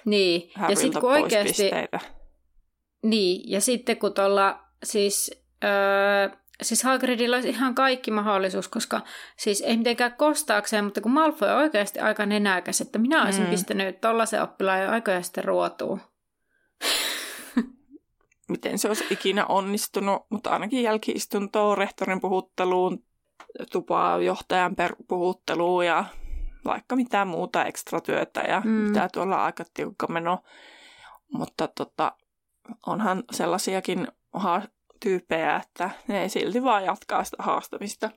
Niin, 0.05 0.51
ja 0.69 0.77
sitten 0.77 1.01
kun 1.01 1.13
oikeasti... 1.13 1.63
pisteitä. 1.63 2.01
Niin, 3.03 3.51
ja 3.51 3.61
sitten 3.61 3.97
kun 3.97 4.15
tuolla 4.15 4.59
siis... 4.85 5.43
Öö, 5.65 6.37
siis 6.63 6.83
Hagridilla 6.85 7.37
olisi 7.37 7.49
ihan 7.49 7.75
kaikki 7.75 8.11
mahdollisuus, 8.11 8.69
koska 8.69 9.01
siis 9.37 9.61
ei 9.61 9.77
mitenkään 9.77 10.17
kostaakseen, 10.17 10.85
mutta 10.85 11.01
kun 11.01 11.13
Malfoy 11.13 11.49
on 11.49 11.57
oikeasti 11.57 12.01
aika 12.01 12.27
nenäkäs, 12.27 12.81
että 12.81 12.99
minä 12.99 13.25
olisin 13.25 13.45
Mm. 13.45 13.51
pistänyt 13.51 14.01
tollaisen 14.01 14.43
oppilaan 14.43 14.83
jo 14.83 14.91
aikoja 14.91 15.23
sitten 15.23 15.45
ruotuun. 15.45 16.01
Miten 18.49 18.79
se 18.79 18.89
olisi 18.89 19.05
ikinä 19.11 19.47
onnistunut, 19.47 20.23
mutta 20.31 20.51
ainakin 20.51 20.83
jälkiistuntoon, 20.83 21.79
rehtorin 21.79 22.21
puhutteluun, 22.21 23.05
tupaa 23.73 24.19
johtajan 24.19 24.77
per- 24.77 24.97
puhutteluun 25.09 25.87
ja 25.87 26.05
vaikka 26.65 26.97
mitään 26.97 27.29
muuta 27.29 27.65
ekstratyötä 27.65 28.41
ja 28.41 28.63
mm. 28.65 28.71
Mitä 28.71 29.09
tuolla 29.13 29.45
aika 29.45 29.65
tiukka 29.75 30.07
meno. 30.07 30.39
Mutta 31.33 31.69
tota, 31.69 32.13
onhan 32.87 33.25
sellaisiakin 33.33 34.09
ha- 34.33 34.63
tyyppejä, 35.01 35.57
että 35.57 35.91
ne 36.09 36.23
ei 36.23 36.29
silti 36.29 36.63
vaan 36.63 36.85
jatkaa 36.85 37.25
sitä 37.25 37.37
haastamista. 37.43 38.11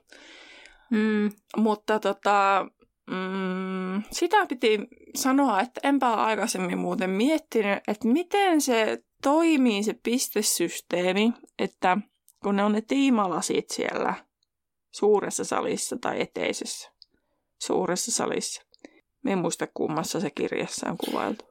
Mm. 0.90 1.30
Mutta 1.56 1.98
tota, 1.98 2.66
mm, 3.10 4.02
sitä 4.10 4.46
piti 4.46 4.88
sanoa, 5.14 5.60
että 5.60 5.80
enpä 5.84 6.14
aikaisemmin 6.14 6.78
muuten 6.78 7.10
miettinyt, 7.10 7.78
että 7.88 8.08
miten 8.08 8.60
se 8.60 9.02
toimii 9.22 9.82
se 9.82 9.94
pistesysteemi, 10.02 11.32
että 11.58 11.98
kun 12.42 12.56
ne 12.56 12.64
on 12.64 12.72
ne 12.72 12.80
tiimalasit 12.80 13.70
siellä 13.70 14.14
suuressa 14.90 15.44
salissa 15.44 15.96
tai 16.00 16.20
eteisessä 16.20 16.90
suuressa 17.62 18.12
salissa. 18.12 18.62
Me 19.22 19.32
en 19.32 19.38
muista 19.38 19.66
kummassa 19.74 20.20
se 20.20 20.30
kirjassa 20.30 20.90
on 20.90 20.96
kuvailtu. 20.96 21.44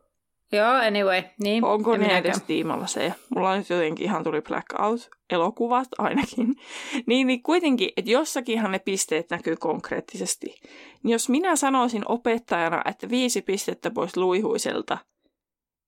Joo, 0.51 0.73
anyway. 0.73 1.23
Niin, 1.43 1.63
Onko 1.63 1.97
ne 1.97 2.17
edes 2.17 2.43
tiimalaseja? 2.47 3.13
Mulla 3.35 3.57
nyt 3.57 3.69
jotenkin 3.69 4.05
ihan 4.05 4.23
tuli 4.23 4.41
blackout, 4.41 5.09
elokuvat 5.29 5.87
ainakin. 5.97 6.55
niin, 7.07 7.27
niin 7.27 7.43
kuitenkin, 7.43 7.89
että 7.97 8.11
jossakinhan 8.11 8.71
ne 8.71 8.79
pisteet 8.79 9.29
näkyy 9.29 9.55
konkreettisesti. 9.55 10.55
Niin 11.03 11.11
jos 11.11 11.29
minä 11.29 11.55
sanoisin 11.55 12.03
opettajana, 12.07 12.81
että 12.85 13.09
viisi 13.09 13.41
pistettä 13.41 13.91
pois 13.91 14.17
luihuiselta, 14.17 14.97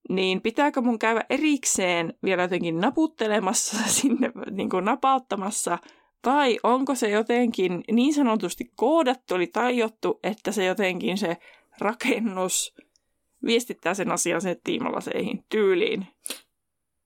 niin 0.10 0.42
pitääkö 0.42 0.82
mun 0.82 1.00
käydä 1.00 1.24
erikseen 1.30 2.14
vielä 2.24 2.42
jotenkin 2.42 2.80
naputtelemassa 2.80 3.78
sinne, 4.00 4.32
niin 4.52 4.70
kuin 4.70 4.86
napauttamassa, 4.86 5.78
vai 6.26 6.60
onko 6.64 6.96
se 6.96 7.10
jotenkin 7.10 7.84
niin 7.92 8.14
sanotusti 8.14 8.72
koodattu, 8.76 9.36
eli 9.36 9.48
tajottu, 9.48 10.20
että 10.24 10.52
se 10.52 10.66
jotenkin 10.66 11.18
se 11.18 11.38
rakennus 11.80 12.76
viestittää 13.46 13.94
sen 13.94 14.12
asian 14.12 14.42
sen 14.42 14.58
tiimalaseihin 14.64 15.46
tyyliin. 15.50 16.08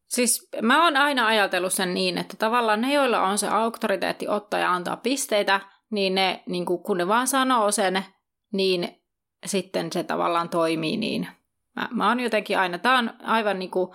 Siis 0.08 0.50
mä 0.62 0.84
oon 0.84 0.98
aina 0.98 1.28
ajatellut 1.28 1.74
sen 1.74 1.94
niin, 1.94 2.18
että 2.18 2.38
tavallaan 2.38 2.82
ne, 2.82 2.94
joilla 2.94 3.22
on 3.22 3.38
se 3.38 3.48
auktoriteetti 3.48 4.28
ottaa 4.28 4.60
ja 4.60 4.74
antaa 4.74 4.98
pisteitä, 4.98 5.62
niin 5.92 6.16
ne, 6.16 6.44
niin 6.46 6.66
kun 6.66 6.98
ne 6.98 7.08
vaan 7.08 7.28
sanoo 7.28 7.72
sen, 7.72 8.06
niin 8.54 9.02
sitten 9.46 9.92
se 9.92 10.04
tavallaan 10.04 10.50
toimii 10.50 10.98
niin. 10.98 11.28
Mä, 11.76 11.90
mä 11.92 12.08
oon 12.08 12.20
jotenkin 12.20 12.60
aina, 12.60 12.78
tää 12.78 12.98
on 12.98 13.12
aivan 13.24 13.60
niin 13.60 13.72
kuin, 13.72 13.92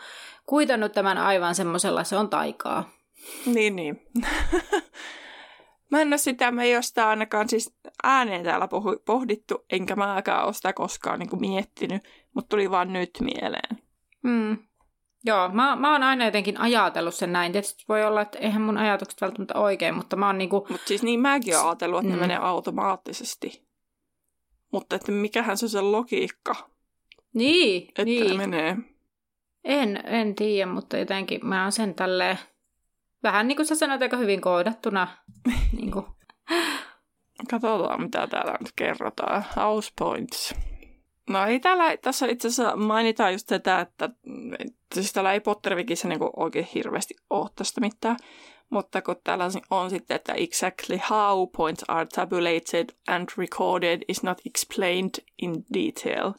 kuitannut 0.46 0.92
tämän 0.92 1.18
aivan 1.18 1.54
semmoisella, 1.54 2.04
se 2.04 2.16
on 2.16 2.28
taikaa. 2.28 2.90
Niin, 3.46 3.76
niin. 3.76 4.02
mä 5.90 6.00
en 6.00 6.08
ole 6.08 6.18
sitä, 6.18 6.50
me 6.50 6.64
ei 6.64 6.74
ole 6.74 6.82
sitä 6.82 7.08
ainakaan 7.08 7.48
siis 7.48 7.74
ääneen 8.02 8.44
täällä 8.44 8.68
pohdittu, 9.04 9.64
enkä 9.72 9.96
mäkään 9.96 10.44
ole 10.44 10.52
sitä 10.52 10.72
koskaan 10.72 11.18
niin 11.18 11.30
kuin 11.30 11.40
miettinyt, 11.40 12.02
mutta 12.34 12.48
tuli 12.48 12.70
vaan 12.70 12.92
nyt 12.92 13.10
mieleen. 13.20 13.78
Mm. 14.22 14.58
Joo, 15.24 15.48
mä, 15.48 15.76
mä 15.76 15.92
oon 15.92 16.02
aina 16.02 16.24
jotenkin 16.24 16.60
ajatellut 16.60 17.14
sen 17.14 17.32
näin. 17.32 17.52
Tietysti 17.52 17.84
voi 17.88 18.04
olla, 18.04 18.20
että 18.20 18.38
eihän 18.38 18.62
mun 18.62 18.78
ajatukset 18.78 19.20
välttämättä 19.20 19.54
oikein, 19.54 19.94
mutta 19.94 20.16
mä 20.16 20.26
oon 20.26 20.38
niinku, 20.38 20.66
Mutta 20.70 20.88
siis 20.88 21.02
niin 21.02 21.20
mäkin 21.20 21.56
olen 21.56 21.66
ajatellut, 21.66 21.98
että 22.00 22.12
mm. 22.12 22.20
ne 22.20 22.20
menee 22.20 22.36
automaattisesti. 22.36 23.66
Mutta 24.72 24.96
että 24.96 25.12
mikähän 25.12 25.56
se 25.56 25.64
on 25.66 25.70
se 25.70 25.80
logiikka, 25.80 26.70
niin, 27.34 27.88
että 27.88 28.04
niin. 28.04 28.30
ne 28.30 28.36
menee. 28.36 28.76
En, 29.64 30.00
en 30.06 30.34
tiedä, 30.34 30.72
mutta 30.72 30.96
jotenkin 30.96 31.46
mä 31.46 31.62
oon 31.62 31.72
sen 31.72 31.94
tälleen, 31.94 32.38
vähän 33.22 33.48
niin 33.48 33.56
kuin 33.56 33.66
sä 33.66 33.74
sanoit, 33.74 34.02
aika 34.02 34.16
hyvin 34.16 34.40
koodattuna. 34.40 35.08
niin 35.76 35.90
kuin. 35.90 36.06
Katsotaan, 37.50 38.02
mitä 38.02 38.26
täällä 38.26 38.56
nyt 38.60 38.72
kerrotaan. 38.76 39.44
House 39.56 39.92
points. 39.98 40.54
No 41.30 41.46
ei 41.46 41.60
täällä, 41.60 41.96
tässä 41.96 42.26
itse 42.26 42.48
asiassa 42.48 42.76
mainitaan 42.76 43.32
just 43.32 43.46
tätä, 43.46 43.80
että 43.80 44.10
siis 44.94 45.12
täällä 45.12 45.32
ei 45.32 45.40
Pottervikissä 45.40 46.08
niin 46.08 46.20
oikein 46.36 46.68
hirveästi 46.74 47.14
ole 47.30 47.50
tästä 47.56 47.80
mitään. 47.80 48.16
Mutta 48.70 49.02
kun 49.02 49.16
täällä 49.24 49.48
on 49.70 49.90
sitten, 49.90 50.14
että 50.14 50.32
exactly 50.32 51.00
how 51.10 51.48
points 51.56 51.84
are 51.88 52.06
tabulated 52.06 52.86
and 53.08 53.28
recorded 53.36 54.02
is 54.08 54.22
not 54.22 54.40
explained 54.46 55.10
in 55.42 55.54
detail. 55.74 56.32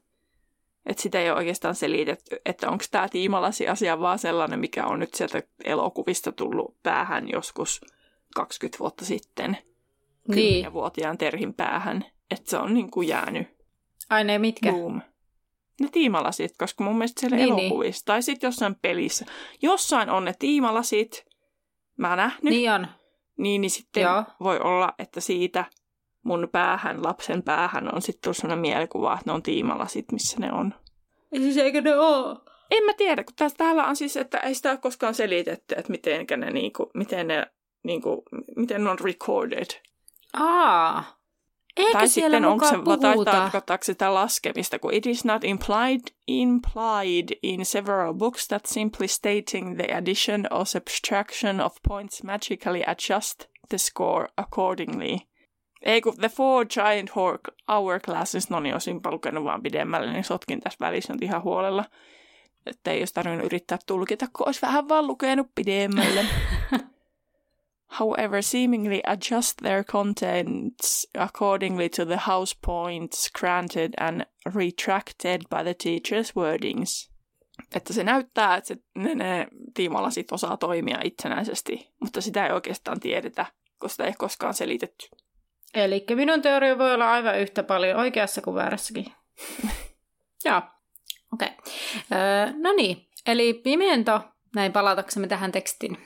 Että 0.86 1.02
sitä 1.04 1.20
ei 1.20 1.30
ole 1.30 1.38
oikeastaan 1.38 1.76
selitetty, 1.76 2.41
että 2.46 2.70
onko 2.70 2.84
tämä 2.91 3.10
tiimalasi 3.10 3.67
asia 3.67 4.00
vaan 4.00 4.20
sellainen, 4.20 4.60
mikä 4.60 4.86
on 4.86 5.00
nyt 5.00 5.13
sieltä 5.13 5.44
elokuvista 5.63 6.32
tullut 6.32 6.76
päähän 6.84 7.30
joskus 7.30 7.82
20 8.36 8.80
vuotta 8.80 9.06
sitten 9.06 9.58
Niin, 10.28 10.65
10-vuotiaan 10.65 11.17
Terhin 11.17 11.54
päähän, 11.54 12.06
että 12.32 12.50
se 12.50 12.58
on 12.58 12.74
niin 12.74 12.91
kuin 12.91 13.08
jäänyt 13.08 13.48
ai 14.10 14.24
ne 14.24 14.38
mitkä? 14.39 14.72
boom. 14.72 15.02
Ne 15.82 15.88
tiimalasit, 15.91 16.58
koska 16.58 16.84
mun 16.84 16.98
mielestä 16.98 17.20
siellä 17.20 17.38
Niin, 17.38 17.60
elokuvissa, 17.60 18.06
tai 18.06 18.22
sitten 18.24 18.48
jossain 18.48 18.76
pelissä, 18.82 19.26
jossain 19.62 20.10
on 20.10 20.26
ne 20.26 20.34
tiimalasit, 20.39 21.26
mä 21.98 22.15
nähnyt, 22.15 22.44
niin, 22.44 22.54
Niin 22.54 22.72
on. 22.72 22.88
niin, 23.38 23.62
niin 23.62 23.72
sitten 23.72 24.04
Joo. 24.04 24.24
voi 24.39 24.60
olla, 24.60 24.94
että 25.00 25.22
siitä 25.22 25.65
mun 26.23 26.49
päähän, 26.51 27.03
lapsen 27.03 27.43
päähän 27.43 27.95
on 27.95 28.01
sitten 28.01 28.21
tullut 28.23 28.38
sellainen 28.38 28.62
mielikuva, 28.62 29.13
että 29.13 29.23
ne 29.25 29.31
on 29.31 29.43
tiimalasit, 29.43 30.12
missä 30.12 30.39
ne 30.39 30.51
on. 30.51 30.73
Siis 31.38 31.57
eikö 31.57 31.81
ne 31.81 31.95
oo? 31.95 32.38
En 32.71 32.84
mä 32.84 32.93
tiedä, 32.93 33.23
kun 33.23 33.34
tässä, 33.36 33.57
täällä 33.57 33.88
on 33.88 33.95
siis, 33.95 34.17
että 34.17 34.38
ei 34.38 34.55
sitä 34.55 34.69
ole 34.69 34.77
koskaan 34.77 35.13
selitetty, 35.13 35.75
että 35.77 35.91
miten 35.91 36.25
ne, 36.38 36.51
niinku, 36.51 36.91
miten 36.93 37.27
ne, 37.27 37.47
niinku, 37.84 38.23
miten 38.55 38.84
ne 38.84 38.89
on 38.89 38.99
recorded. 38.99 39.81
Aa. 40.34 41.21
Eikö 41.77 41.91
tai 41.91 42.10
sitten 42.10 42.45
onko 42.45 42.65
se, 42.65 42.75
tai 43.01 43.25
tarkoittaako 43.25 43.84
sitä 43.84 44.13
laskemista, 44.13 44.79
kun 44.79 44.93
it 44.93 45.05
is 45.05 45.25
not 45.25 45.43
implied, 45.43 46.01
implied 46.27 47.38
in 47.43 47.65
several 47.65 48.13
books 48.13 48.47
that 48.47 48.65
simply 48.65 49.07
stating 49.07 49.77
the 49.77 49.95
addition 49.95 50.47
or 50.51 50.65
subtraction 50.65 51.62
of 51.62 51.75
points 51.88 52.23
magically 52.23 52.84
adjust 52.88 53.45
the 53.69 53.77
score 53.77 54.27
accordingly. 54.38 55.17
Ei 55.82 56.02
kun 56.02 56.17
The 56.17 56.30
Four 56.30 56.65
Giant 56.65 57.12
Hourglasses, 57.67 58.50
no 58.50 58.60
niin, 58.60 58.76
olisinpa 58.76 59.12
lukenut 59.12 59.44
vaan 59.44 59.63
pidemmälle, 59.63 60.13
niin 60.13 60.24
sotkin 60.24 60.60
tässä 60.60 60.86
välissä 60.86 61.13
nyt 61.13 61.22
ihan 61.22 61.44
huolella. 61.44 61.86
Että 62.65 62.91
ei 62.91 63.00
olisi 63.02 63.13
tarvinnut 63.13 63.46
yrittää 63.46 63.78
tulkita, 63.88 64.28
kun 64.38 64.48
olisi 64.48 64.62
vähän 64.62 64.89
vaan 64.89 65.08
lukenut 65.08 65.48
pidemmälle. 65.56 66.26
however 67.91 68.41
seemingly 68.41 69.02
adjust 69.06 69.58
their 69.58 69.84
contents 69.84 71.06
accordingly 71.17 71.89
to 71.89 72.06
the 72.06 72.17
house 72.17 72.54
points 72.54 73.30
granted 73.30 73.94
and 74.00 74.26
retracted 74.46 75.44
by 75.50 75.63
the 75.63 75.74
teacher's 75.74 76.36
wordings. 76.36 77.12
Että 77.76 77.94
se 77.94 78.04
näyttää, 78.04 78.56
että 78.56 78.67
se, 78.67 78.78
ne, 78.96 79.15
ne 79.15 79.48
tiimalasit 79.74 80.32
osaa 80.32 80.58
toimia 80.58 81.00
itsenäisesti, 81.04 81.91
mutta 82.00 82.22
sitä 82.22 82.46
ei 82.46 82.52
oikeastaan 82.52 83.00
tiedetä, 83.00 83.46
koska 83.78 83.89
sitä 83.89 84.06
ei 84.06 84.13
koskaan 84.13 84.54
selitetty. 84.54 85.08
Eli 85.73 86.05
minun 86.15 86.41
teoria 86.41 86.77
voi 86.77 86.93
olla 86.93 87.12
aivan 87.12 87.39
yhtä 87.39 87.63
paljon 87.63 87.99
oikeassa 87.99 88.41
kuin 88.41 88.55
väärässäkin. 88.55 89.05
Joo, 90.45 90.62
okei. 91.34 91.47
Okay. 91.47 92.19
Öö, 92.19 92.53
no 92.57 92.73
niin, 92.73 93.07
eli 93.27 93.53
pimento, 93.53 94.21
näin 94.55 94.71
palataksemme 94.71 95.27
tähän 95.27 95.51
tekstiin. 95.51 95.97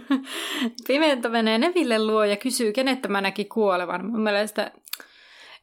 pimento 0.88 1.28
menee 1.28 1.58
Neville 1.58 2.06
luo 2.06 2.24
ja 2.24 2.36
kysyy, 2.36 2.72
kenet 2.72 3.02
tämä 3.02 3.20
näki 3.20 3.44
kuolevan. 3.44 4.06
Mun 4.06 4.20
mielestä 4.20 4.70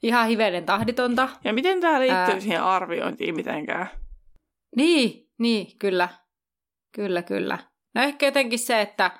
ihan 0.03 0.27
hivenen 0.27 0.65
tahditonta. 0.65 1.29
Ja 1.43 1.53
miten 1.53 1.81
tämä 1.81 1.99
liittyy 1.99 2.33
Ää... 2.33 2.39
siihen 2.39 2.63
arviointiin 2.63 3.35
mitenkään? 3.35 3.89
Niin, 4.75 5.29
niin, 5.39 5.77
kyllä. 5.79 6.09
Kyllä, 6.95 7.21
kyllä. 7.21 7.57
No 7.95 8.01
ehkä 8.01 8.25
jotenkin 8.25 8.59
se, 8.59 8.81
että 8.81 9.11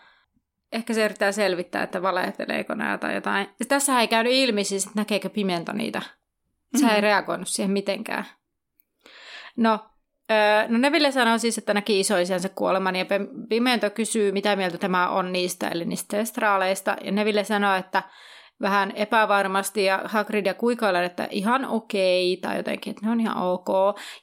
ehkä 0.72 0.94
se 0.94 1.06
yrittää 1.06 1.32
selvittää, 1.32 1.84
että 1.84 2.02
valehteleeko 2.02 2.76
nämä 2.76 2.98
tai 2.98 3.16
jotain. 3.16 3.48
Ja 3.60 3.66
tässä 3.66 4.02
ei 4.02 4.08
käynyt 4.08 4.34
ilmi 4.34 4.64
siis, 4.64 4.86
että 4.86 5.00
näkeekö 5.00 5.30
pimento 5.30 5.74
niitä. 5.74 6.02
Se 6.02 6.84
mm-hmm. 6.84 6.96
ei 6.96 7.02
reagoinut 7.02 7.48
siihen 7.48 7.72
mitenkään. 7.72 8.26
No, 9.56 9.80
no 10.68 10.78
Neville 10.78 11.12
sanoo 11.12 11.38
siis, 11.38 11.58
että 11.58 11.74
näki 11.74 12.00
isoisiansa 12.00 12.50
kuoleman 12.50 12.96
ja 12.96 13.06
Pimento 13.50 13.90
kysyy, 13.90 14.32
mitä 14.32 14.56
mieltä 14.56 14.78
tämä 14.78 15.10
on 15.10 15.34
niistä, 15.34 15.68
eli 15.68 15.86
niistä 15.86 16.18
testraaleista. 16.18 16.96
Ja 17.04 17.12
Neville 17.12 17.44
sanoo, 17.44 17.76
että 17.76 18.04
vähän 18.62 18.91
epävarmasti 18.95 19.86
ja 19.86 20.02
Hagridia 20.06 20.54
kuikailee, 20.54 21.06
että 21.06 21.28
ihan 21.32 21.65
okei 21.65 22.38
tai 22.38 22.58
jotenkin, 22.58 22.91
että 22.91 23.06
ne 23.06 23.12
on 23.12 23.19
ihan 23.19 23.38
ok. 23.38 23.67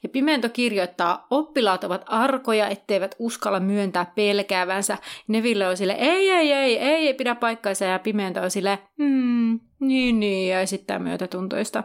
Ja 0.03 0.09
Pimento 0.09 0.49
kirjoittaa, 0.49 1.27
oppilaat 1.29 1.83
ovat 1.83 2.03
arkoja, 2.05 2.67
etteivät 2.67 3.15
uskalla 3.19 3.59
myöntää 3.59 4.11
pelkäävänsä. 4.15 4.97
Neville 5.27 5.67
on 5.67 5.77
sille, 5.77 5.93
ei, 5.93 6.29
ei, 6.29 6.53
ei, 6.53 6.77
ei, 6.77 7.07
ei 7.07 7.13
pidä 7.13 7.35
paikkaansa 7.35 7.85
ja 7.85 7.99
Pimento 7.99 8.41
on 8.41 8.51
sille, 8.51 8.79
hmm, 8.97 9.59
niin, 9.79 10.19
niin, 10.19 10.49
ja 10.49 10.61
esittää 10.61 10.99
myötätuntoista. 10.99 11.83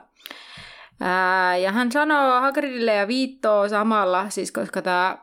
Ää, 1.01 1.57
ja 1.57 1.73
hän 1.73 1.93
sanoo 1.93 2.41
Hagridille 2.41 2.95
ja 2.95 3.09
viittoo 3.09 3.69
samalla, 3.69 4.31
siis 4.31 4.53
koska 4.53 4.83
tämä 4.83 5.19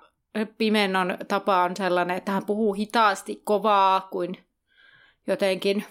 Pimennon 0.58 1.18
tapa 1.28 1.64
on 1.64 1.76
sellainen, 1.76 2.18
että 2.18 2.32
hän 2.32 2.46
puhuu 2.46 2.74
hitaasti, 2.74 3.42
kovaa 3.44 4.08
kuin 4.12 4.38
jotenkin 5.28 5.84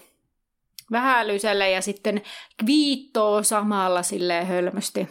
vähälyselle 0.91 1.69
ja 1.69 1.81
sitten 1.81 2.21
viittoo 2.65 3.43
samalla 3.43 4.03
sille 4.03 4.45
hölmösti. 4.45 5.07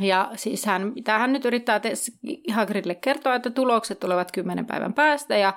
Ja 0.00 0.30
siis 0.36 0.66
hän, 0.66 0.92
mitä 0.94 1.18
hän 1.18 1.32
nyt 1.32 1.44
yrittää 1.44 1.80
Hagridille 2.52 2.94
kertoa, 2.94 3.34
että 3.34 3.50
tulokset 3.50 4.00
tulevat 4.00 4.32
kymmenen 4.32 4.66
päivän 4.66 4.94
päästä 4.94 5.36
ja 5.36 5.54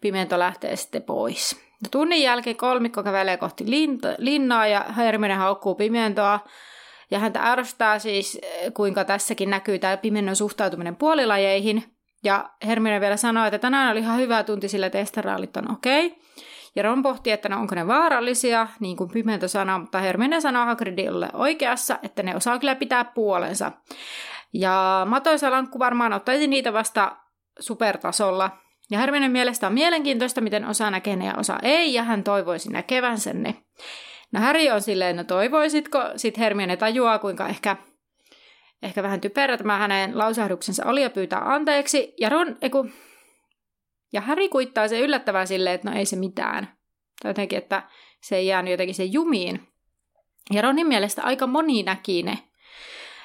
Pimento 0.00 0.38
lähtee 0.38 0.76
sitten 0.76 1.02
pois. 1.02 1.56
Ja 1.82 1.88
tunnin 1.90 2.22
jälkeen 2.22 2.56
kolmikko 2.56 3.02
kävelee 3.02 3.36
kohti 3.36 3.64
linnaa 4.18 4.66
ja 4.66 4.84
Hermione 4.96 5.34
haukkuu 5.34 5.74
Pimentoa. 5.74 6.40
Ja 7.10 7.18
häntä 7.18 7.42
ärsyttää 7.42 7.98
siis, 7.98 8.40
kuinka 8.74 9.04
tässäkin 9.04 9.50
näkyy 9.50 9.78
tämä 9.78 9.96
pimennon 9.96 10.36
suhtautuminen 10.36 10.96
puolilajeihin. 10.96 11.84
Ja 12.24 12.50
Hermione 12.66 13.00
vielä 13.00 13.16
sanoo, 13.16 13.46
että 13.46 13.58
tänään 13.58 13.92
oli 13.92 14.00
ihan 14.00 14.18
hyvä 14.18 14.42
tunti, 14.44 14.68
sillä 14.68 14.90
testeraalit 14.90 15.56
on 15.56 15.72
okei. 15.72 16.06
Okay. 16.06 16.18
Ja 16.76 16.82
Ron 16.82 17.02
pohti, 17.02 17.30
että 17.30 17.48
no 17.48 17.60
onko 17.60 17.74
ne 17.74 17.86
vaarallisia, 17.86 18.68
niin 18.80 18.96
kuin 18.96 19.10
Pimento 19.10 19.48
sanoo, 19.48 19.78
mutta 19.78 19.98
Hermione 19.98 20.40
sanoo 20.40 20.64
Hagridille 20.64 21.28
oikeassa, 21.32 21.98
että 22.02 22.22
ne 22.22 22.36
osaa 22.36 22.58
kyllä 22.58 22.74
pitää 22.74 23.04
puolensa. 23.04 23.72
Ja 24.52 25.06
Matoisa 25.08 25.50
Lankku 25.50 25.78
varmaan 25.78 26.12
ottaisi 26.12 26.46
niitä 26.46 26.72
vasta 26.72 27.16
supertasolla. 27.60 28.50
Ja 28.90 28.98
Hermione 28.98 29.28
mielestä 29.28 29.66
on 29.66 29.72
mielenkiintoista, 29.72 30.40
miten 30.40 30.64
osa 30.64 30.90
näkee 30.90 31.16
ne 31.16 31.26
ja 31.26 31.34
osa 31.36 31.58
ei, 31.62 31.94
ja 31.94 32.02
hän 32.02 32.24
toivoisi 32.24 32.72
näkevänsä 32.72 33.32
ne. 33.32 33.54
No 34.32 34.40
Harry 34.40 34.68
on 34.68 34.82
silleen, 34.82 35.16
no 35.16 35.24
toivoisitko? 35.24 35.98
Sitten 36.16 36.42
Hermione 36.42 36.76
tajuaa, 36.76 37.18
kuinka 37.18 37.48
ehkä, 37.48 37.76
ehkä 38.82 39.02
vähän 39.02 39.20
typerä 39.20 39.56
tämä 39.56 39.78
hänen 39.78 40.18
lausahduksensa 40.18 40.86
oli 40.86 41.02
ja 41.02 41.10
pyytää 41.10 41.52
anteeksi. 41.52 42.14
Ja 42.20 42.28
Ron, 42.28 42.56
eiku, 42.62 42.86
ja 44.14 44.20
Harry 44.20 44.48
kuittaa 44.48 44.88
se 44.88 45.00
yllättävän 45.00 45.46
silleen, 45.46 45.74
että 45.74 45.90
no 45.90 45.96
ei 45.96 46.06
se 46.06 46.16
mitään. 46.16 46.68
Tai 47.22 47.30
jotenkin, 47.30 47.58
että 47.58 47.82
se 48.20 48.36
ei 48.36 48.46
jäänyt 48.46 48.70
jotenkin 48.70 48.94
se 48.94 49.04
jumiin. 49.04 49.68
Ja 50.52 50.62
Ronin 50.62 50.86
mielestä 50.86 51.22
aika 51.22 51.46
moni 51.46 51.82
näki 51.82 52.22
ne. 52.22 52.38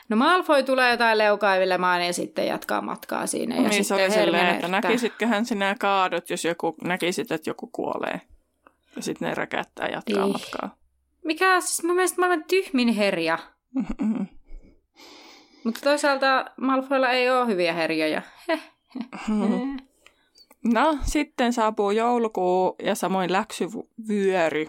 No 0.09 0.17
Malfoy 0.17 0.63
tulee 0.63 0.91
jotain 0.91 1.17
leukailemaan 1.17 2.05
ja 2.05 2.13
sitten 2.13 2.47
jatkaa 2.47 2.81
matkaa 2.81 3.27
siinä. 3.27 3.55
Ja 3.55 3.69
niin 3.69 3.85
se 3.85 3.93
oli 3.93 4.11
silleen, 4.11 4.55
että 4.55 4.67
näkisitköhän 4.67 5.45
sinä 5.45 5.75
kaadot, 5.79 6.29
jos 6.29 6.45
joku 6.45 6.75
näkisit, 6.83 7.31
että 7.31 7.49
joku 7.49 7.67
kuolee. 7.67 8.21
Ja 8.95 9.01
sitten 9.01 9.29
ne 9.29 9.35
räkättää 9.35 9.87
ja 9.87 9.93
jatkaa 9.93 10.23
niin. 10.23 10.33
matkaa. 10.33 10.75
Mikä 11.25 11.61
siis 11.61 11.83
mun 11.83 11.95
mielestä 11.95 12.21
maailman 12.21 12.45
tyhmin 12.49 12.93
herja. 12.93 13.39
Mm-hmm. 13.75 14.27
Mutta 15.63 15.79
toisaalta 15.83 16.45
Malfoilla 16.61 17.09
ei 17.09 17.29
ole 17.29 17.47
hyviä 17.47 17.73
herjoja. 17.73 18.21
Mm-hmm. 19.27 19.77
No, 20.63 20.97
sitten 21.05 21.53
saapuu 21.53 21.91
joulukuu 21.91 22.75
ja 22.83 22.95
samoin 22.95 23.31
läksyvyöry. 23.31 24.67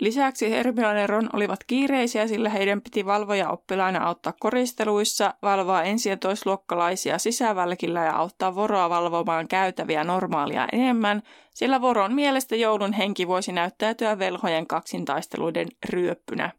Lisäksi 0.00 0.50
Hermione 0.50 1.00
ja 1.00 1.06
Ron 1.06 1.30
olivat 1.32 1.64
kiireisiä, 1.64 2.26
sillä 2.26 2.48
heidän 2.48 2.82
piti 2.82 3.06
valvoja 3.06 3.50
oppilaina 3.50 4.06
auttaa 4.06 4.32
koristeluissa, 4.40 5.34
valvoa 5.42 5.82
ensi- 5.82 6.08
ja 6.08 6.16
toisluokkalaisia 6.16 7.18
sisävälkillä 7.18 8.00
ja 8.04 8.16
auttaa 8.16 8.54
Voroa 8.54 8.90
valvomaan 8.90 9.48
käytäviä 9.48 10.04
normaalia 10.04 10.68
enemmän, 10.72 11.22
sillä 11.54 11.80
Voron 11.80 12.14
mielestä 12.14 12.56
joulun 12.56 12.92
henki 12.92 13.28
voisi 13.28 13.52
näyttäytyä 13.52 14.18
velhojen 14.18 14.66
kaksintaisteluiden 14.66 15.68
ryöppynä. 15.90 16.50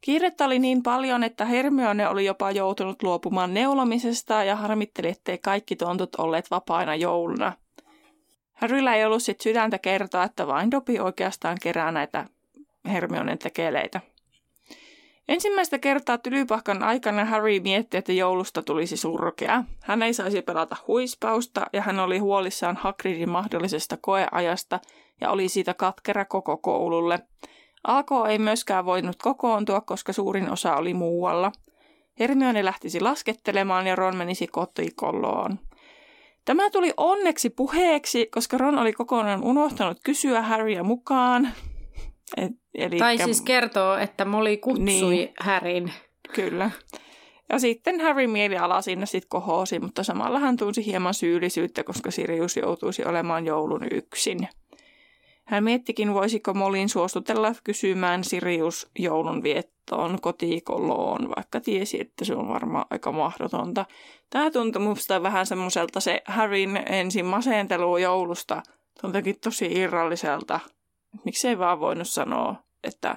Kiirettä 0.00 0.44
oli 0.44 0.58
niin 0.58 0.82
paljon, 0.82 1.24
että 1.24 1.44
Hermione 1.44 2.08
oli 2.08 2.24
jopa 2.24 2.50
joutunut 2.50 3.02
luopumaan 3.02 3.54
neulomisesta 3.54 4.44
ja 4.44 4.56
harmitteli, 4.56 5.08
ettei 5.08 5.38
kaikki 5.38 5.76
tontut 5.76 6.16
olleet 6.16 6.50
vapaina 6.50 6.94
jouluna. 6.94 7.52
Harryllä 8.52 8.94
ei 8.94 9.04
ollut 9.04 9.22
sit 9.22 9.40
sydäntä 9.40 9.78
kertoa, 9.78 10.24
että 10.24 10.46
vain 10.46 10.70
Dopi 10.70 11.00
oikeastaan 11.00 11.56
kerää 11.62 11.92
näitä 11.92 12.26
Hermionen 12.88 13.38
tekeleitä. 13.38 14.00
Ensimmäistä 15.28 15.78
kertaa 15.78 16.18
tylypahkan 16.18 16.82
aikana 16.82 17.24
Harry 17.24 17.60
mietti, 17.60 17.96
että 17.96 18.12
joulusta 18.12 18.62
tulisi 18.62 18.96
surkea. 18.96 19.64
Hän 19.82 20.02
ei 20.02 20.14
saisi 20.14 20.42
pelata 20.42 20.76
huispausta 20.88 21.66
ja 21.72 21.82
hän 21.82 22.00
oli 22.00 22.18
huolissaan 22.18 22.76
Hagridin 22.76 23.30
mahdollisesta 23.30 23.96
koeajasta 24.00 24.80
ja 25.20 25.30
oli 25.30 25.48
siitä 25.48 25.74
katkera 25.74 26.24
koko 26.24 26.56
koululle. 26.56 27.18
AK 27.84 28.08
ei 28.28 28.38
myöskään 28.38 28.84
voinut 28.84 29.16
kokoontua, 29.22 29.80
koska 29.80 30.12
suurin 30.12 30.52
osa 30.52 30.76
oli 30.76 30.94
muualla. 30.94 31.52
Hermione 32.18 32.64
lähtisi 32.64 33.00
laskettelemaan 33.00 33.86
ja 33.86 33.96
Ron 33.96 34.16
menisi 34.16 34.46
kotikolloon. 34.46 35.58
Tämä 36.44 36.70
tuli 36.70 36.92
onneksi 36.96 37.50
puheeksi, 37.50 38.26
koska 38.26 38.58
Ron 38.58 38.78
oli 38.78 38.92
kokonaan 38.92 39.44
unohtanut 39.44 39.98
kysyä 40.04 40.42
Harrya 40.42 40.82
mukaan. 40.82 41.52
Et, 42.36 42.52
eli, 42.74 42.98
tai 42.98 43.18
siis 43.18 43.40
kertoo, 43.42 43.96
että 43.96 44.24
Molly 44.24 44.56
kutsui 44.56 44.84
niin, 44.84 45.34
Harryn. 45.40 45.92
Kyllä. 46.34 46.70
Ja 47.48 47.58
sitten 47.58 48.00
Harry 48.00 48.26
mieliala 48.26 48.82
sinne 48.82 49.06
sitten 49.06 49.28
kohosi, 49.28 49.78
mutta 49.78 50.02
samalla 50.02 50.38
hän 50.38 50.56
tunsi 50.56 50.86
hieman 50.86 51.14
syyllisyyttä, 51.14 51.84
koska 51.84 52.10
Sirius 52.10 52.56
joutuisi 52.56 53.04
olemaan 53.04 53.46
joulun 53.46 53.86
yksin. 53.90 54.48
Hän 55.46 55.64
miettikin, 55.64 56.14
voisiko 56.14 56.54
Molin 56.54 56.88
suostutella 56.88 57.54
kysymään 57.64 58.24
Sirius 58.24 58.90
joulun 58.98 59.42
viettoon 59.42 60.20
kotikoloon, 60.20 61.28
vaikka 61.36 61.60
tiesi, 61.60 62.00
että 62.00 62.24
se 62.24 62.34
on 62.34 62.48
varmaan 62.48 62.86
aika 62.90 63.12
mahdotonta. 63.12 63.86
Tämä 64.30 64.50
tuntui 64.50 64.82
minusta 64.82 65.22
vähän 65.22 65.46
semmoiselta 65.46 66.00
se 66.00 66.22
Harryn 66.24 66.76
ensin 66.92 67.24
masentelu 67.26 67.96
joulusta. 67.96 68.62
Tuntuikin 69.00 69.40
tosi 69.40 69.72
irralliselta. 69.72 70.60
Miksei 71.24 71.58
vaan 71.58 71.80
voinut 71.80 72.08
sanoa, 72.08 72.54
että, 72.84 73.16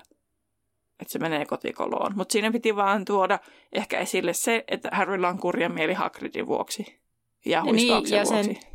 että 0.99 1.11
se 1.11 1.19
menee 1.19 1.45
kotikoloon. 1.45 2.11
Mutta 2.15 2.31
siinä 2.31 2.51
piti 2.51 2.75
vaan 2.75 3.05
tuoda 3.05 3.39
ehkä 3.71 3.99
esille 3.99 4.33
se, 4.33 4.63
että 4.67 4.89
Harrylla 4.91 5.29
on 5.29 5.39
kurja 5.39 5.69
mieli 5.69 5.93
Hagridin 5.93 6.47
vuoksi. 6.47 6.99
Ja 7.45 7.63
niin, 7.63 8.09
ja, 8.09 8.25
sen, 8.25 8.45
vuoksi. 8.45 8.67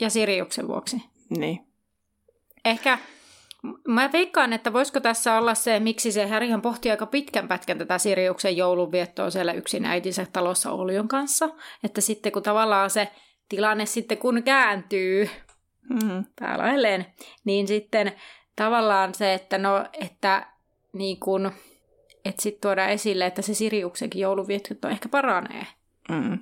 ja 0.00 0.10
Siriuksen 0.10 0.68
vuoksi. 0.68 0.96
Niin. 1.38 1.66
Ehkä 2.66 2.98
Mä 3.88 4.12
veikkaan, 4.12 4.52
että 4.52 4.72
voisiko 4.72 5.00
tässä 5.00 5.38
olla 5.38 5.54
se, 5.54 5.80
miksi 5.80 6.12
se 6.12 6.26
Härihän 6.26 6.62
pohti 6.62 6.90
aika 6.90 7.06
pitkän 7.06 7.48
pätkän 7.48 7.78
tätä 7.78 7.98
Siriuksen 7.98 8.56
joulunviettoa 8.56 9.30
siellä 9.30 9.52
yksin 9.52 9.84
äitinsä 9.84 10.26
talossa 10.32 10.70
Olion 10.70 11.08
kanssa. 11.08 11.48
Että 11.84 12.00
sitten 12.00 12.32
kun 12.32 12.42
tavallaan 12.42 12.90
se 12.90 13.08
tilanne 13.48 13.86
sitten 13.86 14.18
kun 14.18 14.42
kääntyy, 14.42 15.28
Mm. 15.90 16.24
päälailleen, 16.40 17.06
niin 17.44 17.68
sitten 17.68 18.12
tavallaan 18.56 19.14
se, 19.14 19.34
että 19.34 19.58
no, 19.58 19.86
että 19.92 20.46
niin 20.92 21.20
kun, 21.20 21.52
että 22.24 22.42
sitten 22.42 22.60
tuodaan 22.60 22.90
esille, 22.90 23.26
että 23.26 23.42
se 23.42 23.54
Siriuksenkin 23.54 24.20
jouluvietkot 24.20 24.84
ehkä 24.84 25.08
paranee. 25.08 25.66
Mm. 26.08 26.38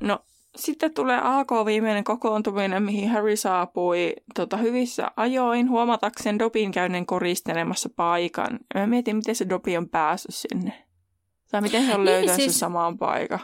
No, 0.00 0.18
sitten 0.56 0.94
tulee 0.94 1.20
AK 1.22 1.50
viimeinen 1.66 2.04
kokoontuminen, 2.04 2.82
mihin 2.82 3.08
Harry 3.10 3.36
saapui 3.36 4.12
tota, 4.34 4.56
hyvissä 4.56 5.10
ajoin 5.16 5.70
huomatakseen 5.70 6.38
Dobin 6.38 6.72
käynnin 6.72 7.06
koristelemassa 7.06 7.88
paikan. 7.96 8.58
Mä 8.74 8.86
mietin, 8.86 9.16
miten 9.16 9.34
se 9.34 9.48
Dobi 9.48 9.76
on 9.76 9.88
päässyt 9.88 10.34
sinne. 10.34 10.72
Tai 11.50 11.60
miten 11.60 11.82
he 11.86 11.94
on 11.94 12.00
Niin, 12.00 12.04
löytänyt 12.04 12.34
siis- 12.34 12.52
sen 12.52 12.58
samaan 12.58 12.98
paikan. 12.98 13.38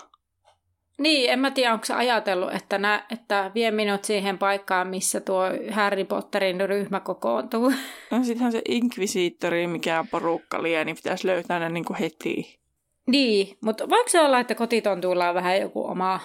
Niin, 0.99 1.31
en 1.31 1.39
mä 1.39 1.51
tiedä, 1.51 1.73
onko 1.73 1.85
se 1.85 1.95
ajatellut, 1.95 2.55
että, 2.55 2.79
nä, 2.79 3.07
että 3.11 3.51
vie 3.55 3.71
minut 3.71 4.05
siihen 4.05 4.39
paikkaan, 4.39 4.89
missä 4.89 5.21
tuo 5.21 5.43
Harry 5.71 6.05
Potterin 6.05 6.61
ryhmä 6.69 7.01
kokoontuu. 7.01 7.73
No 8.11 8.25
sittenhän 8.25 8.53
se 8.53 8.63
Inquisitori, 8.69 9.67
mikä 9.67 10.05
porukka 10.11 10.63
lie, 10.63 10.85
niin 10.85 10.97
pitäisi 10.97 11.27
löytää 11.27 11.59
ne 11.59 11.69
niin 11.69 11.85
kuin 11.85 11.97
heti. 11.99 12.61
niin, 13.07 13.57
mutta 13.61 13.89
voiko 13.89 14.09
se 14.09 14.21
olla, 14.21 14.41
että 14.41 14.55
kotitontuilla 14.55 15.29
on 15.29 15.35
vähän 15.35 15.61
joku 15.61 15.87
oma, 15.87 16.21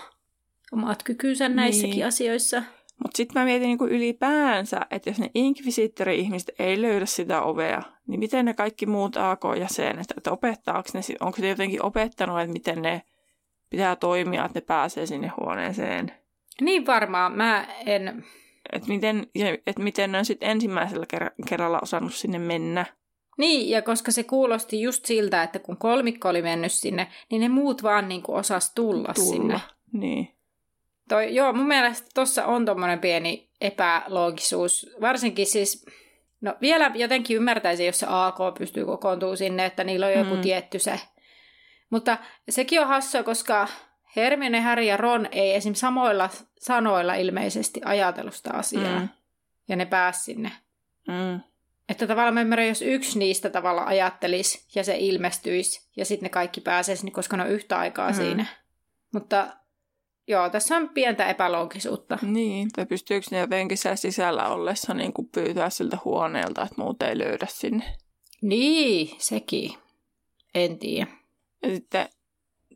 omat 0.71 1.03
kykynsä 1.03 1.49
näissäkin 1.49 1.91
Niin. 1.95 2.05
asioissa? 2.07 2.63
Mutta 3.03 3.17
sitten 3.17 3.41
mä 3.41 3.45
mietin 3.45 3.67
niin 3.67 3.77
kuin 3.77 3.91
ylipäänsä, 3.91 4.81
että 4.91 5.09
jos 5.09 5.19
ne 5.19 5.29
Inquisitori-ihmiset 5.35 6.51
ei 6.59 6.81
löydä 6.81 7.05
sitä 7.05 7.41
ovea, 7.41 7.81
niin 8.07 8.19
miten 8.19 8.45
ne 8.45 8.53
kaikki 8.53 8.85
muut 8.85 9.17
AK-jäsenet, 9.17 10.11
että 10.17 10.31
opettaako 10.31 10.89
ne, 10.93 11.01
onko 11.19 11.37
ne 11.41 11.49
jotenkin 11.49 11.85
opettanut, 11.85 12.39
että 12.39 12.53
miten 12.53 12.81
ne 12.81 13.01
pitää 13.69 13.95
toimia, 13.95 14.45
että 14.45 14.59
ne 14.59 14.65
pääsee 14.65 15.05
sinne 15.05 15.31
huoneeseen. 15.39 16.11
Niin 16.61 16.85
varmaan, 16.85 17.31
mä 17.37 17.67
en... 17.85 18.25
Että 18.73 18.87
miten, 18.87 19.27
et 19.67 19.79
miten 19.79 20.11
ne 20.11 20.17
on 20.17 20.25
sitten 20.25 20.49
ensimmäisellä 20.49 21.05
ker- 21.15 21.47
kerralla 21.47 21.79
osannut 21.83 22.13
sinne 22.13 22.39
mennä. 22.39 22.85
Niin, 23.37 23.69
ja 23.69 23.81
koska 23.81 24.11
se 24.11 24.23
kuulosti 24.23 24.81
just 24.81 25.05
siltä, 25.05 25.43
että 25.43 25.59
kun 25.59 25.77
kolmikko 25.77 26.29
oli 26.29 26.41
mennyt 26.41 26.71
sinne, 26.71 27.07
niin 27.31 27.39
ne 27.41 27.49
muut 27.49 27.83
vaan 27.83 28.09
niin 28.09 28.21
kuin 28.23 28.35
osas 28.35 28.73
tulla, 28.73 29.13
tulla. 29.13 29.31
sinne. 29.31 29.59
Niin. 29.93 30.38
Toi, 31.09 31.35
joo, 31.35 31.53
mun 31.53 31.67
mielestä 31.67 32.07
tuossa 32.15 32.45
on 32.45 32.65
tommonen 32.65 32.99
pieni 32.99 33.49
epäloogisuus. 33.61 34.89
Varsinkin 35.01 35.45
siis, 35.45 35.85
no 36.41 36.55
vielä 36.61 36.91
jotenkin 36.95 37.37
ymmärtäisin, 37.37 37.85
jos 37.85 37.99
se 37.99 38.05
AK 38.09 38.37
pystyy 38.57 38.85
kokoontumaan 38.85 39.37
sinne, 39.37 39.65
että 39.65 39.83
niillä 39.83 40.05
on 40.05 40.13
joku 40.13 40.35
Mm. 40.35 40.41
tietty 40.41 40.79
se. 40.79 40.99
Mutta 41.89 42.17
sekin 42.49 42.81
on 42.81 42.87
hassua, 42.87 43.23
koska 43.23 43.67
Hermione, 44.15 44.61
Harry 44.61 44.83
ja 44.83 44.97
Ron 44.97 45.27
ei 45.31 45.55
esim. 45.55 45.73
samoilla 45.73 46.29
sanoilla 46.59 47.13
ilmeisesti 47.15 47.81
ajatellut 47.85 48.33
sitä 48.35 48.49
asiaa. 48.53 48.99
Mm. 48.99 49.09
Ja 49.67 49.75
ne 49.75 49.85
pääsi 49.85 50.23
sinne. 50.23 50.51
Mm. 51.07 51.39
Että 51.89 52.07
tavallaan 52.07 52.33
mä 52.33 52.41
ymmärrän, 52.41 52.67
jos 52.67 52.81
yksi 52.81 53.19
niistä 53.19 53.49
tavalla 53.49 53.83
ajattelisi 53.83 54.65
ja 54.75 54.83
se 54.83 54.97
ilmestyisi 54.97 55.89
ja 55.97 56.05
sitten 56.05 56.25
ne 56.25 56.29
kaikki 56.29 56.61
pääsisi, 56.61 57.11
koska 57.11 57.37
ne 57.37 57.43
on 57.43 57.49
yhtä 57.49 57.79
aikaa 57.79 58.09
Mm. 58.09 58.15
siinä. 58.15 58.45
Mutta 59.13 59.47
joo, 60.29 60.49
tässä 60.49 60.77
on 60.77 60.89
pientä 60.89 61.27
epäloogisuutta. 61.27 62.17
Niin, 62.21 62.69
tai 62.75 62.85
pystyykö 62.85 63.27
ne 63.31 63.47
siellä 63.75 63.95
sisällä 63.95 64.47
ollessa 64.47 64.93
niin 64.93 65.13
kuin 65.13 65.29
pyytää 65.29 65.69
siltä 65.69 65.97
huoneelta, 66.05 66.63
että 66.63 66.81
muut 66.81 67.01
ei 67.01 67.17
löydä 67.17 67.47
sinne. 67.49 67.95
Niin, 68.41 69.15
sekin. 69.17 69.73
En 70.55 70.79
tiedä. 70.79 71.07
Ja 71.63 71.69
sitten, 71.69 72.09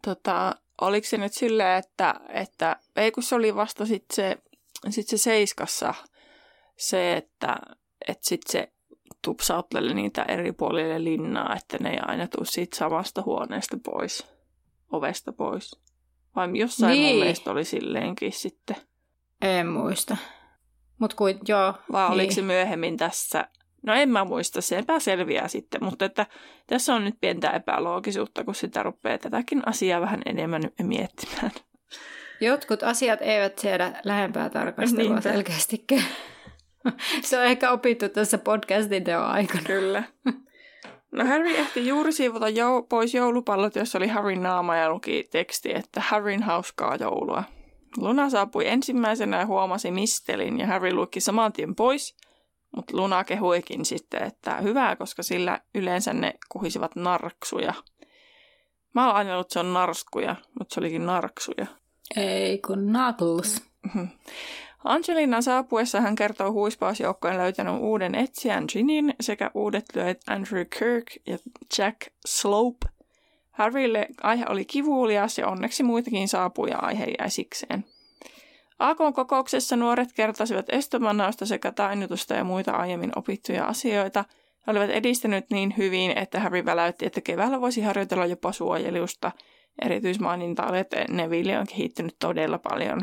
tota, 0.05 0.55
oliko 0.81 1.07
se 1.07 1.17
nyt 1.17 1.33
silleen, 1.33 1.79
että, 1.79 2.15
että 2.29 2.75
ei 2.95 3.11
kun 3.11 3.23
se 3.23 3.35
oli 3.35 3.55
vasta 3.55 3.85
sitten 3.85 4.15
se, 4.15 4.37
sit 4.89 5.07
se 5.07 5.17
seiskassa 5.17 5.93
se, 6.77 7.13
että, 7.13 7.57
että 8.07 8.27
sitten 8.27 8.51
se 8.51 8.71
tupsautteli 9.21 9.93
niitä 9.93 10.23
eri 10.23 10.51
puolille 10.51 11.03
linnaa, 11.03 11.55
että 11.55 11.77
ne 11.77 11.89
ei 11.89 11.99
aina 12.01 12.27
tule 12.27 12.45
siitä 12.45 12.77
samasta 12.77 13.21
huoneesta 13.21 13.77
pois, 13.83 14.27
ovesta 14.91 15.33
pois. 15.33 15.82
Vai 16.35 16.49
jossain 16.53 16.91
niin. 16.91 17.15
mun 17.15 17.23
mielestä 17.23 17.51
oli 17.51 17.63
silleenkin 17.63 18.31
sitten. 18.31 18.75
En 19.41 19.67
muista. 19.67 20.17
Mut 20.99 21.13
kuin, 21.13 21.39
joo. 21.47 21.73
Vai 21.91 22.03
niin. 22.03 22.13
oliko 22.13 22.33
se 22.33 22.41
myöhemmin 22.41 22.97
tässä? 22.97 23.47
No 23.85 23.93
en 23.93 24.09
mä 24.09 24.25
muista, 24.25 24.61
se 24.61 24.77
epäselviää 24.77 25.47
sitten, 25.47 25.83
mutta 25.83 26.05
että 26.05 26.25
tässä 26.67 26.93
on 26.95 27.03
nyt 27.03 27.15
pientä 27.21 27.49
epäloogisuutta, 27.49 28.43
kun 28.43 28.55
sitä 28.55 28.83
rupeaa 28.83 29.17
tätäkin 29.17 29.61
asiaa 29.65 30.01
vähän 30.01 30.21
enemmän 30.25 30.61
miettimään. 30.81 31.51
Jotkut 32.41 32.83
asiat 32.83 33.19
eivät 33.21 33.59
siedä 33.59 34.01
lähempää 34.03 34.49
tarkastelua 34.49 35.03
Niinpä. 35.03 35.21
selkeästikään. 35.21 36.05
se 37.23 37.39
on 37.39 37.45
ehkä 37.45 37.71
opittu 37.71 38.09
tässä 38.09 38.37
podcastin 38.37 39.03
teon 39.03 39.25
aikana. 39.25 39.63
Kyllä. 39.63 40.03
No 41.13 41.25
Harry 41.25 41.55
ehti 41.55 41.87
juuri 41.87 42.11
siivota 42.11 42.49
jou- 42.49 42.85
pois 42.89 43.13
joulupallot, 43.13 43.75
jossa 43.75 43.97
oli 43.97 44.07
Harryn 44.07 44.43
naama 44.43 44.75
ja 44.75 44.89
luki 44.89 45.27
teksti, 45.31 45.73
että 45.75 46.01
Harryn 46.01 46.43
hauskaa 46.43 46.95
joulua. 46.95 47.43
Luna 47.97 48.29
saapui 48.29 48.67
ensimmäisenä 48.67 49.37
ja 49.37 49.45
huomasi 49.45 49.91
mistelin 49.91 50.59
ja 50.59 50.67
Harry 50.67 50.93
luki 50.93 51.19
saman 51.19 51.53
tien 51.53 51.75
pois, 51.75 52.15
mutta 52.75 52.97
Luna 52.97 53.23
kehuikin 53.23 53.85
sitten, 53.85 54.23
että 54.23 54.55
hyvää, 54.55 54.95
koska 54.95 55.23
sillä 55.23 55.59
yleensä 55.75 56.13
ne 56.13 56.33
kuhisivat 56.49 56.95
narksuja. 56.95 57.73
Mä 58.93 59.07
oon 59.07 59.15
aina 59.15 59.33
ollut, 59.33 59.45
että 59.45 59.53
se 59.53 59.59
on 59.59 59.73
narskuja, 59.73 60.35
mutta 60.59 60.73
se 60.73 60.79
olikin 60.79 61.05
narksuja. 61.05 61.65
Ei 62.15 62.57
kun 62.57 62.79
Knuckles. 62.79 63.63
Angelina 64.83 65.41
saapuessa 65.41 66.01
hän 66.01 66.15
kertoo 66.15 66.51
huispausjoukkojen 66.51 67.37
löytänyt 67.37 67.75
uuden 67.79 68.15
etsijän 68.15 68.65
Ginin 68.67 69.13
sekä 69.21 69.51
uudet 69.53 69.85
lyöjät 69.95 70.21
Andrew 70.27 70.65
Kirk 70.79 71.05
ja 71.27 71.37
Jack 71.77 72.01
Slope. 72.25 72.87
Harrylle 73.51 74.07
aihe 74.23 74.45
oli 74.49 74.65
kivulias 74.65 75.37
ja 75.37 75.47
onneksi 75.47 75.83
muitakin 75.83 76.27
saapui 76.27 76.69
ja 76.69 76.79
aihe 76.79 77.05
jäi 77.19 77.29
sikseen. 77.29 77.85
AKn 78.79 79.13
kokouksessa 79.13 79.75
nuoret 79.75 80.13
kertasivat 80.13 80.65
estomannausta 80.69 81.45
sekä 81.45 81.71
tainnutusta 81.71 82.33
ja 82.33 82.43
muita 82.43 82.71
aiemmin 82.71 83.11
opittuja 83.15 83.65
asioita. 83.65 84.25
He 84.67 84.71
olivat 84.71 84.89
edistänyt 84.89 85.45
niin 85.51 85.73
hyvin, 85.77 86.17
että 86.17 86.39
Harry 86.39 86.65
väläytti, 86.65 87.05
että 87.05 87.21
keväällä 87.21 87.61
voisi 87.61 87.81
harjoitella 87.81 88.25
jopa 88.25 88.51
suojelusta. 88.51 89.31
Erityismaininta 89.81 90.67
oli, 90.67 90.79
että 90.79 91.05
Neville 91.09 91.59
on 91.59 91.67
kehittynyt 91.67 92.15
todella 92.19 92.57
paljon. 92.57 93.01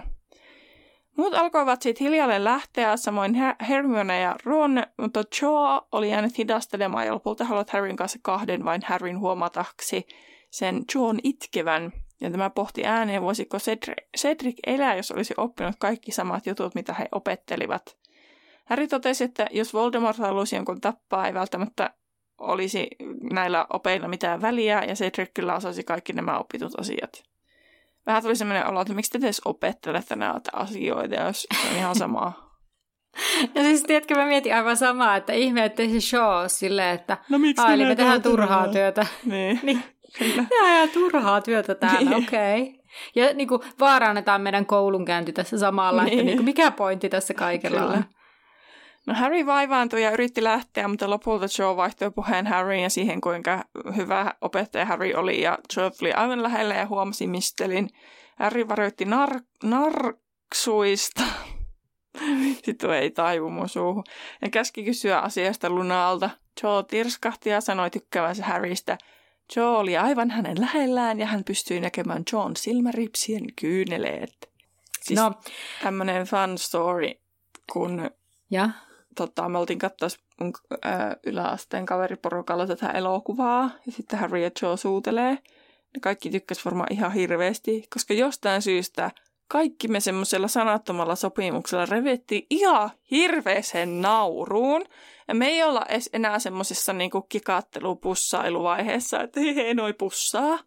Muut 1.16 1.34
alkoivat 1.34 1.82
sitten 1.82 2.06
hiljalleen 2.06 2.44
lähteä, 2.44 2.96
samoin 2.96 3.34
Her- 3.34 3.64
Hermione 3.68 4.20
ja 4.20 4.36
Ron, 4.44 4.82
mutta 4.98 5.24
Cho 5.24 5.86
oli 5.92 6.10
jäänyt 6.10 6.38
hidastelemaan 6.38 7.06
ja 7.06 7.14
lopulta 7.14 7.44
haluat 7.44 7.70
Harryn 7.70 7.96
kanssa 7.96 8.18
kahden 8.22 8.64
vain 8.64 8.82
Harryn 8.86 9.18
huomataksi 9.18 10.06
sen 10.50 10.84
John 10.94 11.18
itkevän. 11.22 11.92
Ja 12.20 12.30
tämä 12.30 12.50
pohti 12.50 12.86
ääneen, 12.86 13.22
voisiko 13.22 13.58
Cedric, 13.58 13.98
Cedric 14.18 14.56
elää, 14.66 14.94
jos 14.94 15.10
olisi 15.10 15.34
oppinut 15.36 15.76
kaikki 15.78 16.12
samat 16.12 16.46
jutut, 16.46 16.74
mitä 16.74 16.94
he 16.94 17.08
opettelivat. 17.12 17.96
Harry 18.64 18.88
totesi, 18.88 19.24
että 19.24 19.46
jos 19.50 19.74
Voldemort 19.74 20.18
halusi 20.18 20.56
jonkun 20.56 20.80
tappaa, 20.80 21.26
ei 21.26 21.34
välttämättä 21.34 21.94
olisi 22.38 22.88
näillä 23.32 23.66
opeilla 23.70 24.08
mitään 24.08 24.42
väliä, 24.42 24.84
ja 24.84 24.94
Cedric 24.94 25.30
kyllä 25.34 25.54
osasi 25.56 25.84
kaikki 25.84 26.12
nämä 26.12 26.38
opitut 26.38 26.80
asiat. 26.80 27.29
Vähän 28.10 28.22
tuli 28.22 28.36
sellainen 28.36 28.66
olo, 28.66 28.80
että 28.80 28.94
miksi 28.94 29.10
te 29.10 29.18
edes 29.18 29.40
opettelette 29.44 30.16
näitä 30.16 30.50
asioita, 30.52 31.14
jos 31.14 31.46
se 31.62 31.68
on 31.70 31.76
ihan 31.76 31.94
sama. 31.94 32.32
Ja 33.54 33.62
siis 33.68 33.82
tiedätkö, 33.82 34.14
mä 34.14 34.26
mietin 34.26 34.54
aivan 34.54 34.76
samaa, 34.76 35.16
että 35.16 35.32
ihme, 35.32 35.64
ettei 35.64 35.90
se 35.90 36.00
show 36.00 36.44
silleen, 36.46 36.94
että 36.94 37.18
No 37.28 37.38
miksi 37.38 37.62
Ai, 37.62 37.74
eli 37.74 37.84
me 37.84 37.96
tehdään 37.96 38.22
turhaa 38.22 38.68
työtä. 38.68 39.06
Niin. 39.24 39.60
Niin. 40.20 40.48
Tehdään 40.48 40.88
turhaa 40.88 41.40
työtä 41.40 41.74
täällä, 41.74 42.10
Niin. 42.10 42.24
okei. 42.24 42.62
Okay. 42.62 42.74
Ja 43.14 43.34
niin 43.34 43.48
kuin, 43.48 43.60
vaarannetaan 43.80 44.40
meidän 44.40 44.66
koulunkäynti 44.66 45.32
tässä 45.32 45.58
samalla, 45.58 46.02
niin. 46.02 46.12
että 46.12 46.16
Niin. 46.16 46.26
niin 46.26 46.36
kuin, 46.36 46.44
mikä 46.44 46.70
pointti 46.70 47.08
tässä 47.08 47.34
kaikella 47.34 47.80
Kyllä. 47.80 47.92
on. 47.92 48.04
No 49.06 49.14
Harry 49.14 49.46
vaivaantui 49.46 50.02
ja 50.02 50.10
yritti 50.10 50.44
lähteä, 50.44 50.88
mutta 50.88 51.10
lopulta 51.10 51.46
Joe 51.58 51.76
vaihtoi 51.76 52.10
puheen 52.10 52.46
Harryn 52.46 52.82
ja 52.82 52.90
siihen, 52.90 53.20
kuinka 53.20 53.64
hyvä 53.96 54.34
opettaja 54.40 54.86
Harry 54.86 55.12
oli. 55.14 55.40
Ja 55.40 55.58
Joe 55.76 55.90
tuli 55.90 56.12
aivan 56.12 56.42
lähelle 56.42 56.74
ja 56.74 56.86
huomasi 56.86 57.26
mistelin. 57.26 57.88
Harry 58.36 58.68
varoitti 58.68 59.04
nar- 59.04 59.44
narksuista. 59.62 61.22
Sitten 62.64 62.90
ei 62.90 63.10
taivumu 63.10 63.68
suuhun. 63.68 64.04
Ja 64.42 64.50
käski 64.50 64.84
kysyä 64.84 65.18
asiasta 65.18 65.70
Lunalta. 65.70 66.30
Joe 66.62 66.82
tirskahti 66.82 67.50
ja 67.50 67.60
sanoi 67.60 67.90
tykkäävänsä 67.90 68.44
Harrystä. 68.44 68.98
Joe 69.56 69.76
oli 69.76 69.96
aivan 69.96 70.30
hänen 70.30 70.60
lähellään 70.60 71.18
ja 71.18 71.26
hän 71.26 71.44
pystyi 71.44 71.80
näkemään 71.80 72.22
John 72.32 72.56
silmäripsien 72.56 73.44
kyyneleet. 73.60 74.50
Siis 75.02 75.20
No, 75.20 75.32
tämmöinen 75.82 76.26
fun 76.26 76.58
story, 76.58 77.10
kun 77.72 78.10
ja? 78.50 78.70
Tota, 79.26 79.48
me 79.48 79.58
oltiin 79.58 79.78
katsoa 79.78 80.08
mun 80.40 80.52
ää, 80.82 81.16
yläasteen 81.26 81.86
kaveriporukalla 81.86 82.66
tätä 82.66 82.90
elokuvaa, 82.90 83.70
ja 83.86 83.92
sitten 83.92 84.18
Harry 84.18 84.38
ja 84.38 84.50
Joe 84.62 84.76
suutelee. 84.76 85.38
Ne 85.94 86.00
kaikki 86.00 86.30
tykkäs 86.30 86.64
varmaan 86.64 86.92
ihan 86.92 87.12
hirveästi, 87.12 87.84
koska 87.94 88.14
jostain 88.14 88.62
syystä 88.62 89.10
kaikki 89.48 89.88
me 89.88 90.00
semmoisella 90.00 90.48
sanattomalla 90.48 91.14
sopimuksella 91.14 91.86
revettiin 91.86 92.46
ihan 92.50 92.90
hirveeseen 93.10 94.00
nauruun. 94.00 94.84
Ja 95.28 95.34
me 95.34 95.48
ei 95.48 95.62
olla 95.62 95.86
edes 95.88 96.10
enää 96.12 96.38
semmoisessa 96.38 96.92
niinku 96.92 97.22
kikattelupussailu-vaiheessa, 97.22 99.22
että 99.22 99.40
hei, 99.40 99.56
hei 99.56 99.74
noi 99.74 99.92
pussaa. 99.92 100.58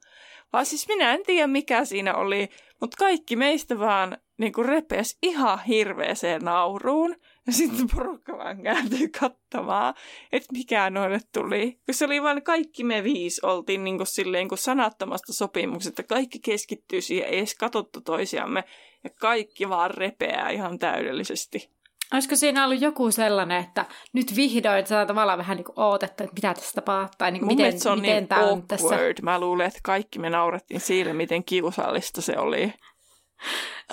Vaan 0.54 0.66
siis 0.66 0.88
minä 0.88 1.14
en 1.14 1.24
tiedä 1.26 1.47
mikä 1.47 1.86
siinä 1.86 2.16
oli, 2.16 2.49
mutta 2.82 2.97
kaikki 2.97 3.36
meistä 3.36 3.80
vaan 3.80 4.18
niinku 4.38 4.64
repes 4.64 5.18
ihan 5.22 5.64
hirveeseen 5.64 6.41
nauruun. 6.41 7.16
Ja 7.48 7.54
sitten 7.54 7.88
porukka 7.96 8.38
vaan 8.38 8.64
kääntyi 8.64 9.10
katsomaan, 9.10 9.94
että 10.32 10.54
mikä 10.54 10.89
noille 10.89 11.20
tuli. 11.34 11.80
Kun 11.86 11.96
se 11.96 12.06
oli 12.06 12.24
vain 12.24 12.44
kaikki 12.44 12.84
me 12.84 13.04
viisi 13.04 13.46
oltiin 13.46 13.84
niin 13.84 13.98
kuin 13.98 14.08
silleen 14.08 14.48
kuin 14.48 14.60
sanattomasta 14.60 15.34
sopimuksesta. 15.34 16.04
Kaikki 16.04 16.39
keskittyy 16.39 17.02
siihen, 17.02 17.30
ei 17.30 17.38
edes 17.38 17.56
katsottu 17.56 18.02
toisiamme. 18.02 18.64
Ja 19.04 19.10
kaikki 19.10 19.70
vaan 19.70 19.91
repeää 19.91 20.50
ihan 20.50 20.80
täydellisesti. 20.80 21.70
Olisiko 22.14 22.36
siinä 22.36 22.66
ollut 22.66 22.82
joku 22.82 23.12
sellainen, 23.12 23.64
että 23.64 23.86
nyt 24.14 24.36
vihdoin 24.36 24.88
saa 24.88 25.06
tavallaan 25.06 25.38
vähän 25.38 25.58
niin 25.58 25.66
ootetta, 25.76 26.24
että 26.24 26.34
mitä 26.34 26.54
tässä 26.54 26.74
tapahtuu, 26.74 27.16
tai 27.18 27.32
niin 27.32 27.46
Mun 27.46 27.56
miten, 27.56 27.80
se 27.80 27.89
on 27.89 28.02
miten 28.02 28.16
niin 28.16 28.28
tämä 28.28 28.41
on 28.41 28.68
tässä. 28.68 28.96
Mä 29.22 29.39
luulen, 29.39 29.68
että 29.68 29.80
kaikki 29.84 30.20
me 30.20 30.30
naurettiin 30.30 30.80
sille, 30.80 31.14
miten 31.14 31.44
kiusallista 31.44 32.22
se 32.22 32.38
oli. 32.38 32.74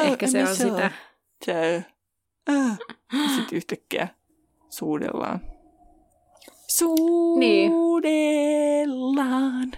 Ehkä 0.00 0.26
se 0.26 0.42
on 0.42 0.56
sitä. 0.56 0.90
Ah. 2.48 2.78
Sitten 3.36 3.56
yhtäkkiä 3.56 4.08
suudellaan. 4.70 5.40
Niin. 7.38 7.70
Suudellaan. 7.70 9.70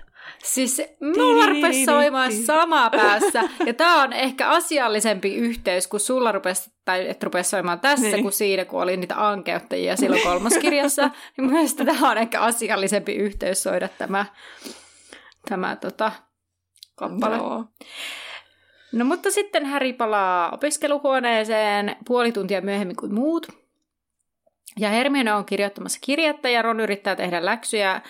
Siis 0.44 0.82
mulla 1.16 1.46
rupesi 1.46 1.84
soimaan 1.84 2.32
sama 2.32 2.90
päässä, 2.90 3.42
ja 3.66 3.74
tämä 3.74 4.02
on 4.02 4.12
ehkä 4.12 4.48
asiallisempi 4.48 5.34
yhteys, 5.34 5.86
kun 5.86 6.00
sulla 6.00 6.32
rupesi, 6.32 6.70
tai 6.84 7.08
et 7.08 7.22
rupesi 7.22 7.50
soimaan 7.50 7.80
tässä, 7.80 8.06
Niin. 8.06 8.22
kuin 8.22 8.32
siinä, 8.32 8.64
kun 8.64 8.82
oli 8.82 8.96
niitä 8.96 9.28
ankeuttajia 9.28 9.96
silloin 9.96 10.22
kolmoskirjassa, 10.22 11.10
niin 11.36 11.50
mielestä 11.50 11.84
tämä 11.84 12.10
on 12.10 12.18
ehkä 12.18 12.40
asiallisempi 12.40 13.14
yhteys 13.14 13.62
soida 13.62 13.88
tämä, 13.88 14.26
tämä 15.48 15.76
tota, 15.76 16.12
kappale. 16.94 17.36
Joo. 17.36 17.48
No 17.58 17.64
mutta 19.04 19.30
sitten 19.30 19.66
Häri 19.66 19.92
palaa 19.92 20.50
opiskeluhuoneeseen 20.50 21.96
puoli 22.06 22.32
tuntia 22.32 22.60
myöhemmin 22.60 22.96
kuin 22.96 23.14
muut. 23.14 23.46
Ja 24.78 24.88
Hermione 24.88 25.32
on 25.32 25.44
kirjoittamassa 25.44 25.98
kirjettä 26.02 26.48
ja 26.48 26.62
Ron 26.62 26.80
yrittää 26.80 27.16
tehdä 27.16 27.44
läksyjä. 27.44 28.00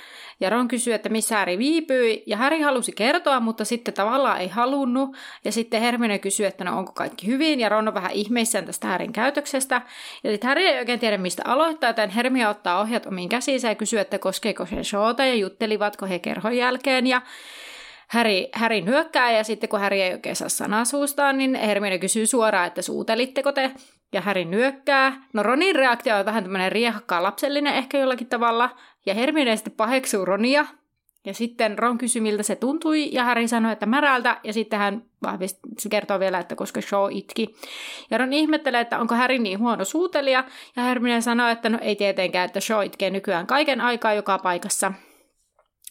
Ja 0.41 0.51
Ron 0.51 0.69
kysyy, 0.69 0.95
että 0.95 1.09
missä 1.09 1.37
Häri 1.37 1.59
viipyi. 1.59 2.23
Ja 2.27 2.37
Häri 2.37 2.61
halusi 2.61 2.93
kertoa, 2.93 3.41
mutta 3.41 3.65
sitten 3.65 3.95
tavallaan 3.95 4.41
ei 4.41 4.49
halunnut. 4.49 5.17
Ja 5.45 5.53
sitten 5.53 5.81
Hermione 5.81 6.19
kysyy, 6.19 6.47
että 6.47 6.65
no 6.65 6.79
onko 6.79 6.93
kaikki 6.93 7.27
hyvin. 7.27 7.61
Ja 7.61 7.69
Ron 7.69 7.89
on 7.89 7.95
vähän 7.95 8.11
ihmeissään 8.11 8.65
tästä 8.65 8.87
Härin 8.87 9.13
käytöksestä. 9.13 9.83
Ja 10.25 10.31
sitten 10.31 10.49
Häri 10.49 10.67
ei 10.67 10.79
oikein 10.79 11.01
tiedä, 11.01 11.19
mistä 11.19 11.43
aloittaa, 11.47 11.91
joten 11.91 12.11
Hermione 12.11 12.49
ottaa 12.49 12.81
ohjat 12.81 13.07
omiin 13.07 13.29
käsiinsä 13.29 13.69
ja 13.69 13.75
kysyy, 13.75 13.99
että 13.99 14.19
koskeeko 14.19 14.67
se 14.67 14.85
Shota 14.85 15.25
ja 15.25 15.35
juttelivatko 15.35 16.07
he 16.07 16.19
kerhon 16.19 16.57
jälkeen. 16.57 17.07
Ja 17.07 17.23
Häri, 18.13 18.49
Häri 18.53 18.81
nyökkää 18.81 19.33
ja 19.33 19.45
sitten 19.45 19.69
kun 19.69 19.81
Häri 19.81 20.03
ei 20.03 20.13
oikein 20.13 20.37
saa 20.37 20.49
sanaa 20.49 20.85
suustaan, 20.85 21.39
niin 21.39 21.55
Hermione 21.55 21.99
kysyy 21.99 22.27
suoraan, 22.27 22.67
että 22.67 22.83
suutelitteko 22.83 23.53
te? 23.53 23.71
Ja 24.13 24.21
Häri 24.21 24.45
nyökkää. 24.45 25.23
No 25.33 25.43
Ronin 25.43 25.77
reaktio 25.77 26.17
on 26.17 26.25
vähän 26.25 26.43
tämmöinen 26.43 26.73
riehakkaa 26.73 27.23
lapsellinen 27.23 27.75
ehkä 27.75 27.99
jollakin 27.99 28.27
tavalla. 28.27 28.71
Ja 29.07 29.15
Hermione 29.15 29.57
sitten 29.57 29.73
paheksuu 29.73 30.25
Ronia. 30.25 30.67
Ja 31.25 31.35
sitten 31.35 31.79
Ron 31.79 31.99
kysyi, 31.99 32.23
miltä 32.23 32.43
se 32.43 32.57
tuntui, 32.57 33.15
ja 33.15 33.25
Harry 33.25 33.49
sanoi, 33.49 33.73
että 33.73 33.87
märältä, 33.87 34.41
ja 34.45 34.53
sitten 34.53 34.79
hän 34.79 35.03
vahvisti, 35.23 35.61
se 35.79 35.89
kertoo 35.89 36.21
vielä, 36.21 36.39
että 36.39 36.55
koska 36.55 36.81
Shaw 36.81 37.09
itki. 37.11 37.55
Ja 38.11 38.19
Ron 38.19 38.33
ihmettelee, 38.33 38.81
että 38.81 38.99
onko 38.99 39.15
Harry 39.15 39.39
niin 39.39 39.59
huono 39.59 39.85
suutelija, 39.85 40.45
ja 40.77 40.83
Hermione 40.83 41.21
sanoi, 41.21 41.53
että 41.53 41.69
no 41.69 41.79
ei 41.81 41.97
tietenkään, 41.97 42.47
että 42.47 42.61
Shaw 42.61 42.85
itkee 42.85 43.11
nykyään 43.11 43.47
kaiken 43.47 43.81
aikaa 43.81 44.15
joka 44.15 44.39
paikassa. 44.39 44.93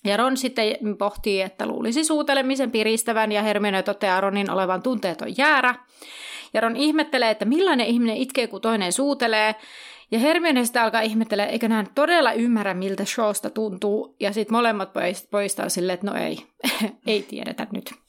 Ja 0.04 0.18
Ron 0.18 0.38
sitten 0.38 0.66
pohtii, 0.97 1.41
että 1.41 1.66
luulisi 1.66 2.04
suutelemisen 2.04 2.72
piristävän, 2.72 3.32
ja 3.32 3.41
Hermione 3.41 3.84
toteaa 3.84 4.22
Ronin 4.22 4.49
olevan 4.52 4.82
tunteeton 4.82 5.38
jäärä. 5.38 5.76
Ja 6.54 6.62
Ron 6.62 6.76
ihmettelee, 6.76 7.30
että 7.30 7.45
millainen 7.45 7.88
ihminen 7.88 8.18
itkee, 8.18 8.47
kun 8.47 8.62
toinen 8.62 8.93
suutelee. 8.93 9.56
Ja 10.12 10.20
Hermione 10.20 10.66
sitten 10.66 10.82
alkaa 10.82 11.02
ihmettelee, 11.02 11.45
eikö 11.45 11.70
hän 11.70 11.88
todella 11.95 12.32
ymmärrä, 12.32 12.74
miltä 12.74 13.06
Shawsta 13.06 13.49
tuntuu. 13.49 14.16
Ja 14.20 14.34
sitten 14.34 14.58
molemmat 14.58 14.89
poist- 14.89 15.28
poistaa 15.32 15.70
silleen, 15.70 15.93
että 15.93 16.08
no 16.08 16.18
ei, 16.18 16.38
ei 17.08 17.22
tiedetä 17.24 17.68
nyt. 17.72 18.01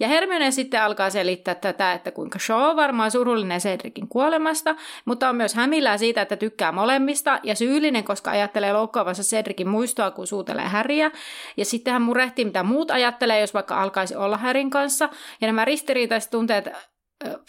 Ja 0.00 0.08
Hermione 0.08 0.50
sitten 0.50 0.82
alkaa 0.82 1.10
selittää 1.10 1.54
tätä, 1.54 1.92
että 1.92 2.10
kuinka 2.10 2.38
Shaw 2.38 2.62
on 2.62 2.76
varmaan 2.76 3.10
surullinen 3.10 3.60
Cedricin 3.60 4.08
kuolemasta, 4.08 4.76
mutta 5.04 5.28
on 5.28 5.36
myös 5.36 5.54
hämillään 5.54 5.98
siitä, 5.98 6.22
että 6.22 6.36
tykkää 6.36 6.72
molemmista 6.72 7.40
ja 7.42 7.54
syyllinen, 7.54 8.04
koska 8.04 8.30
ajattelee 8.30 8.72
loukkaavansa 8.72 9.22
Cedricin 9.22 9.68
muistoa, 9.68 10.10
kun 10.10 10.26
suutelee 10.26 10.68
Häriä. 10.68 11.10
Ja 11.56 11.64
sitten 11.64 11.92
hän 11.92 12.02
murehtii, 12.02 12.44
mitä 12.44 12.62
muut 12.62 12.90
ajattelee, 12.90 13.40
jos 13.40 13.54
vaikka 13.54 13.82
alkaisi 13.82 14.16
olla 14.16 14.36
Härin 14.36 14.70
kanssa. 14.70 15.08
Ja 15.40 15.46
nämä 15.46 15.64
ristiriitaiset 15.64 16.30
tunteet 16.30 16.68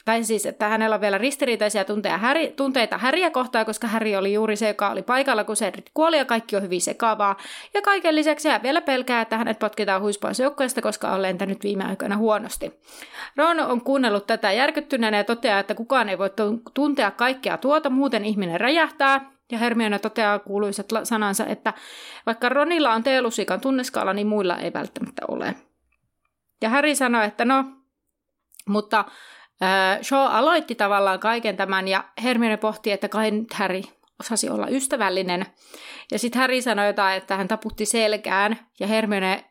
tai 0.05 0.23
siis, 0.23 0.45
että 0.45 0.67
hänellä 0.67 0.93
on 0.93 1.01
vielä 1.01 1.17
ristiriitaisia 1.17 1.85
tunteita, 1.85 2.17
häri, 2.17 2.53
tunteita 2.55 2.97
Häriä 2.97 3.31
kohtaan, 3.31 3.65
koska 3.65 3.87
Häri 3.87 4.15
oli 4.15 4.33
juuri 4.33 4.55
se, 4.55 4.67
joka 4.67 4.89
oli 4.89 5.01
paikalla, 5.01 5.43
kun 5.43 5.55
Cedric 5.55 5.85
kuoli 5.93 6.17
ja 6.17 6.25
kaikki 6.25 6.55
on 6.55 6.61
hyvin 6.61 6.81
sekavaa. 6.81 7.37
Ja 7.73 7.81
kaiken 7.81 8.15
lisäksi 8.15 8.49
hän 8.49 8.63
vielä 8.63 8.81
pelkää, 8.81 9.21
että 9.21 9.37
hänet 9.37 9.59
potkitaan 9.59 10.01
huispois 10.01 10.39
joukkoista, 10.39 10.81
koska 10.81 11.11
on 11.11 11.21
lentänyt 11.21 11.63
viime 11.63 11.85
aikoina 11.85 12.17
huonosti. 12.17 12.79
Ron 13.35 13.59
on 13.59 13.81
kuunnellut 13.81 14.27
tätä 14.27 14.51
järkyttyneenä 14.51 15.17
ja 15.17 15.23
toteaa, 15.23 15.59
että 15.59 15.75
kukaan 15.75 16.09
ei 16.09 16.17
voi 16.17 16.29
tuntea 16.73 17.11
kaikkea 17.11 17.57
tuota, 17.57 17.89
muuten 17.89 18.25
ihminen 18.25 18.61
räjähtää. 18.61 19.33
Ja 19.51 19.57
Hermione 19.57 19.99
toteaa 19.99 20.39
kuuluisat 20.39 20.89
sanansa, 21.03 21.45
että 21.45 21.73
vaikka 22.25 22.49
Ronilla 22.49 22.93
on 22.93 23.03
teelusikan 23.03 23.61
tunneskaala, 23.61 24.13
niin 24.13 24.27
muilla 24.27 24.57
ei 24.57 24.73
välttämättä 24.73 25.21
ole. 25.27 25.55
Ja 26.61 26.69
Harry 26.69 26.95
sanoi, 26.95 27.25
että 27.25 27.45
no, 27.45 27.65
mutta 28.67 29.05
Shaw 30.01 30.27
aloitti 30.31 30.75
tavallaan 30.75 31.19
kaiken 31.19 31.57
tämän 31.57 31.87
ja 31.87 32.03
Hermione 32.23 32.57
pohti, 32.57 32.91
että 32.91 33.09
kai 33.09 33.31
nyt 33.31 33.53
Harry 33.53 33.81
osasi 34.19 34.49
olla 34.49 34.67
ystävällinen. 34.67 35.45
Ja 36.11 36.19
sitten 36.19 36.41
Harry 36.41 36.61
sanoi 36.61 36.87
jotain, 36.87 37.17
että 37.17 37.37
hän 37.37 37.47
taputti 37.47 37.85
selkään 37.85 38.59
ja 38.79 38.87
Hermione 38.87 39.45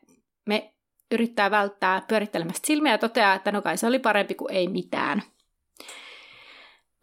me 0.45 0.73
yrittää 1.11 1.51
välttää 1.51 2.01
pyörittelemästä 2.07 2.67
silmiä 2.67 2.91
ja 2.91 2.97
toteaa, 2.97 3.33
että 3.33 3.51
no 3.51 3.61
kai 3.61 3.77
se 3.77 3.87
oli 3.87 3.99
parempi 3.99 4.35
kuin 4.35 4.53
ei 4.53 4.67
mitään. 4.67 5.23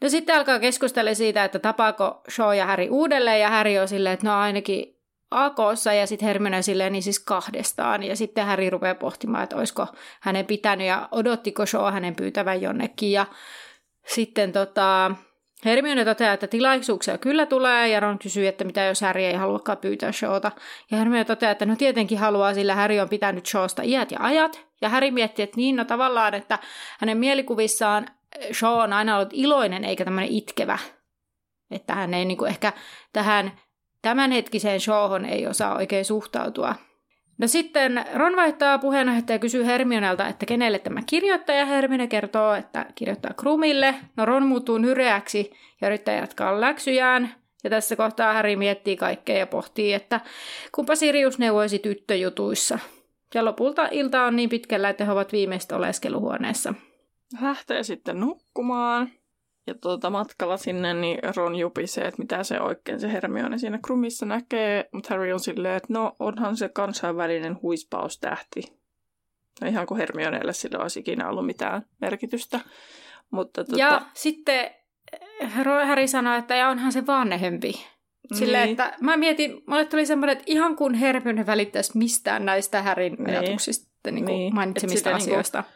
No 0.01 0.09
sitten 0.09 0.37
alkaa 0.37 0.59
keskustella 0.59 1.15
siitä, 1.15 1.45
että 1.45 1.59
tapaako 1.59 2.23
Shaw 2.31 2.57
ja 2.57 2.67
Harry 2.67 2.89
uudelleen 2.91 3.41
ja 3.41 3.51
Harry 3.51 3.79
on 3.79 3.89
silleen, 3.89 4.15
että 4.15 4.27
no 4.27 4.39
ainakin 4.39 5.00
AKssa 5.31 5.93
ja 5.93 6.07
sitten 6.07 6.27
Hermione 6.27 6.63
silleen 6.63 6.93
niin 6.93 7.03
siis 7.03 7.19
kahdestaan. 7.19 8.03
Ja 8.03 8.17
sitten 8.17 8.47
Harry 8.47 8.71
rupeaa 8.71 8.95
pohtimaan, 8.95 9.45
että 9.45 9.57
olisiko 9.57 9.87
hänen 10.21 10.47
pitänyt 10.47 10.87
ja 10.87 11.09
odottiko 11.13 11.67
Shaw 11.67 11.93
hänen 11.93 12.15
pyytävän 12.15 12.63
jonnekin. 12.63 13.13
Ja 13.13 13.27
sitten 14.07 14.53
tota, 14.53 15.11
Hermione 15.65 16.05
toteaa, 16.05 16.35
että 16.35 16.47
tilaisuuksia 16.47 17.19
kyllä 17.19 17.47
tulee 17.47 17.89
ja 17.89 18.01
Ron 18.01 18.19
kysyy, 18.19 18.47
että 18.47 18.65
mitä 18.65 18.85
jos 18.85 19.01
Harry 19.01 19.23
ei 19.23 19.35
haluakaan 19.35 19.79
pyytää 19.79 20.13
Shawta. 20.13 20.53
Ja 20.91 20.99
Hermione 20.99 21.25
toteaa, 21.25 21.53
että 21.53 21.67
no 21.67 21.77
tietenkin 21.77 22.19
haluaa, 22.19 22.55
sillä 22.55 22.75
Harry 22.75 22.99
on 22.99 23.09
pitänyt 23.09 23.47
Shawsta 23.47 23.83
iät 23.83 24.11
ja 24.11 24.19
ajat. 24.21 24.67
Ja 24.81 24.89
Harry 24.89 25.11
miettii, 25.11 25.43
että 25.43 25.57
niin 25.57 25.77
no 25.77 25.85
tavallaan, 25.85 26.35
että 26.35 26.59
hänen 26.99 27.19
mielikuvissaan 27.19 28.07
Shaw 28.53 28.83
on 28.83 28.93
aina 28.93 29.17
ollut 29.17 29.31
iloinen 29.33 29.85
eikä 29.85 30.05
tämmöinen 30.05 30.33
itkevä. 30.33 30.79
Että 31.71 31.95
hän 31.95 32.15
ei 32.15 32.25
niinku 32.25 32.45
ehkä 32.45 32.73
tähän 33.13 33.53
tämänhetkiseen 34.03 34.81
showhon 34.81 35.25
ei 35.25 35.47
osaa 35.47 35.77
oikein 35.77 36.05
suhtautua. 36.05 36.75
No 37.39 37.47
sitten 37.47 38.05
Ron 38.15 38.37
vaihtaa 38.37 38.79
puheenjohtaja 38.79 39.35
ja 39.35 39.39
kysyy 39.39 39.67
Hermionelta, 39.67 40.29
että 40.29 40.47
kenelle 40.47 40.79
tämä 40.79 41.01
kirjoittaja. 41.07 41.67
Hermione 41.67 42.07
kertoo, 42.07 42.55
että 42.55 42.87
kirjoittaa 42.95 43.35
Krumille. 43.35 43.95
No 44.17 44.25
Ron 44.25 44.47
muuttuu 44.47 44.79
nyreäksi 44.79 45.53
ja 45.81 45.89
yrittää 45.89 46.15
jatkaa 46.15 46.61
läksyjään. 46.61 47.35
Ja 47.65 47.71
tässä 47.71 47.97
kohtaa 47.97 48.33
Harry 48.33 48.57
miettii 48.57 48.97
kaikkea 48.97 49.39
ja 49.39 49.47
pohtii, 49.47 49.93
että 49.93 50.21
kumpa 50.75 50.95
Sirius 50.95 51.39
neuvoisi 51.39 51.79
tyttöjutuissa. 51.79 52.79
Ja 53.35 53.45
lopulta 53.45 53.89
ilta 53.91 54.25
on 54.25 54.37
niin 54.37 54.51
pitkällä, 54.51 54.89
että 54.89 55.05
he 55.05 55.13
ovat 55.13 55.33
viimeistä 55.33 55.77
oleskeluhuoneessa. 55.77 56.75
Lähtee 57.41 57.83
sitten 57.83 58.21
nukkumaan. 58.21 59.11
Ja 59.71 59.75
tuota, 59.81 60.11
matkalla 60.11 60.57
sinne 60.57 60.95
niin 60.95 61.19
Ron 61.37 61.57
jupisee, 61.57 62.05
että 62.05 62.23
mitä 62.23 62.45
se 62.45 62.61
oikein 62.61 63.01
se 63.01 63.13
Hermione 63.13 63.59
siinä 63.59 63.79
krumissa 63.85 64.27
näkee. 64.27 64.89
Mutta 64.93 65.15
Harry 65.15 65.33
on 65.33 65.41
silleen, 65.41 65.77
että 65.77 65.93
no 65.93 66.17
onhan 66.19 66.57
se 66.57 66.69
kansainvälinen 66.69 67.63
huispaustähti. 67.63 68.63
No 69.61 69.69
ihan 69.69 69.87
kuin 69.87 69.99
Hermionelle 69.99 70.53
sillä 70.53 70.79
olisi 70.79 71.01
ikinä 71.01 71.29
ollut 71.29 71.47
mitään 71.47 71.83
merkitystä. 72.01 72.61
Mutta, 73.31 73.65
tuota... 73.65 73.79
Ja 73.79 74.03
sitten 74.15 74.71
Harry 75.45 76.09
sanoi, 76.09 76.39
että 76.39 76.57
ja 76.57 76.69
onhan 76.69 76.93
se 76.93 77.07
vanhempi. 77.07 77.87
Silleen, 78.35 78.63
niin. 78.63 78.71
että 78.71 78.97
mä 79.01 79.17
mietin, 79.17 79.63
mulle 79.67 79.85
tuli 79.85 80.07
semmoinen, 80.07 80.33
että 80.33 80.45
ihan 80.47 80.77
kun 80.77 80.95
Hermione 80.95 81.47
välittäisi 81.47 81.99
mistään 81.99 82.45
näistä 82.45 82.83
Harryn 82.83 83.13
niin. 83.13 83.31
ajatuksista, 83.31 84.11
niin 84.11 84.25
kuin 84.25 84.37
niin. 84.37 84.55
mainitsemista 84.55 85.11
Et 85.11 85.17
asioista. 85.17 85.59
Niin 85.59 85.67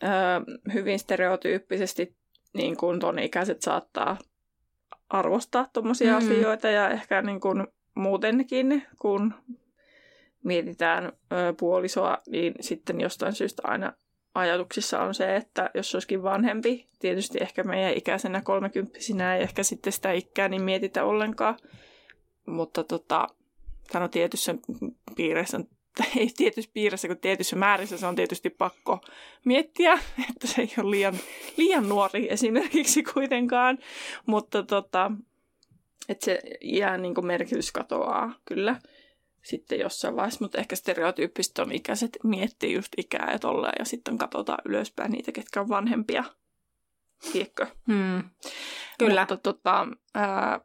kuin 0.00 0.70
ö, 0.70 0.72
hyvin 0.74 0.98
stereotyyppisesti 0.98 2.16
niin 2.56 2.76
kuin 2.76 3.00
ton 3.00 3.18
ikäiset 3.18 3.62
saattaa 3.62 4.18
arvostaa 5.08 5.68
tuommoisia 5.72 6.10
mm. 6.10 6.16
asioita 6.16 6.68
ja 6.68 6.90
ehkä 6.90 7.22
niin 7.22 7.40
kuin 7.40 7.66
muutenkin, 7.94 8.82
kun 8.98 9.34
mietitään 10.44 11.04
ö, 11.04 11.54
puolisoa, 11.58 12.18
niin 12.26 12.54
sitten 12.60 13.00
jostain 13.00 13.32
syystä 13.32 13.62
aina 13.64 13.92
ajatuksissa 14.34 15.00
on 15.00 15.14
se, 15.14 15.36
että 15.36 15.70
jos 15.74 15.94
olisikin 15.94 16.22
vanhempi, 16.22 16.88
tietysti 16.98 17.38
ehkä 17.40 17.64
meidän 17.64 17.94
ikäisenä 17.94 18.40
kolmekymppisinä 18.40 19.36
ei 19.36 19.42
ehkä 19.42 19.62
sitten 19.62 19.92
sitä 19.92 20.12
ikää 20.12 20.48
niin 20.48 20.62
mietitä 20.62 21.04
ollenkaan, 21.04 21.56
mutta 22.46 22.84
tota, 22.84 23.26
sano 23.92 24.08
tietyssä 24.08 24.54
piirissä, 25.16 25.60
ei 26.18 26.30
tietyssä 26.36 26.70
piirissä 26.74 27.08
kuin 27.08 27.20
tietyssä 27.20 27.56
määrissä 27.56 27.98
se 27.98 28.06
on 28.06 28.16
tietysti 28.16 28.50
pakko 28.50 29.00
miettiä, 29.44 29.92
että 30.30 30.46
se 30.46 30.62
ei 30.62 30.74
ole 30.78 30.90
liian, 30.90 31.18
liian 31.56 31.88
nuori 31.88 32.32
esimerkiksi 32.32 33.02
kuitenkaan, 33.02 33.78
mutta 34.26 34.62
tota, 34.62 35.12
että 36.08 36.24
se 36.24 36.40
jää 36.62 36.98
niin 36.98 37.26
merkitys 37.26 37.72
katoaa 37.72 38.34
kyllä 38.44 38.80
sitten 39.42 39.78
jossain 39.78 40.16
vaiheessa, 40.16 40.44
mutta 40.44 40.58
ehkä 40.58 40.76
stereotyyppistä 40.76 41.62
on 41.62 41.72
ikäiset 41.72 42.18
miettii 42.24 42.74
just 42.74 42.92
ikää 42.96 43.32
ja 43.32 43.38
tolleen, 43.38 43.74
ja 43.78 43.84
sitten 43.84 44.18
katsotaan 44.18 44.58
ylöspäin 44.64 45.12
niitä, 45.12 45.32
ketkä 45.32 45.60
on 45.60 45.68
vanhempia. 45.68 46.24
Tiedätkö? 47.32 47.66
Hmm. 47.86 48.22
Kyllä. 48.98 49.20
Mutta 49.20 49.36
tota, 49.36 49.88
ää, 50.14 50.60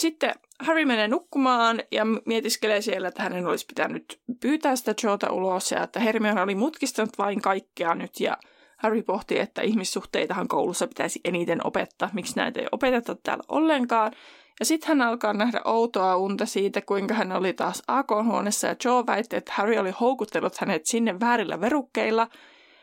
sitten 0.00 0.34
Harry 0.60 0.84
menee 0.84 1.08
nukkumaan 1.08 1.82
ja 1.90 2.04
mietiskelee 2.04 2.80
siellä, 2.80 3.08
että 3.08 3.22
hänen 3.22 3.46
olisi 3.46 3.66
pitänyt 3.66 4.20
pyytää 4.40 4.76
sitä 4.76 4.94
Joota 5.02 5.32
ulos 5.32 5.70
ja 5.72 5.82
että 5.82 6.00
Hermione 6.00 6.42
oli 6.42 6.54
mutkistanut 6.54 7.18
vain 7.18 7.42
kaikkea 7.42 7.94
nyt 7.94 8.20
ja 8.20 8.36
Harry 8.76 9.02
pohti, 9.02 9.38
että 9.38 9.62
ihmissuhteitahan 9.62 10.48
koulussa 10.48 10.86
pitäisi 10.86 11.20
eniten 11.24 11.66
opettaa, 11.66 12.10
miksi 12.12 12.36
näitä 12.36 12.60
ei 12.60 12.66
opeteta 12.72 13.14
täällä 13.14 13.44
ollenkaan. 13.48 14.12
Ja 14.60 14.66
sitten 14.66 14.88
hän 14.88 15.02
alkaa 15.02 15.32
nähdä 15.32 15.60
outoa 15.64 16.16
unta 16.16 16.46
siitä, 16.46 16.80
kuinka 16.80 17.14
hän 17.14 17.32
oli 17.32 17.52
taas 17.52 17.82
AK-huoneessa 17.88 18.66
ja 18.66 18.76
Joe 18.84 19.06
väitti, 19.06 19.36
että 19.36 19.52
Harry 19.54 19.78
oli 19.78 19.90
houkutellut 19.90 20.56
hänet 20.56 20.86
sinne 20.86 21.20
väärillä 21.20 21.60
verukkeilla. 21.60 22.28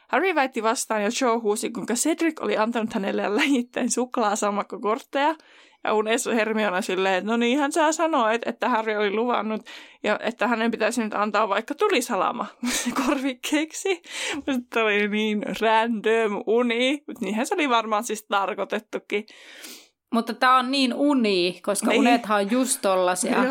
Harry 0.07 0.35
väitti 0.35 0.63
vastaan 0.63 1.03
ja 1.03 1.09
Joe 1.21 1.37
huusi, 1.37 1.69
kuinka 1.69 1.93
Cedric 1.93 2.41
oli 2.41 2.57
antanut 2.57 2.93
hänelle 2.93 3.35
läjittäin 3.35 3.91
suklaasammakkokortteja. 3.91 5.35
Unessa 5.93 6.33
Hermiona 6.33 6.81
silleen, 6.81 7.15
että 7.15 7.31
no 7.31 7.37
niin, 7.37 7.59
hän 7.59 7.71
saa 7.71 7.91
sanoa, 7.91 8.31
että, 8.31 8.49
että 8.49 8.69
Harry 8.69 8.95
oli 8.95 9.11
luvannut 9.11 9.61
ja 10.03 10.19
että 10.23 10.47
hänen 10.47 10.71
pitäisi 10.71 11.03
nyt 11.03 11.13
antaa 11.13 11.49
vaikka 11.49 11.75
tulisalama 11.75 12.45
korvikkeeksi. 13.05 14.01
Mutta 14.47 14.83
oli 14.83 15.07
niin 15.07 15.43
random 15.61 16.43
uni, 16.47 17.03
mutta 17.07 17.25
niinhän 17.25 17.45
se 17.45 17.53
oli 17.55 17.69
varmaan 17.69 18.03
siis 18.03 18.25
tarkoitettukin. 18.29 19.25
Mutta 20.13 20.33
tämä 20.33 20.57
on 20.57 20.71
niin 20.71 20.93
uni, 20.93 21.59
koska 21.63 21.89
niin. 21.89 21.99
unethan 21.99 22.37
on 22.37 22.51
just 22.51 22.81
tollasia. 22.81 23.37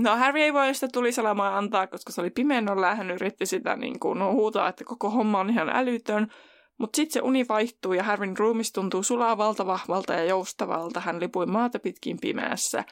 No 0.00 0.16
Harry 0.16 0.40
ei 0.40 0.52
voi 0.52 0.74
sitä 0.74 0.88
tulisalamaa 0.92 1.58
antaa, 1.58 1.86
koska 1.86 2.12
se 2.12 2.20
oli 2.20 2.30
pimennolla 2.30 2.86
ja 2.86 2.94
hän 2.94 3.10
yritti 3.10 3.46
sitä 3.46 3.76
niin 3.76 4.00
kuin, 4.00 4.18
no, 4.18 4.32
huutaa, 4.32 4.68
että 4.68 4.84
koko 4.84 5.10
homma 5.10 5.40
on 5.40 5.50
ihan 5.50 5.70
älytön. 5.76 6.32
Mutta 6.78 6.96
sitten 6.96 7.12
se 7.12 7.20
uni 7.20 7.44
vaihtuu 7.48 7.92
ja 7.92 8.02
Harryn 8.02 8.36
ruumis 8.36 8.72
tuntuu 8.72 9.02
sulaa 9.02 9.38
vahvalta 9.38 10.12
ja 10.12 10.24
joustavalta. 10.24 11.00
Hän 11.00 11.20
lipui 11.20 11.46
maata 11.46 11.78
pitkin 11.78 12.18
pimeässä. 12.20 12.84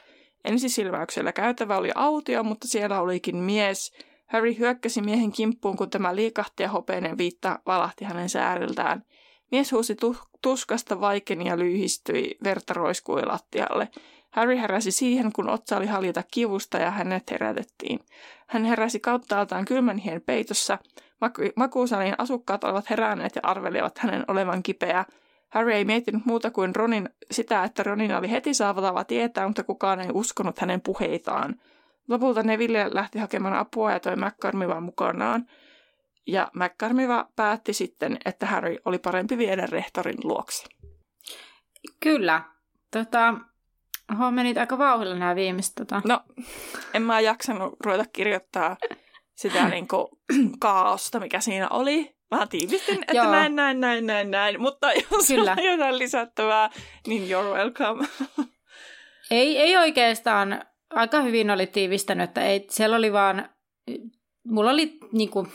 Ensisilmäyksellä 0.45 1.31
käytävä 1.31 1.77
oli 1.77 1.91
autio, 1.95 2.43
mutta 2.43 2.67
siellä 2.67 3.01
olikin 3.01 3.35
mies. 3.35 3.91
Harry 4.25 4.57
hyökkäsi 4.57 5.01
miehen 5.01 5.31
kimppuun, 5.31 5.77
kun 5.77 5.89
tämä 5.89 6.15
liikahti 6.15 6.63
ja 6.63 6.69
hopeinen 6.69 7.17
viitta 7.17 7.59
valahti 7.65 8.05
hänen 8.05 8.29
sääriltään. 8.29 9.03
Mies 9.51 9.71
huusi 9.71 9.95
tuskasta 10.41 11.01
vaikeni 11.01 11.47
ja 11.47 11.59
lyhistyi, 11.59 12.37
verta 12.43 12.73
roiskui 12.73 13.25
lattialle. 13.25 13.89
Harry 14.31 14.57
heräsi 14.57 14.91
siihen, 14.91 15.33
kun 15.33 15.49
otsa 15.49 15.77
oli 15.77 15.85
haljeta 15.85 16.23
kivusta 16.33 16.77
ja 16.77 16.91
hänet 16.91 17.31
herätettiin. 17.31 17.99
Hän 18.47 18.65
heräsi 18.65 18.99
kauttaaltaan 18.99 19.65
kylmän 19.65 19.97
hien 19.97 20.21
peitossa. 20.21 20.77
Maku- 21.23 21.53
makuusalin 21.55 22.15
asukkaat 22.17 22.63
olivat 22.63 22.89
heränneet 22.89 23.35
ja 23.35 23.41
arvelivat 23.43 23.97
hänen 23.97 24.25
olevan 24.27 24.63
kipeä. 24.63 25.05
Harry 25.49 25.71
ei 25.71 25.85
miettinyt 25.85 26.25
muuta 26.25 26.51
kuin 26.51 26.75
Ronin 26.75 27.09
sitä, 27.31 27.63
että 27.63 27.83
Ronin 27.83 28.15
oli 28.15 28.31
heti 28.31 28.53
saavatava 28.53 29.03
tietää, 29.03 29.47
mutta 29.47 29.63
kukaan 29.63 29.99
ei 29.99 30.09
uskonut 30.13 30.59
hänen 30.59 30.81
puheitaan. 30.81 31.55
Lopulta 32.07 32.43
Neville 32.43 32.89
lähti 32.91 33.19
hakemaan 33.19 33.53
apua 33.53 33.91
ja 33.91 33.99
toi 33.99 34.15
McCormivan 34.15 34.83
mukanaan. 34.83 35.47
Ja 36.27 36.51
McCormiva 36.53 37.27
päätti 37.35 37.73
sitten, 37.73 38.17
että 38.25 38.45
Harry 38.45 38.77
oli 38.85 38.97
parempi 38.97 39.37
viedä 39.37 39.65
rehtorin 39.65 40.17
luokse. 40.23 40.67
Kyllä. 41.99 42.41
Tota, 42.91 43.33
Oho, 44.11 44.31
menit 44.31 44.57
aika 44.57 44.77
vauhdilla 44.77 45.15
nämä 45.15 45.35
viimeiset. 45.35 45.75
Tota. 45.75 46.01
No, 46.05 46.19
en 46.93 47.01
mä 47.01 47.19
jaksanut 47.19 47.75
ruveta 47.85 48.05
kirjoittaa 48.13 48.77
sitä 49.43 49.69
niin 49.69 49.87
kuin, 49.87 50.07
kaaosta, 50.59 51.19
mikä 51.19 51.39
siinä 51.39 51.69
oli. 51.69 52.15
Mä 52.31 52.47
tiivistin, 52.47 53.01
että 53.01 53.13
Joo. 53.13 53.31
näin, 53.31 53.55
näin, 53.55 53.79
näin, 53.79 54.07
näin, 54.07 54.31
näin. 54.31 54.61
Mutta 54.61 54.93
jos 55.11 55.27
Kyllä. 55.27 55.55
on 55.57 55.63
jotain 55.63 55.97
lisättävää, 55.97 56.69
niin 57.07 57.23
you're 57.23 57.53
welcome. 57.57 58.07
Ei, 59.31 59.57
ei 59.57 59.77
oikeastaan. 59.77 60.63
Aika 60.89 61.21
hyvin 61.21 61.51
oli 61.51 61.67
tiivistänyt, 61.67 62.29
että 62.29 62.41
ei, 62.41 62.65
siellä 62.69 62.95
oli 62.95 63.13
vaan... 63.13 63.49
Mulla 64.47 64.71
oli 64.71 64.97
niin 65.11 65.29
kuin, 65.29 65.51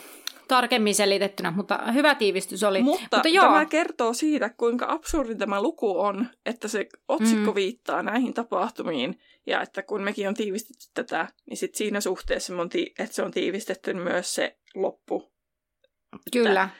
tarkemmin 0.49 0.95
selitettynä, 0.95 1.51
mutta 1.51 1.91
hyvä 1.91 2.15
tiivistys 2.15 2.63
oli. 2.63 2.81
Mutta, 2.81 3.17
mutta 3.17 3.29
joo. 3.29 3.45
tämä 3.45 3.65
kertoo 3.65 4.13
siitä, 4.13 4.49
kuinka 4.49 4.85
absurdi 4.89 5.35
tämä 5.35 5.61
luku 5.61 5.99
on, 5.99 6.27
että 6.45 6.67
se 6.67 6.89
otsikko 7.07 7.51
mm. 7.51 7.55
viittaa 7.55 8.03
näihin 8.03 8.33
tapahtumiin. 8.33 9.19
Ja 9.47 9.61
että 9.61 9.81
kun 9.81 10.01
mekin 10.01 10.27
on 10.27 10.33
tiivistetty 10.33 10.85
tätä, 10.93 11.27
niin 11.45 11.57
sit 11.57 11.75
siinä 11.75 12.01
suhteessa, 12.01 12.53
että 12.99 13.15
se 13.15 13.23
on 13.23 13.31
tiivistetty 13.31 13.93
myös 13.93 14.35
se 14.35 14.57
loppu. 14.75 15.31
Kyllä. 16.31 16.63
Että, 16.63 16.75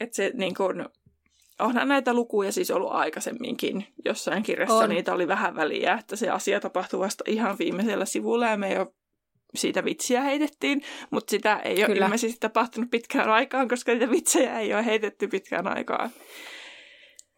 että 0.00 0.16
se 0.16 0.30
niin 0.34 0.54
kun, 0.54 0.88
onhan 1.58 1.88
näitä 1.88 2.14
lukuja 2.14 2.52
siis 2.52 2.70
ollut 2.70 2.92
aikaisemminkin. 2.92 3.86
Jossain 4.04 4.42
kirjassa 4.42 4.74
on. 4.74 4.88
niitä 4.88 5.14
oli 5.14 5.28
vähän 5.28 5.56
väliä, 5.56 5.94
että 5.94 6.16
se 6.16 6.30
asia 6.30 6.60
tapahtui 6.60 7.00
vasta 7.00 7.24
ihan 7.26 7.58
viimeisellä 7.58 8.04
sivulla 8.04 8.46
ja 8.46 8.56
me 8.56 8.68
ei 8.68 8.78
ole 8.78 8.94
siitä 9.54 9.84
vitsiä 9.84 10.20
heitettiin, 10.20 10.82
mutta 11.10 11.30
sitä 11.30 11.56
ei 11.56 11.74
Kyllä. 11.74 11.86
ole 11.86 11.96
ilmeisesti 11.96 12.40
tapahtunut 12.40 12.90
pitkään 12.90 13.30
aikaan, 13.30 13.68
koska 13.68 13.92
niitä 13.92 14.10
vitsejä 14.10 14.58
ei 14.58 14.74
ole 14.74 14.84
heitetty 14.84 15.28
pitkään 15.28 15.76
aikaan. 15.76 16.10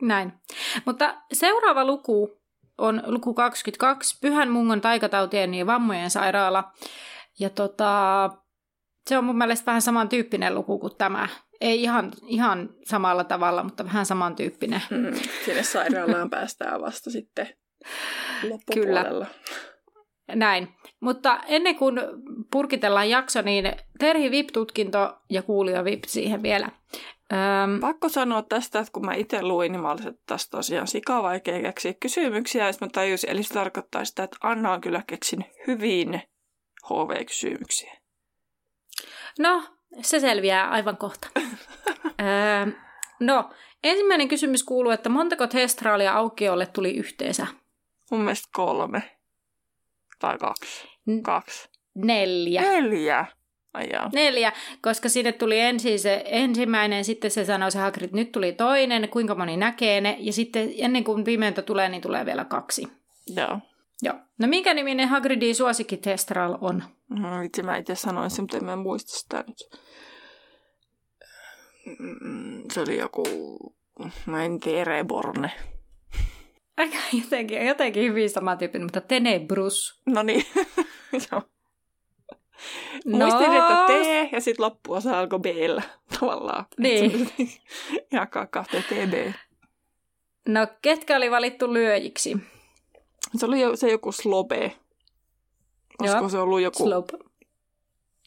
Näin. 0.02 0.32
Mutta 0.84 1.14
seuraava 1.32 1.84
luku 1.84 2.42
on 2.78 3.02
luku 3.06 3.34
22, 3.34 4.18
Pyhän 4.20 4.50
mungon 4.50 4.80
taikatautien 4.80 5.54
ja 5.54 5.66
vammojen 5.66 6.10
sairaala. 6.10 6.72
Ja 7.38 7.50
tota, 7.50 8.30
se 9.08 9.18
on 9.18 9.24
mun 9.24 9.38
mielestä 9.38 9.66
vähän 9.66 9.82
samantyyppinen 9.82 10.54
luku 10.54 10.78
kuin 10.78 10.96
tämä. 10.98 11.28
Ei 11.60 11.82
ihan, 11.82 12.12
ihan 12.26 12.68
samalla 12.84 13.24
tavalla, 13.24 13.64
mutta 13.64 13.84
vähän 13.84 14.06
samantyyppinen. 14.06 14.82
Hmm, 14.90 15.20
sinne 15.44 15.62
sairaalaan 15.62 16.30
päästään 16.30 16.80
vasta 16.80 17.10
sitten 17.10 17.48
loppupuolella. 18.48 19.26
Kyllä. 19.26 19.26
Näin. 20.35 20.68
Mutta 21.01 21.41
ennen 21.47 21.76
kuin 21.76 22.01
purkitellaan 22.51 23.11
jakso, 23.11 23.43
niin 23.43 23.72
Terhi 23.99 24.30
VIP-tutkinto 24.30 25.18
ja 25.30 25.43
kuulija 25.43 25.85
VIP 25.85 26.05
siihen 26.07 26.43
vielä. 26.43 26.68
Öm... 27.33 27.80
Pakko 27.80 28.09
sanoa 28.09 28.43
tästä, 28.43 28.78
että 28.78 28.93
kun 28.93 29.07
mä 29.07 29.14
itse 29.14 29.43
luin, 29.43 29.72
niin 29.72 29.83
mä 29.83 29.91
olisin, 29.91 30.09
että 30.09 30.22
tästä 30.26 30.57
tosiaan 30.57 30.87
sika 30.87 31.22
vaikea 31.22 31.62
keksiä 31.62 31.95
kysymyksiä. 31.95 32.66
Ja 32.66 32.72
mä 32.80 32.89
tajusin, 32.93 33.30
eli 33.30 33.43
se 33.43 33.55
tarkoittaa 33.55 34.05
sitä, 34.05 34.22
että 34.22 34.37
Anna 34.41 34.72
on 34.72 34.80
kyllä 34.80 35.03
keksin 35.07 35.45
hyvin 35.66 36.22
HV-kysymyksiä. 36.91 37.93
No, 39.39 39.62
se 40.01 40.20
selviää 40.20 40.70
aivan 40.70 40.97
kohta. 40.97 41.28
öö, 42.20 42.66
no, 43.20 43.51
ensimmäinen 43.85 44.28
kysymys 44.28 44.64
kuuluu, 44.64 44.93
että 44.93 45.09
montako 45.09 45.47
testraalia 45.47 46.12
aukiolle 46.12 46.66
tuli 46.66 46.97
yhteensä? 46.97 47.47
Mun 48.11 48.20
mielestä 48.20 48.49
kolme. 48.53 49.03
Tai 50.22 50.38
kaksi. 50.38 50.88
Kaksi. 51.22 51.68
Neljä. 51.94 52.62
Neljä. 52.62 53.26
Ai 53.74 53.88
Neljä, 54.12 54.52
koska 54.82 55.08
sinne 55.08 55.32
tuli 55.32 55.60
ensin 55.60 55.98
se 55.98 56.22
ensimmäinen, 56.26 57.04
sitten 57.04 57.30
se 57.30 57.44
sanoi 57.44 57.72
se 57.72 57.78
Hagrid, 57.78 58.10
nyt 58.12 58.32
tuli 58.32 58.52
toinen, 58.52 59.08
kuinka 59.08 59.34
moni 59.34 59.56
näkee 59.56 60.00
ne, 60.00 60.16
ja 60.20 60.32
sitten 60.32 60.72
ennen 60.76 61.04
kuin 61.04 61.24
pimeintä 61.24 61.62
tulee, 61.62 61.88
niin 61.88 62.02
tulee 62.02 62.26
vielä 62.26 62.44
kaksi. 62.44 62.88
Joo. 63.36 63.58
Joo. 64.02 64.14
No 64.38 64.48
minkä 64.48 64.74
niminen 64.74 65.08
Hagridin 65.08 65.54
suosikki 65.54 65.96
Testral 65.96 66.58
on? 66.60 66.82
No 67.08 67.40
vitsi, 67.40 67.62
mä 67.62 67.76
itse 67.76 67.94
sanoin 67.94 68.30
sen, 68.30 68.42
mutta 68.42 68.56
en 68.56 68.64
mä 68.64 68.76
muista 68.76 69.12
sitä 69.12 69.44
nyt. 69.46 69.80
Se 72.72 72.80
oli 72.80 72.98
joku, 72.98 73.24
mä 74.26 74.44
en 74.44 74.60
tiedä, 74.60 74.84
Reborne. 74.84 75.50
Aika 76.76 76.96
jotenkin, 77.22 77.66
jotenkin 77.66 78.02
hyvin 78.02 78.30
samantyyppinen, 78.30 78.86
mutta 78.86 79.00
Tenebrus. 79.00 80.00
No 80.06 80.22
niin, 80.22 80.44
joo. 81.32 81.42
No. 83.04 83.18
Muistin, 83.18 83.52
että 83.52 83.84
T 83.86 84.32
ja 84.32 84.40
sitten 84.40 84.64
loppuosa 84.64 85.18
alkoi 85.18 85.38
b 85.38 85.46
tavallaan. 86.20 86.64
Niin. 86.78 87.30
Jakaa 88.12 88.46
kahteen 88.46 88.84
TB. 88.84 89.34
No, 90.48 90.66
ketkä 90.82 91.16
oli 91.16 91.30
valittu 91.30 91.72
lyöjiksi? 91.72 92.36
Se 93.36 93.46
oli 93.46 93.60
jo, 93.60 93.76
se 93.76 93.90
joku 93.90 94.12
slobe. 94.12 94.76
Olisiko 96.00 96.20
Joo. 96.20 96.28
se 96.28 96.38
ollut 96.38 96.60
joku... 96.60 96.84
Slope. 96.84 97.18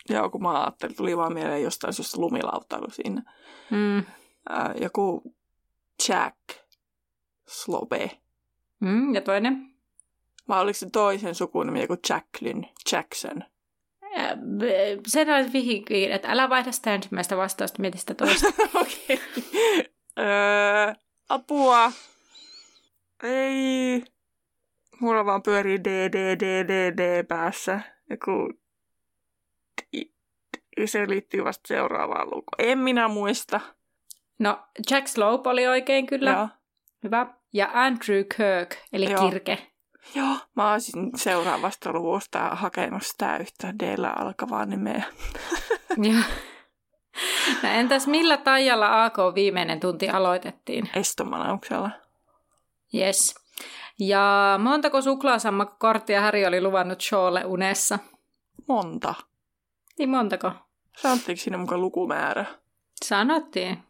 Joo, 0.10 0.30
kun 0.30 0.42
mä 0.42 0.62
ajattelin, 0.62 0.96
tuli 0.96 1.18
vaan 1.18 1.34
mieleen 1.34 1.64
jostain 1.64 1.94
sellaista 1.94 2.22
lumilautailu 2.22 2.90
siinä. 2.90 3.34
Mm. 3.72 3.98
Äh, 3.98 4.06
joku 4.82 5.36
Jack 6.08 6.38
Slobe. 7.48 8.12
Mm, 8.80 9.16
ja 9.16 9.22
toinen? 9.22 9.76
Vai 10.48 10.62
oliko 10.62 10.78
se 10.78 10.90
toisen 10.90 11.36
sukunimi 11.36 11.82
joku 11.82 11.98
Jacqueline 12.10 12.74
Jackson? 12.92 13.44
Sen 15.08 15.30
olisi 15.30 15.54
vihkiin, 15.54 16.12
että 16.12 16.32
älä 16.32 16.50
vaihda 16.50 16.72
sitä 16.72 16.94
ensimmäistä 16.94 17.38
vastausta, 17.38 17.82
mieti 17.82 17.98
sitä 17.98 18.14
toista. 18.14 18.48
Okei. 18.82 19.20
öö, 20.20 20.94
apua. 21.30 21.92
Ei. 23.24 24.04
Mulla 25.00 25.26
vaan 25.26 25.44
pyörii 25.44 25.84
D, 25.84 25.88
D, 25.88 26.40
D, 26.40 26.68
D, 26.68 26.98
D 26.98 27.24
päässä. 27.24 27.82
Joku... 28.10 28.54
Se 30.86 31.08
liittyy 31.10 31.44
vasta 31.44 31.68
seuraavaan 31.68 32.28
lukuun. 32.28 32.46
En 32.58 32.78
minä 32.80 33.08
muista. 33.08 33.60
No, 34.40 34.60
Jack 34.92 35.08
Slope 35.08 35.50
oli 35.50 35.68
oikein 35.68 36.06
kyllä. 36.06 36.32
Joo. 36.32 36.48
Hyvä. 37.04 37.34
Ja 37.56 37.70
Andrew 37.74 38.24
Kirk, 38.38 38.76
eli 38.94 39.12
Joo. 39.12 39.30
Kirke. 39.30 39.72
Joo, 40.16 40.36
mä 40.56 40.72
olisin 40.72 41.12
seuraavasta 41.16 41.94
luvusta 41.94 42.40
hakenut 42.40 43.04
sitä 43.04 43.38
yhtä 43.38 43.74
d 43.80 43.98
alkavaa 44.16 44.66
nimeä. 44.66 45.04
Joo. 46.10 46.24
No 47.64 47.70
entäs 47.70 48.08
millä 48.08 48.38
tajalla 48.38 49.06
AK 49.06 49.18
viimeinen 49.36 49.80
tunti 49.80 50.10
aloitettiin? 50.10 50.90
Estomanauksella. 50.96 51.90
Yes. 52.94 53.36
Ja 54.00 54.56
montako 54.64 55.02
suklaasammakkokorttia 55.02 56.22
Häri 56.22 56.46
oli 56.46 56.62
luvannut 56.62 57.02
Shawlle 57.02 57.46
unessa? 57.46 58.00
Monta. 58.68 59.14
Niin 59.98 60.10
montako? 60.10 60.52
Sanottiinko 60.98 61.42
sinne 61.42 61.58
mukaan 61.58 61.82
lukumäärä? 61.82 62.46
Sanottiin. 63.06 63.84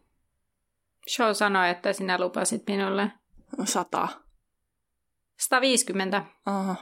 Shaw 1.10 1.34
sanoi, 1.34 1.70
että 1.70 1.94
sinä 1.94 2.20
lupasit 2.20 2.64
minulle. 2.68 3.12
Sata. 3.64 4.08
150. 5.40 6.24
Aha. 6.46 6.76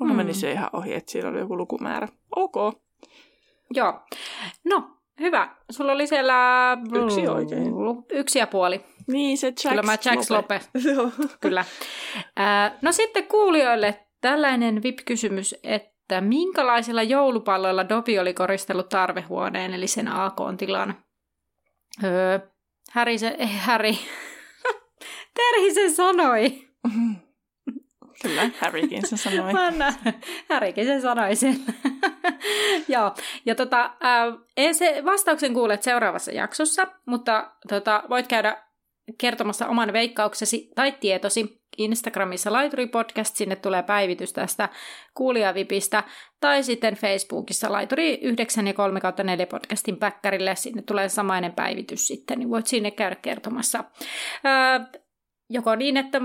Mulla 0.00 0.12
mm. 0.12 0.16
meni 0.16 0.34
se 0.34 0.52
ihan 0.52 0.70
ohi, 0.72 0.94
että 0.94 1.12
siinä 1.12 1.28
oli 1.28 1.38
joku 1.38 1.56
lukumäärä. 1.56 2.08
Ok. 2.36 2.54
Joo. 3.74 4.00
No, 4.64 4.90
hyvä. 5.20 5.56
Sulla 5.70 5.92
oli 5.92 6.06
siellä... 6.06 6.36
Yksi 7.04 7.28
oikein. 7.28 7.72
Yksi 8.10 8.38
ja 8.38 8.46
puoli. 8.46 8.84
Niin, 9.06 9.38
se 9.38 9.46
Jack 9.46 9.68
Kyllä 9.68 9.82
mä 9.82 9.92
Jack 10.04 10.30
Lope. 10.30 10.60
Joo. 10.94 11.10
Kyllä. 11.40 11.64
Äh, 12.40 12.72
no 12.82 12.92
sitten 12.92 13.26
kuulijoille 13.26 14.06
tällainen 14.20 14.82
VIP-kysymys, 14.82 15.54
että 15.62 16.20
minkälaisilla 16.20 17.02
joulupalloilla 17.02 17.88
Dobi 17.88 18.18
oli 18.18 18.34
koristellut 18.34 18.88
tarvehuoneen, 18.88 19.74
eli 19.74 19.86
sen 19.86 20.08
AK-tilan? 20.08 20.94
Öö, 22.04 22.38
Häri 22.90 23.18
se, 23.18 23.36
eh, 23.38 23.50
Häri. 23.50 23.98
Terhi 25.38 25.74
se 25.74 25.94
sanoi. 25.94 26.68
Kyllä, 28.22 28.50
Harrykin 28.60 29.06
se 29.06 29.16
sanoi. 29.16 29.52
Harrykin 30.48 30.86
se 30.86 31.00
sanoi 31.00 31.36
sen. 31.36 31.56
Joo, 32.88 33.14
ja 33.46 33.54
tota, 33.54 33.84
äh, 33.84 34.72
se 34.72 35.02
vastauksen 35.04 35.54
kuulet 35.54 35.82
seuraavassa 35.82 36.32
jaksossa, 36.32 36.86
mutta 37.06 37.52
tota, 37.68 38.02
voit 38.08 38.26
käydä 38.26 38.62
kertomassa 39.18 39.68
oman 39.68 39.92
veikkauksesi 39.92 40.70
tai 40.74 40.92
tietosi 40.92 41.62
Instagramissa 41.78 42.52
Laituri 42.52 42.86
Podcast, 42.86 43.36
sinne 43.36 43.56
tulee 43.56 43.82
päivitys 43.82 44.32
tästä 44.32 44.68
kuulijavipistä, 45.14 46.04
tai 46.40 46.62
sitten 46.62 46.94
Facebookissa 46.94 47.72
Laituri 47.72 48.18
9 48.22 48.66
ja 48.66 48.74
3 48.74 49.00
4 49.24 49.46
podcastin 49.46 49.96
päkkärille, 49.96 50.56
sinne 50.56 50.82
tulee 50.82 51.08
samainen 51.08 51.52
päivitys 51.52 52.06
sitten, 52.06 52.38
niin 52.38 52.50
voit 52.50 52.66
sinne 52.66 52.90
käydä 52.90 53.16
kertomassa. 53.16 53.84
Ää, 54.44 54.88
joko 55.50 55.74
niin, 55.74 55.96
että 55.96 56.20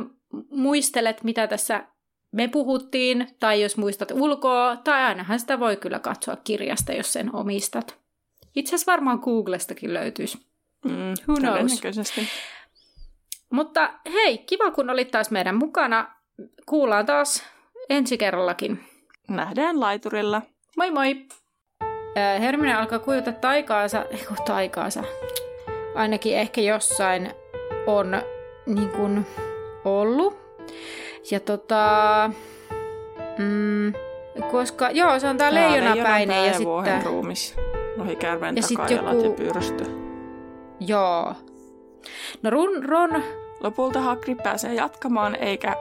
muistelet, 0.51 1.24
mitä 1.24 1.47
tässä 1.47 1.84
me 2.32 2.47
puhuttiin, 2.47 3.28
tai 3.39 3.61
jos 3.61 3.78
muistat 3.78 4.11
ulkoa, 4.11 4.76
tai 4.76 5.01
ainahan 5.01 5.39
sitä 5.39 5.59
voi 5.59 5.78
kyllä 5.78 5.99
katsoa 5.99 6.36
kirjasta, 6.36 6.93
jos 6.93 7.13
sen 7.13 7.36
omistat. 7.36 7.97
Itse 8.55 8.69
asiassa 8.76 8.91
varmaan 8.91 9.19
Googlestakin 9.19 9.93
löytyisi. 9.93 10.38
Mm, 10.86 11.13
Who 11.28 11.36
knows? 11.39 11.82
Mutta 13.51 13.93
hei, 14.13 14.38
kiva 14.38 14.71
kun 14.71 14.89
olit 14.89 15.11
taas 15.11 15.32
meidän 15.32 15.55
mukana. 15.55 16.15
Kuullaan 16.65 17.05
taas 17.05 17.43
ensi 17.89 18.17
kerrallakin. 18.17 18.84
Nähdään 19.30 19.80
laiturilla. 19.80 20.41
Moi 20.78 20.91
moi! 20.91 21.26
Hermine 22.39 22.74
alkaa 22.74 22.99
kujota 22.99 23.32
taikaansa, 23.32 24.05
ei 24.11 24.26
taikaansa, 24.45 25.03
ainakin 25.95 26.38
ehkä 26.38 26.61
jossain 26.61 27.34
on 27.88 28.21
niin 28.66 28.89
kuin 28.89 29.26
ollut. 29.86 30.38
Ja 31.32 31.39
tota... 31.39 32.30
Mm, 33.38 33.93
koska, 34.51 34.91
joo, 34.91 35.20
se 35.20 35.28
on 35.28 35.38
tää, 35.38 35.53
leijonapäinen 35.53 36.47
ja 36.47 36.53
sitten... 36.53 37.05
ruumis. 37.05 37.55
Ohi 38.01 38.16
kärven 38.16 38.55
ja 38.55 38.61
sitten 38.61 38.97
joku... 38.97 39.24
ja 39.24 39.30
pyyrystö. 39.30 39.86
Joo. 40.80 41.34
No 42.41 42.49
Ron, 42.49 42.84
Ron... 42.84 43.24
Lopulta 43.64 44.01
Hagrid 44.01 44.38
pääsee 44.43 44.74
jatkamaan, 44.74 45.36
eikä... 45.36 45.76